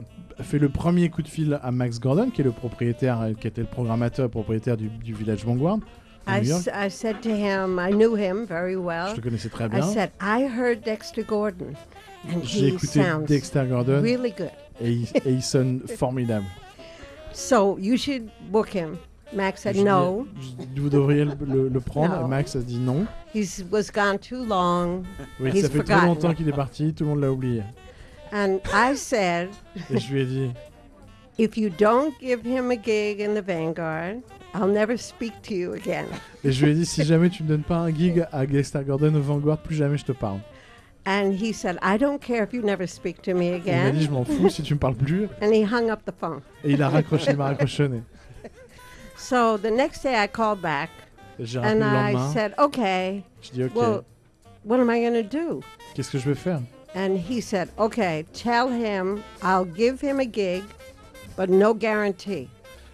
fait 0.41 0.59
le 0.59 0.69
premier 0.69 1.09
coup 1.09 1.23
de 1.23 1.29
fil 1.29 1.59
à 1.63 1.71
Max 1.73 1.99
Gordon, 1.99 2.31
qui 2.31 2.43
est 2.43 2.45
le 2.45 2.53
propriétaire, 2.53 3.21
euh, 3.23 3.33
qui 3.33 3.47
était 3.49 3.63
le 3.63 3.67
programmateur 3.67 4.29
propriétaire 4.31 4.77
du, 4.77 4.89
du 4.89 5.15
Village 5.15 5.45
Vanguard, 5.45 5.79
I, 6.29 6.87
I 6.87 6.89
said 6.89 7.21
to 7.23 7.31
him, 7.31 7.79
I 7.79 7.91
knew 7.91 8.15
him 8.15 8.45
very 8.47 8.75
je 8.75 8.79
well. 8.79 9.15
le 9.17 9.21
connaissais 9.23 9.49
très 9.49 9.65
I 9.67 9.69
bien. 9.69 9.83
said, 9.93 10.11
I 10.21 10.45
heard 10.47 10.83
Dexter 10.85 11.23
Gordon, 11.25 11.75
and 12.29 12.43
J'ai 12.45 12.69
he 12.69 12.75
écouté 12.75 13.03
sounds 13.03 13.27
Dexter 13.27 13.65
Gordon 13.67 14.01
really 14.03 14.31
good. 14.33 14.51
et 14.81 14.91
il, 14.93 15.09
et 15.25 15.33
il 15.33 15.43
sonne 15.43 15.81
formidable. 15.97 16.47
So 17.33 17.77
you 17.79 17.97
should 17.97 18.29
book 18.51 18.69
him. 18.75 18.99
Max 19.33 19.61
said 19.63 19.75
Je 19.75 19.81
dis, 19.81 19.85
no. 19.85 20.27
je- 20.41 20.81
Vous 20.81 20.89
devriez 20.89 21.25
le, 21.25 21.33
le- 21.47 21.69
le 21.69 21.81
prendre. 21.81 22.21
No. 22.23 22.27
Max 22.27 22.57
a 22.57 22.61
dit 22.61 22.79
non. 22.79 23.07
He 23.35 23.45
was 23.71 23.91
gone 23.93 24.19
too 24.19 24.43
long. 24.45 25.05
Oui, 25.39 25.51
He's 25.53 25.63
ça 25.65 25.69
fait 25.69 25.79
trop 25.81 25.87
forgotten. 25.87 26.07
longtemps 26.07 26.35
qu'il 26.35 26.49
est 26.49 26.53
parti, 26.53 26.95
tout 26.95 27.05
le 27.05 27.11
monde 27.11 27.21
l'a 27.21 27.31
oublié. 27.31 27.63
And 28.33 28.59
I 28.73 28.97
said, 28.97 29.49
Et 29.91 29.99
je 29.99 30.13
lui 30.13 30.21
ai 30.23 30.25
dit, 30.27 30.51
et 31.39 31.49
je 36.53 36.65
lui 36.65 36.71
ai 36.71 36.75
dit, 36.75 36.87
si 36.87 37.05
jamais 37.05 37.31
tu 37.31 37.45
me 37.45 37.49
donnes 37.49 37.63
pas 37.63 37.77
un 37.77 37.95
gig 37.95 38.27
à 38.33 38.45
Dexter 38.45 38.81
Gordon 38.85 39.15
au 39.15 39.21
Vanguard, 39.21 39.59
plus 39.59 39.77
jamais 39.77 39.99
je 39.99 40.05
te 40.05 40.13
parle. 40.13 40.41
And 41.07 41.33
he 41.33 41.53
said, 41.55 41.79
I 41.81 41.97
don't 41.97 42.21
care 42.21 42.43
if 42.43 42.53
you 42.53 42.61
never 42.61 42.87
speak 42.87 43.23
to 43.23 43.33
me 43.33 43.47
Et 43.47 43.63
il 43.65 43.73
m'a 43.73 43.91
dit, 43.93 43.99
again. 43.99 44.01
je 44.01 44.11
m'en 44.11 44.25
fous 44.25 44.51
si 44.51 44.63
tu 44.63 44.75
me 44.75 44.79
parles 44.79 44.97
plus. 44.97 45.29
And 45.41 45.53
he 45.55 45.63
hung 45.65 45.91
up 45.91 46.01
the 46.05 46.13
phone. 46.13 46.43
Et 46.65 46.73
il 46.73 46.83
a 46.83 46.89
raccroché, 46.91 47.31
il 47.31 47.37
m'a 47.39 47.55
nez. 47.55 48.03
So 49.17 49.57
the 49.57 49.71
next 49.71 50.03
day 50.03 50.15
I 50.23 50.27
called 50.27 50.61
back 50.61 50.91
Et 51.39 51.47
J'ai 51.47 51.61
rappelé 51.61 51.81
I 51.81 52.33
said, 52.33 52.53
okay, 52.59 53.23
Je 53.41 53.53
dis, 53.53 53.65
ok, 53.65 53.75
well, 53.77 54.05
what 54.65 54.81
am 54.81 54.91
I 54.91 55.01
going 55.01 55.15
to 55.15 55.23
do? 55.23 55.63
qu'est-ce 55.95 56.11
que 56.11 56.19
je 56.19 56.29
vais 56.29 56.35
faire? 56.35 56.61
And 56.95 57.17
he 57.17 57.41
said, 57.41 57.69
okay, 57.79 58.25
tell 58.33 58.69
him 58.69 59.23
I'll 59.43 59.65
give 59.65 60.01
him 60.01 60.21
a 60.21 60.27
gig, 60.27 60.65
but 61.39 61.49
no 61.49 61.75
guarantee. 61.75 62.49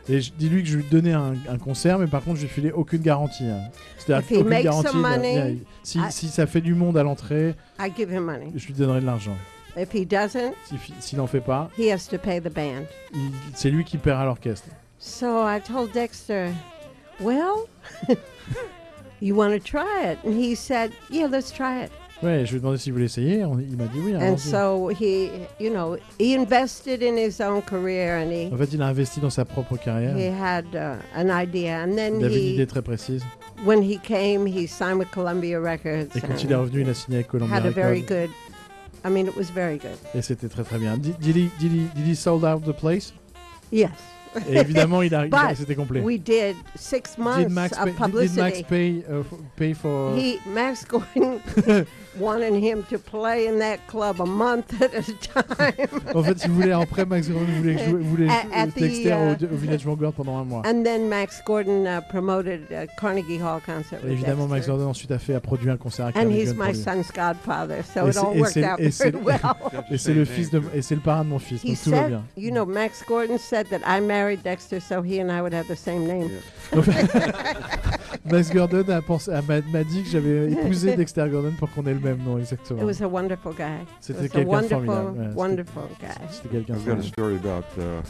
Et 0.06 0.20
je 0.20 0.32
dis-lui 0.32 0.62
que 0.62 0.68
je 0.68 0.76
lui 0.76 0.84
donnais 0.84 1.14
un, 1.14 1.34
un 1.48 1.56
concert, 1.56 1.98
mais 1.98 2.06
par 2.06 2.22
contre, 2.22 2.36
je 2.36 2.42
lui 2.42 2.48
filais 2.50 2.72
aucune 2.72 3.00
garantie. 3.00 3.46
hein. 3.46 3.70
C'est-à-dire 3.96 4.38
aucune 4.38 4.62
garantie. 4.62 4.96
money, 4.98 5.56
si, 5.82 5.98
I- 5.98 6.02
si 6.12 6.28
ça 6.28 6.46
fait 6.46 6.60
du 6.60 6.74
monde 6.74 6.98
à 6.98 7.02
l'entrée, 7.02 7.54
I 7.80 7.90
give 7.96 8.12
him 8.12 8.24
money. 8.24 8.52
je 8.54 8.66
lui 8.66 8.74
donnerai 8.74 9.00
de 9.00 9.06
l'argent. 9.06 9.36
If 9.78 9.94
he 9.94 10.06
doesn't, 10.06 10.52
Si- 10.66 10.92
S'il 11.00 11.18
n'en 11.18 11.26
fait 11.26 11.40
pas, 11.40 11.70
he 11.78 11.90
has 11.90 12.06
to 12.10 12.18
pay 12.18 12.38
the 12.40 12.52
band. 12.52 12.84
il- 13.14 13.30
c'est 13.54 13.70
lui 13.70 13.82
qui 13.84 13.96
paiera 13.96 14.26
l'orchestre. 14.26 14.68
So 14.98 15.48
I 15.48 15.58
told 15.60 15.90
Dexter, 15.92 16.50
well, 17.20 17.66
you 19.20 19.34
want 19.34 19.52
to 19.52 19.58
try 19.58 20.04
it? 20.12 20.18
And 20.24 20.32
he 20.38 20.54
said, 20.54 20.92
yeah, 21.10 21.26
let's 21.28 21.50
try 21.50 21.82
it. 21.84 21.90
Ouais, 22.22 22.44
je 22.46 22.50
lui 22.52 22.56
ai 22.56 22.60
demandé 22.60 22.78
s'il 22.78 22.92
voulait 22.92 23.04
essayer. 23.06 23.44
on- 23.44 23.58
il 23.58 23.76
m'a 23.76 23.86
dit 23.86 23.98
oui. 24.00 24.14
And 24.16 24.36
so 24.38 24.88
he, 24.90 25.28
you 25.60 25.70
know, 25.70 25.96
he 26.18 26.34
invested 26.34 27.02
in 27.02 27.16
his 27.18 27.40
own 27.42 27.60
career 27.60 28.16
and 28.22 28.30
he, 28.30 28.50
En 28.52 28.56
fait, 28.56 28.72
il 28.72 28.80
a 28.82 28.86
investi 28.86 29.20
dans 29.20 29.30
sa 29.30 29.44
propre 29.44 29.76
carrière. 29.76 30.16
he 30.16 30.28
had 30.30 30.64
uh, 30.74 30.96
an 31.14 31.28
idea. 31.30 31.82
And 31.84 31.96
then 31.96 32.20
Il 32.20 32.24
avait 32.24 32.34
une 32.40 32.54
idée 32.54 32.66
très 32.66 32.82
précise. 32.82 33.22
when 33.66 33.82
he 33.82 33.98
came, 33.98 34.46
he 34.46 34.66
signed 34.66 34.98
with 34.98 35.10
Columbia 35.10 35.58
Records. 35.60 36.16
Et 36.16 36.20
quand 36.20 36.30
and 36.32 36.38
il 36.42 36.52
est 36.52 36.54
revenu, 36.54 36.80
il 36.82 36.88
a 36.88 36.94
signé 36.94 37.18
avec 37.18 37.28
Columbia 37.28 37.56
had 37.56 37.66
a 37.66 37.70
very 37.70 38.00
Records. 38.00 38.28
good, 38.28 38.30
I 39.04 39.10
mean, 39.10 39.26
it 39.26 39.36
was 39.36 39.50
very 39.54 39.76
good. 39.78 39.98
Et 40.14 40.22
c'était 40.22 40.48
très 40.48 40.62
très 40.62 40.78
bien. 40.78 40.96
Did, 40.96 41.18
did 41.18 41.36
he, 41.36 41.50
did, 41.58 41.72
he, 41.72 41.88
did 41.94 42.06
he 42.06 42.14
sold 42.16 42.44
out 42.44 42.64
the 42.64 42.72
place? 42.72 43.12
Yes. 43.70 43.90
Et 44.48 44.56
évidemment, 44.56 45.02
il 45.02 45.14
a, 45.14 45.26
a- 45.30 45.54
c'était 45.54 45.74
complet. 45.76 46.00
We 46.00 46.18
did 46.18 46.56
six 46.74 47.16
months 47.18 47.44
Did 47.46 47.50
Max, 47.50 47.78
of 47.78 47.84
pay, 47.84 47.90
did, 47.92 47.94
did 47.94 48.36
Max 48.36 48.62
publicity. 48.62 48.64
pay, 48.64 49.04
uh, 49.08 49.22
pay 49.56 49.74
for... 49.74 50.16
He 50.16 50.38
Max 50.52 50.84
Gordon 50.84 51.38
wanted 52.18 52.54
him 52.54 52.82
to 52.90 52.98
play 52.98 53.46
in 53.46 53.58
that 53.58 53.78
club 53.88 54.20
a 54.20 54.26
month 54.26 54.80
at 54.80 54.94
a 54.94 55.02
time. 55.02 55.88
En 56.14 56.22
fait, 56.22 56.44
il 56.44 56.50
voulait 56.50 56.72
après 56.72 57.04
Max 57.06 57.28
Gordon 57.28 57.46
voulait 57.58 57.78
jouer, 57.78 58.00
voulait 58.02 58.28
Dexter 58.76 59.10
uh, 59.10 59.44
au, 59.44 59.54
au 59.54 59.56
Village 59.56 59.84
Vanguard 59.84 60.12
pendant 60.12 60.38
un 60.38 60.44
mois. 60.44 60.62
and 60.66 60.82
then 60.84 61.08
Max 61.08 61.42
Gordon 61.46 61.86
uh, 61.86 62.00
promoted 62.08 62.70
a 62.72 62.86
Carnegie 63.00 63.38
Hall 63.38 63.60
concert. 63.64 63.98
Et 64.06 64.12
évidemment, 64.12 64.46
Max. 64.46 64.66
Gordon 64.66 64.88
ensuite 64.88 65.10
a 65.10 65.18
fait 65.18 65.34
a 65.34 65.40
produit 65.40 65.70
un 65.70 65.76
concert 65.76 66.06
à 66.06 66.08
And 66.10 66.12
Carnegie 66.12 66.40
he's 66.42 66.54
my 66.54 66.68
lui. 66.72 66.74
son's 66.76 67.10
godfather, 67.12 67.82
so 67.84 68.06
Et 68.06 68.10
it 68.10 68.14
c'est- 68.14 68.18
all 68.20 68.36
worked 68.38 68.64
out 68.64 68.80
very 68.80 69.16
well. 69.24 69.54
Et 69.90 69.98
c'est 69.98 70.14
le 70.14 70.24
fils 70.24 70.50
de, 70.50 70.62
et 70.74 70.82
c'est 70.82 70.94
le 70.94 71.00
parrain 71.00 71.24
de 71.24 71.28
mon 71.30 71.38
fils, 71.38 71.62
He 71.64 71.68
donc 71.68 71.78
tout 71.84 71.90
va 71.90 71.96
said, 71.96 72.08
bien. 72.08 72.22
you 72.36 72.50
know, 72.50 72.64
Max 72.64 73.02
Gordon 73.06 73.38
said 73.38 73.66
that 73.70 73.80
I 73.86 74.00
married 74.00 74.42
Dexter 74.42 74.80
so 74.80 75.02
he 75.02 75.20
and 75.20 75.30
I 75.30 75.40
would 75.42 75.52
have 75.54 75.66
the 75.68 75.76
same 75.76 76.06
name. 76.06 76.30
Max 78.30 78.50
Gordon 78.50 78.84
a 78.90 79.02
pensé, 79.02 79.30
m'a 79.30 79.84
dit 79.84 80.02
que 80.02 80.08
j'avais 80.10 80.50
épousé 80.52 80.96
Dexter 80.96 81.26
Gordon 81.30 81.52
pour 81.58 81.70
qu'on 81.70 81.84
ait 81.86 81.92
le 81.92 82.00
même 82.04 82.18
nom, 82.24 82.38
exactement. 82.38 82.80
It 82.80 82.84
was 82.84 83.00
a 83.02 83.08
wonderful 83.08 83.52
guy. 83.52 83.82
It 83.82 83.88
C'était 84.00 84.18
was 84.20 84.24
a 84.24 84.28
quelqu'un 84.28 84.44
de 84.44 84.48
wonderful, 84.48 84.86
formidable. 84.86 85.18
ouais, 85.18 85.34
wonderful 85.34 85.82
guy. 86.00 86.26
C'était 86.30 86.48
quelqu'un 86.50 86.74
de 86.74 86.78
I've 86.78 86.86
got 86.86 86.98
a 86.98 87.02
story 87.02 87.36
about 87.36 87.64
uh, 87.78 88.02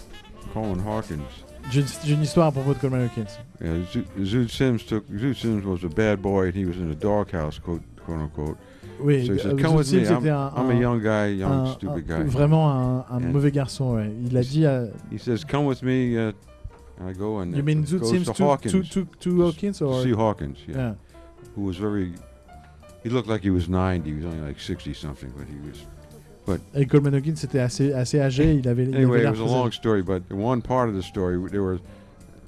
Colin 0.53 0.81
Hawkins. 0.87 1.23
J'ai 1.71 1.81
une- 2.13 2.23
histoire 2.23 2.49
à 2.49 2.53
propos 2.53 2.75
de 2.75 2.79
Coleman 2.79 3.07
Hawkins. 3.07 3.39
Yeah, 3.63 3.73
Zoot, 3.91 4.05
Zoot 4.23 4.49
Sims 4.51 4.79
took 4.87 5.05
Zoot 5.19 5.35
Sims 5.37 5.65
was 5.65 5.83
a 5.85 5.89
bad 5.89 6.21
boy 6.21 6.49
and 6.49 6.55
he 6.55 6.67
was 6.67 6.77
in 6.77 6.91
a 6.91 6.95
doghouse, 6.95 7.59
quote, 7.59 7.81
quote 8.05 8.21
unquote. 8.21 8.57
Oui, 9.01 9.27
So 9.27 9.33
he 9.33 9.39
said, 9.39 9.53
euh, 9.55 9.57
"Come 9.63 9.73
Zoot 9.73 9.79
with 9.79 9.93
me. 9.93 10.05
Sims 10.05 10.11
I'm, 10.11 10.19
était 10.21 10.31
un, 10.31 10.53
I'm 10.57 10.71
a 10.71 10.75
un- 10.75 10.81
young 10.81 11.01
guy, 11.01 11.27
young 11.39 11.51
un- 11.51 11.73
stupid 11.73 12.11
un- 12.11 12.25
guy." 12.25 12.31
vraiment 12.31 12.71
un, 12.71 12.99
un 13.11 13.17
And- 13.17 13.33
mauvais 13.33 13.51
garçon. 13.51 13.95
ouais. 13.95 14.11
Il 14.27 14.37
a 14.37 14.43
dit 14.43 14.67
à, 14.67 14.85
He 15.11 15.19
says, 15.19 15.45
"Come 15.51 15.65
with 15.67 15.83
me." 15.83 16.15
Uh, 16.17 16.33
and 17.01 17.09
I 17.11 17.15
go 17.15 17.39
and 17.41 17.53
You 17.55 17.61
uh, 17.61 17.63
mean 17.65 17.85
Sims 17.87 18.27
to 18.27 18.33
to, 18.35 18.45
Hawkins. 18.45 18.73
to, 18.73 18.83
to, 18.83 19.07
to 19.21 19.43
Hawkins 19.47 19.81
or? 19.81 20.03
See 20.03 20.13
Hawkins, 20.13 20.59
yeah, 20.69 20.77
Yeah. 20.77 20.95
who 21.57 21.63
was 21.65 21.77
very. 21.79 22.13
He 23.05 23.11
looked 23.11 23.29
like 23.29 23.43
he 23.43 23.51
was 23.51 23.69
90. 23.69 24.09
He 24.11 24.17
was 24.17 24.25
only 24.25 24.41
like 24.41 24.59
60 24.59 24.95
something, 24.95 25.31
but 25.37 25.47
he 25.47 25.57
was. 25.69 25.87
Et 26.75 26.87
Coleman 26.87 27.15
Hawkins 27.15 27.43
était 27.43 27.59
assez, 27.61 27.93
assez 27.93 28.19
âgé. 28.19 28.55
Il 28.55 28.69
avait, 28.69 28.85
il 28.85 28.89
avait 28.95 28.99
Anyway, 29.05 29.23
it 29.23 29.31
was 29.31 29.41
a 29.41 29.45
long 29.45 29.71
story, 29.73 30.03
but 30.03 30.23
one 30.31 30.61
part 30.61 30.89
of 30.89 30.95
the 30.95 31.03
story, 31.03 31.39
there 31.51 31.63
was 31.63 31.79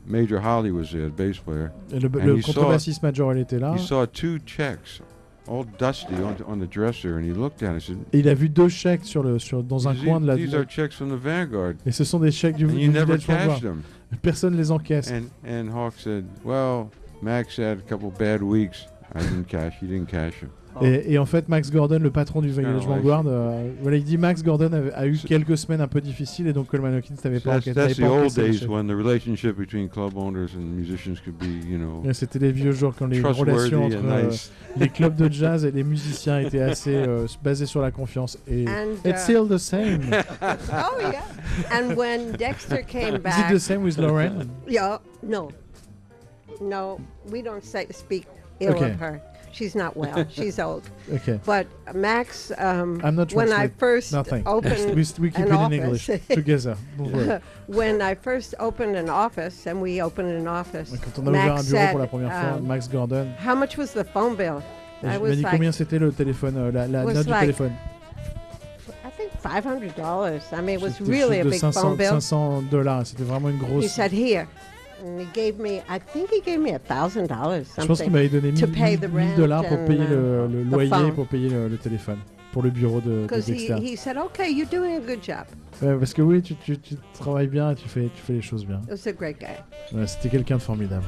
Major 0.06 0.38
Holly 0.38 0.70
was 0.70 0.90
there, 0.92 1.08
the 1.08 1.16
bass 1.16 1.38
player. 1.38 1.70
Et 1.92 1.98
Le, 2.00 2.08
And 2.08 2.26
le 2.26 2.36
he 2.38 2.42
contrebassiste 2.42 3.02
major, 3.02 3.32
il 3.32 3.40
était 3.40 3.58
là. 3.58 3.74
He 3.74 3.78
saw 3.78 4.04
two 4.06 4.38
checks, 4.44 5.00
all 5.48 5.64
dusty 5.78 6.14
on, 6.14 6.36
on 6.46 6.58
the 6.58 6.68
dresser, 6.70 7.16
and 7.16 7.24
he 7.24 7.32
looked 7.32 7.62
at 7.62 7.70
it 7.70 7.76
and 7.76 7.80
said, 7.80 7.96
Et 8.12 8.18
il 8.20 8.28
a 8.28 8.34
vu 8.34 8.48
deux 8.50 8.68
chèques 8.68 9.04
sur 9.04 9.22
le, 9.22 9.38
sur, 9.38 9.62
dans 9.62 9.88
un 9.88 9.94
"These- 9.94 10.04
coin 10.04 10.20
de 10.20 10.26
la. 10.26 10.36
These 10.36 10.54
are 10.54 10.64
checks 10.66 10.94
from 10.94 11.08
the 11.08 11.18
Vanguard, 11.20 11.76
Et 11.86 11.90
ce 11.92 12.04
sont 12.04 12.20
des 12.20 12.30
chèques 12.30 12.56
du, 12.56 12.66
and 12.66 12.72
du 12.72 12.78
you 12.80 12.92
never 12.92 13.16
cashed 13.18 13.62
them." 13.62 13.82
Personne 14.22 14.56
les 14.56 14.70
encaisse. 14.70 15.10
And 15.10 15.24
and 15.48 15.70
Hawk 15.70 15.94
said, 15.98 16.24
"Well, 16.44 16.90
Max 17.22 17.56
had 17.58 17.78
a 17.78 17.82
couple 17.88 18.10
bad 18.10 18.42
weeks. 18.42 18.86
I 19.14 19.20
didn't 19.20 19.44
cash. 19.46 19.74
He 19.80 19.86
didn't 19.86 20.06
cash 20.06 20.42
him." 20.42 20.48
Et, 20.82 21.14
et 21.14 21.18
en 21.18 21.24
fait, 21.24 21.48
Max 21.48 21.70
Gordon, 21.70 21.98
le 22.00 22.10
patron 22.10 22.42
du 22.42 22.50
Village 22.50 22.82
Ah, 22.84 22.90
ouais. 22.90 22.96
Vanguard, 22.96 23.24
euh, 23.26 23.70
voilà, 23.80 23.96
il 23.96 24.04
dit 24.04 24.18
Max 24.18 24.42
Gordon 24.42 24.70
a, 24.94 25.06
eu 25.06 25.16
quelques 25.16 25.56
semaines 25.56 25.80
un 25.80 25.88
peu 25.88 26.02
difficiles 26.02 26.46
et 26.48 26.52
donc 26.52 26.66
Coleman 26.66 26.94
Hawkins 26.94 27.14
n'avait 27.24 27.40
pas, 27.40 27.52
that's, 27.54 27.68
encaissé- 27.68 27.74
that's 27.74 27.88
n'avait 27.88 27.94
the 27.94 28.00
pas 28.00 28.10
old 28.10 28.20
encaissé 28.24 28.42
les 28.42 28.48
days 28.50 28.58
chèques. 28.58 28.68
when 28.70 28.86
the 28.86 28.94
relationship 28.94 29.56
between 29.56 29.88
club 29.88 30.18
owners 30.18 30.48
and 30.54 30.60
musicians 30.60 31.16
could 31.24 31.38
be, 31.38 31.64
you 31.66 31.78
know, 31.78 32.02
C'était 32.12 32.38
les 32.38 32.52
vieux 32.52 32.72
jours 32.72 32.94
quand 32.94 33.06
les 33.06 33.22
relations 33.22 33.86
entre 33.86 33.96
euh, 34.04 34.28
nice. 34.28 34.52
les 34.78 34.88
clubs 34.90 35.16
de 35.16 35.32
jazz 35.32 35.64
et 35.64 35.70
les 35.70 35.82
musiciens 35.82 36.40
étaient 36.40 36.60
assez 36.60 36.94
euh, 36.94 37.26
basés 37.42 37.64
sur 37.64 37.80
la 37.80 37.90
confiance. 37.90 38.36
Et 38.46 38.66
And, 38.68 38.96
it's 39.02 39.22
uh, 39.22 39.32
still 39.32 39.48
the 39.48 39.58
same. 39.58 40.00
oh 40.42 41.00
yeah. 41.00 41.22
And 41.72 41.96
when 41.96 42.32
Dexter 42.32 42.82
came 42.86 43.14
Is 43.14 43.16
it 43.16 43.22
back, 43.22 43.50
the 43.50 43.58
same 43.58 43.82
with 43.82 43.96
Lauren? 43.96 44.46
yeah, 44.68 44.98
no, 45.26 45.48
no, 46.60 46.98
we 47.32 47.42
don't 47.42 47.64
say 47.64 47.86
speak 47.92 48.26
ill 48.60 48.74
Okay. 48.74 48.90
of 48.90 48.98
her. 49.00 49.20
She's 49.52 49.74
not 49.74 49.96
well. 49.96 50.26
She's 50.28 50.58
old. 50.58 50.82
Okay. 51.14 51.40
But 51.46 51.66
Max, 51.94 52.52
um, 52.58 53.00
I'm 53.02 53.14
not 53.16 53.32
when 53.32 53.52
I 53.52 53.68
first 53.68 54.12
Nothing. 54.12 54.42
opened 54.46 54.94
we, 54.94 55.04
we 55.18 55.30
keep 55.30 55.46
an 55.46 55.52
it 55.52 55.66
in 55.66 55.72
English 55.72 56.06
together. 56.28 56.76
When 57.66 58.02
I 58.02 58.14
first 58.14 58.54
opened 58.58 58.96
an 58.96 59.08
office, 59.08 59.66
and 59.66 59.80
we 59.80 60.02
opened 60.02 60.28
an 60.30 60.46
office, 60.46 60.90
Quand 61.00 61.18
on 61.20 61.28
a 61.28 61.30
Max 61.30 61.70
bureau 61.70 62.06
pour 62.06 62.20
la 62.20 62.30
said, 62.30 62.52
um, 62.58 62.66
Max 62.68 62.86
Gordon, 62.88 63.34
how 63.38 63.54
much 63.54 63.76
was 63.78 63.92
the 63.92 64.04
phone 64.04 64.36
bill? 64.36 64.62
il 65.02 65.08
I 65.08 65.16
was 65.18 65.38
like, 65.38 65.50
combien 65.52 65.72
c'était 65.72 65.98
le 65.98 66.10
téléphone, 66.12 66.56
euh, 66.56 66.70
la, 66.72 66.86
la 66.86 67.04
was 67.04 67.14
note 67.14 67.24
du 67.26 67.30
like 67.30 67.40
téléphone. 67.48 67.72
I 69.04 69.10
think 69.16 69.30
five 69.40 69.64
hundred 69.64 69.94
dollars. 69.96 70.42
I 70.52 70.60
mean, 70.60 70.76
it 70.78 70.82
was 70.82 71.00
really 71.00 71.40
a 71.40 71.44
big 71.44 71.60
500, 71.60 71.72
phone 71.82 71.96
bill. 71.96 72.10
500 72.20 72.70
dollars. 72.70 73.06
C'était 73.06 73.24
vraiment 73.24 73.48
une 73.48 73.56
He 73.56 73.64
grosse. 73.66 73.90
said, 73.92 74.12
"Here," 74.12 74.46
and 75.06 75.20
he 75.20 75.26
gave 75.32 75.58
me. 75.58 75.80
I 75.88 75.98
think 75.98 76.30
he 76.30 76.40
gave 76.40 76.58
me 76.60 76.72
a 76.74 76.78
thousand 76.78 77.28
dollars. 77.28 77.66
Je 77.78 77.86
pense 77.86 77.98
qu'il 78.00 78.06
Something. 78.06 78.12
m'avait 78.12 78.28
donné 78.28 78.52
to 78.52 78.66
1000 78.66 78.74
pay 78.74 78.96
the 78.96 79.08
1000 79.08 79.36
dollars 79.36 79.62
pour 79.66 79.78
rent 79.78 79.86
payer 79.86 80.06
le, 80.08 80.48
loyer, 80.64 81.12
pour 81.14 81.26
payer 81.26 81.48
le, 81.48 81.68
le 81.68 81.76
téléphone, 81.78 82.18
pour 82.52 82.62
le 82.62 82.70
bureau 82.70 83.00
de, 83.00 83.10
de 83.10 83.22
Because 83.22 83.46
he, 83.48 83.70
he 83.80 83.96
said, 83.96 84.16
"Okay, 84.16 84.50
you're 84.50 84.68
doing 84.68 84.96
a 84.96 85.00
good 85.00 85.22
job." 85.22 85.46
Ouais, 85.82 85.94
parce 85.98 86.14
que 86.14 86.22
oui, 86.22 86.42
tu, 86.42 86.54
tu, 86.56 86.78
tu 86.78 86.96
travailles 87.18 87.48
bien 87.48 87.70
et 87.70 87.74
tu 87.74 87.88
fais, 87.88 88.04
tu 88.14 88.22
fais 88.22 88.32
les 88.32 88.42
choses 88.42 88.64
bien. 88.66 88.80
It 88.84 88.90
was 88.90 89.06
a 89.08 89.12
great 89.12 89.38
guy. 89.38 89.56
Ouais, 89.96 90.06
C'était 90.06 90.30
quelqu'un 90.30 90.56
de 90.56 90.62
formidable. 90.62 91.04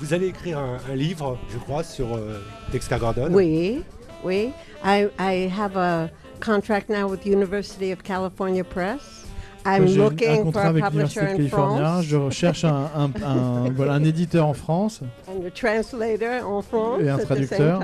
Vous 0.00 0.12
allez 0.12 0.26
écrire 0.28 0.58
un, 0.58 0.78
un 0.90 0.94
livre, 0.94 1.38
je 1.50 1.58
crois, 1.58 1.82
sur 1.82 2.14
euh, 2.14 2.38
Dexter 2.72 2.96
Gordon. 2.98 3.32
We, 3.32 3.82
we. 4.24 4.50
I 4.84 5.08
I 5.18 5.48
have 5.48 5.76
a 5.76 6.10
contract 6.40 6.88
now 6.90 7.08
with 7.08 7.24
University 7.24 7.92
of 7.92 8.02
California 8.02 8.64
Press. 8.64 9.21
I'm 9.64 9.86
J'ai 9.86 10.28
un 10.28 10.42
contrat 10.42 10.62
a 10.62 10.68
avec 10.68 10.84
l'Université 10.84 11.20
de 11.24 11.26
Californie. 11.36 12.02
Je 12.04 12.16
recherche 12.16 12.64
un, 12.64 12.90
un, 12.96 13.10
un- 13.24 13.70
voilà, 13.76 13.92
un 13.94 14.04
éditeur 14.04 14.46
en 14.46 14.54
France. 14.54 15.00
and 15.28 15.44
a 15.46 15.50
translator 15.50 16.46
en 16.48 16.62
France 16.62 17.00
Et 17.02 17.08
un 17.08 17.18
traducteur. 17.18 17.80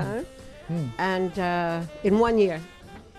Hmm. 0.69 0.73
And 0.99 1.29
uh, 1.37 2.07
in 2.07 2.19
one 2.19 2.37
year, 2.37 2.59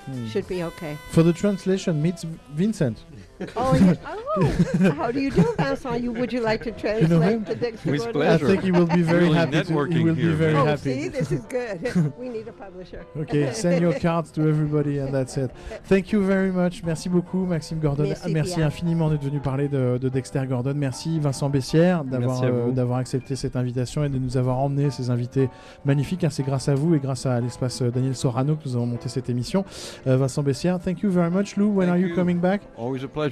Hmm. 0.06 0.26
should 0.28 0.46
be 0.48 0.62
okay. 0.64 0.96
For 1.10 1.22
the 1.22 1.32
translation, 1.34 1.92
meet 2.00 2.24
Vincent. 2.56 3.04
Oh, 3.56 3.74
yeah. 3.74 3.94
oh, 4.36 4.90
how 4.92 5.10
do 5.10 5.20
you 5.20 5.30
do, 5.30 5.54
Vincent? 5.58 6.02
You, 6.02 6.12
would 6.12 6.32
you 6.32 6.40
like 6.40 6.62
to 6.64 6.72
translate 6.72 7.10
know 7.10 7.20
him? 7.20 7.44
the 7.44 7.54
Gordon? 7.54 8.22
I 8.22 8.36
think 8.38 8.62
he 8.62 8.70
will 8.72 8.86
be 8.86 9.02
very 9.02 9.24
Really 9.24 9.34
happy. 9.34 9.52
To, 9.52 9.58
he 9.58 9.64
networking 9.64 10.04
will 10.04 10.14
be 10.14 10.22
here, 10.22 10.32
very 10.32 10.52
man. 10.52 10.62
Oh, 10.62 10.66
happy. 10.66 11.02
see, 11.02 11.08
this 11.08 11.32
is 11.32 11.40
good. 11.46 12.12
we 12.18 12.28
need 12.28 12.48
a 12.48 12.52
publisher. 12.52 13.04
Ok, 13.18 13.52
send 13.52 13.80
your 13.80 13.98
cards 13.98 14.30
to 14.32 14.42
everybody 14.48 14.98
and 14.98 15.12
that's 15.12 15.36
it. 15.36 15.50
Thank 15.88 16.12
you 16.12 16.22
very 16.22 16.50
much. 16.50 16.82
Merci 16.84 17.08
beaucoup, 17.08 17.46
Maxime 17.46 17.80
Gordon. 17.80 18.04
Merci 18.04 18.32
Merci 18.32 18.56
bien. 18.56 18.66
infiniment 18.66 19.10
d'être 19.10 19.24
venu 19.24 19.40
parler 19.40 19.68
de, 19.68 19.98
de 19.98 20.08
Dexter 20.08 20.42
Gordon. 20.48 20.74
Merci 20.76 21.18
Vincent 21.18 21.48
Bessière 21.50 22.04
d'avoir 22.04 22.42
euh, 22.42 22.70
d'avoir 22.70 22.98
accepté 22.98 23.36
cette 23.36 23.56
invitation 23.56 24.04
et 24.04 24.08
de 24.08 24.18
nous 24.18 24.36
avoir 24.36 24.58
emmené 24.58 24.90
ces 24.90 25.10
invités 25.10 25.48
magnifiques. 25.84 26.20
car 26.20 26.32
C'est 26.32 26.42
grâce 26.42 26.68
à 26.68 26.74
vous 26.74 26.94
et 26.94 26.98
grâce 26.98 27.26
à 27.26 27.40
l'espace 27.40 27.82
euh, 27.82 27.90
Daniel 27.90 28.14
Sorano 28.14 28.56
que 28.56 28.62
nous 28.68 28.76
avons 28.76 28.86
monté 28.86 29.08
cette 29.08 29.28
émission. 29.30 29.64
Euh, 30.06 30.16
Vincent 30.16 30.42
Bessière, 30.42 30.78
thank 30.78 31.02
you 31.02 31.10
very 31.10 31.30
much. 31.30 31.56
Lou, 31.56 31.68
when 31.70 31.88
Thank 31.88 31.96
are 31.96 32.00
you, 32.00 32.08
you. 32.08 32.14
coming 32.14 32.38
back? 32.38 32.62
Always 32.76 33.04
a 33.04 33.08
pleasure. 33.08 33.29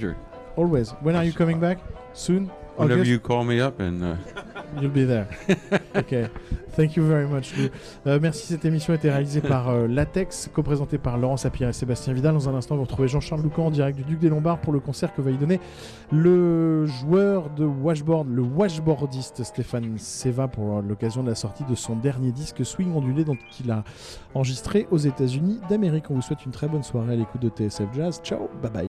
Always. 0.56 0.90
When 1.02 1.16
are 1.16 1.24
you 1.24 1.32
coming 1.32 1.60
back? 1.60 1.78
Soon? 2.14 2.50
Whenever 2.76 3.00
August? 3.00 3.10
you 3.10 3.18
call 3.20 3.44
me 3.44 3.60
up 3.60 3.80
and 3.80 4.02
uh, 4.02 4.16
You'll 4.80 4.90
be 4.90 5.04
there. 5.04 5.26
ok. 5.96 6.30
Thank 6.76 6.96
you 6.96 7.02
very 7.02 7.26
much, 7.26 7.56
Lou. 7.56 7.68
Euh, 8.06 8.20
merci. 8.22 8.46
Cette 8.46 8.64
émission 8.64 8.92
a 8.92 8.96
été 8.96 9.10
réalisée 9.10 9.40
par 9.40 9.68
euh, 9.68 9.88
Latex, 9.88 10.48
co-présentée 10.52 10.98
par 10.98 11.18
Laurent 11.18 11.36
Sapir 11.36 11.68
et 11.68 11.72
Sébastien 11.72 12.12
Vidal. 12.12 12.34
Dans 12.34 12.48
un 12.48 12.54
instant, 12.54 12.76
vous 12.76 12.82
retrouvez 12.82 13.08
Jean-Charles 13.08 13.42
Loucan 13.42 13.66
en 13.66 13.70
direct 13.70 13.96
du 13.98 14.04
Duc 14.04 14.20
des 14.20 14.28
Lombards 14.28 14.58
pour 14.58 14.72
le 14.72 14.78
concert 14.78 15.12
que 15.12 15.20
va 15.20 15.32
y 15.32 15.36
donner 15.36 15.58
le 16.12 16.86
joueur 16.86 17.50
de 17.50 17.64
washboard, 17.64 18.28
le 18.32 18.42
washboardiste 18.42 19.42
Stéphane 19.42 19.98
Seva 19.98 20.46
pour 20.46 20.80
l'occasion 20.82 21.24
de 21.24 21.30
la 21.30 21.34
sortie 21.34 21.64
de 21.64 21.74
son 21.74 21.96
dernier 21.96 22.30
disque 22.30 22.64
Swing 22.64 22.94
Ondulé, 22.94 23.24
dont 23.24 23.38
il 23.64 23.72
a 23.72 23.82
enregistré 24.34 24.86
aux 24.92 24.98
États-Unis 24.98 25.58
d'Amérique. 25.68 26.04
On 26.10 26.14
vous 26.14 26.22
souhaite 26.22 26.44
une 26.46 26.52
très 26.52 26.68
bonne 26.68 26.84
soirée 26.84 27.14
à 27.14 27.16
l'écoute 27.16 27.42
de 27.42 27.48
TSF 27.48 27.88
Jazz. 27.92 28.20
Ciao, 28.22 28.48
bye 28.62 28.70
bye. 28.70 28.86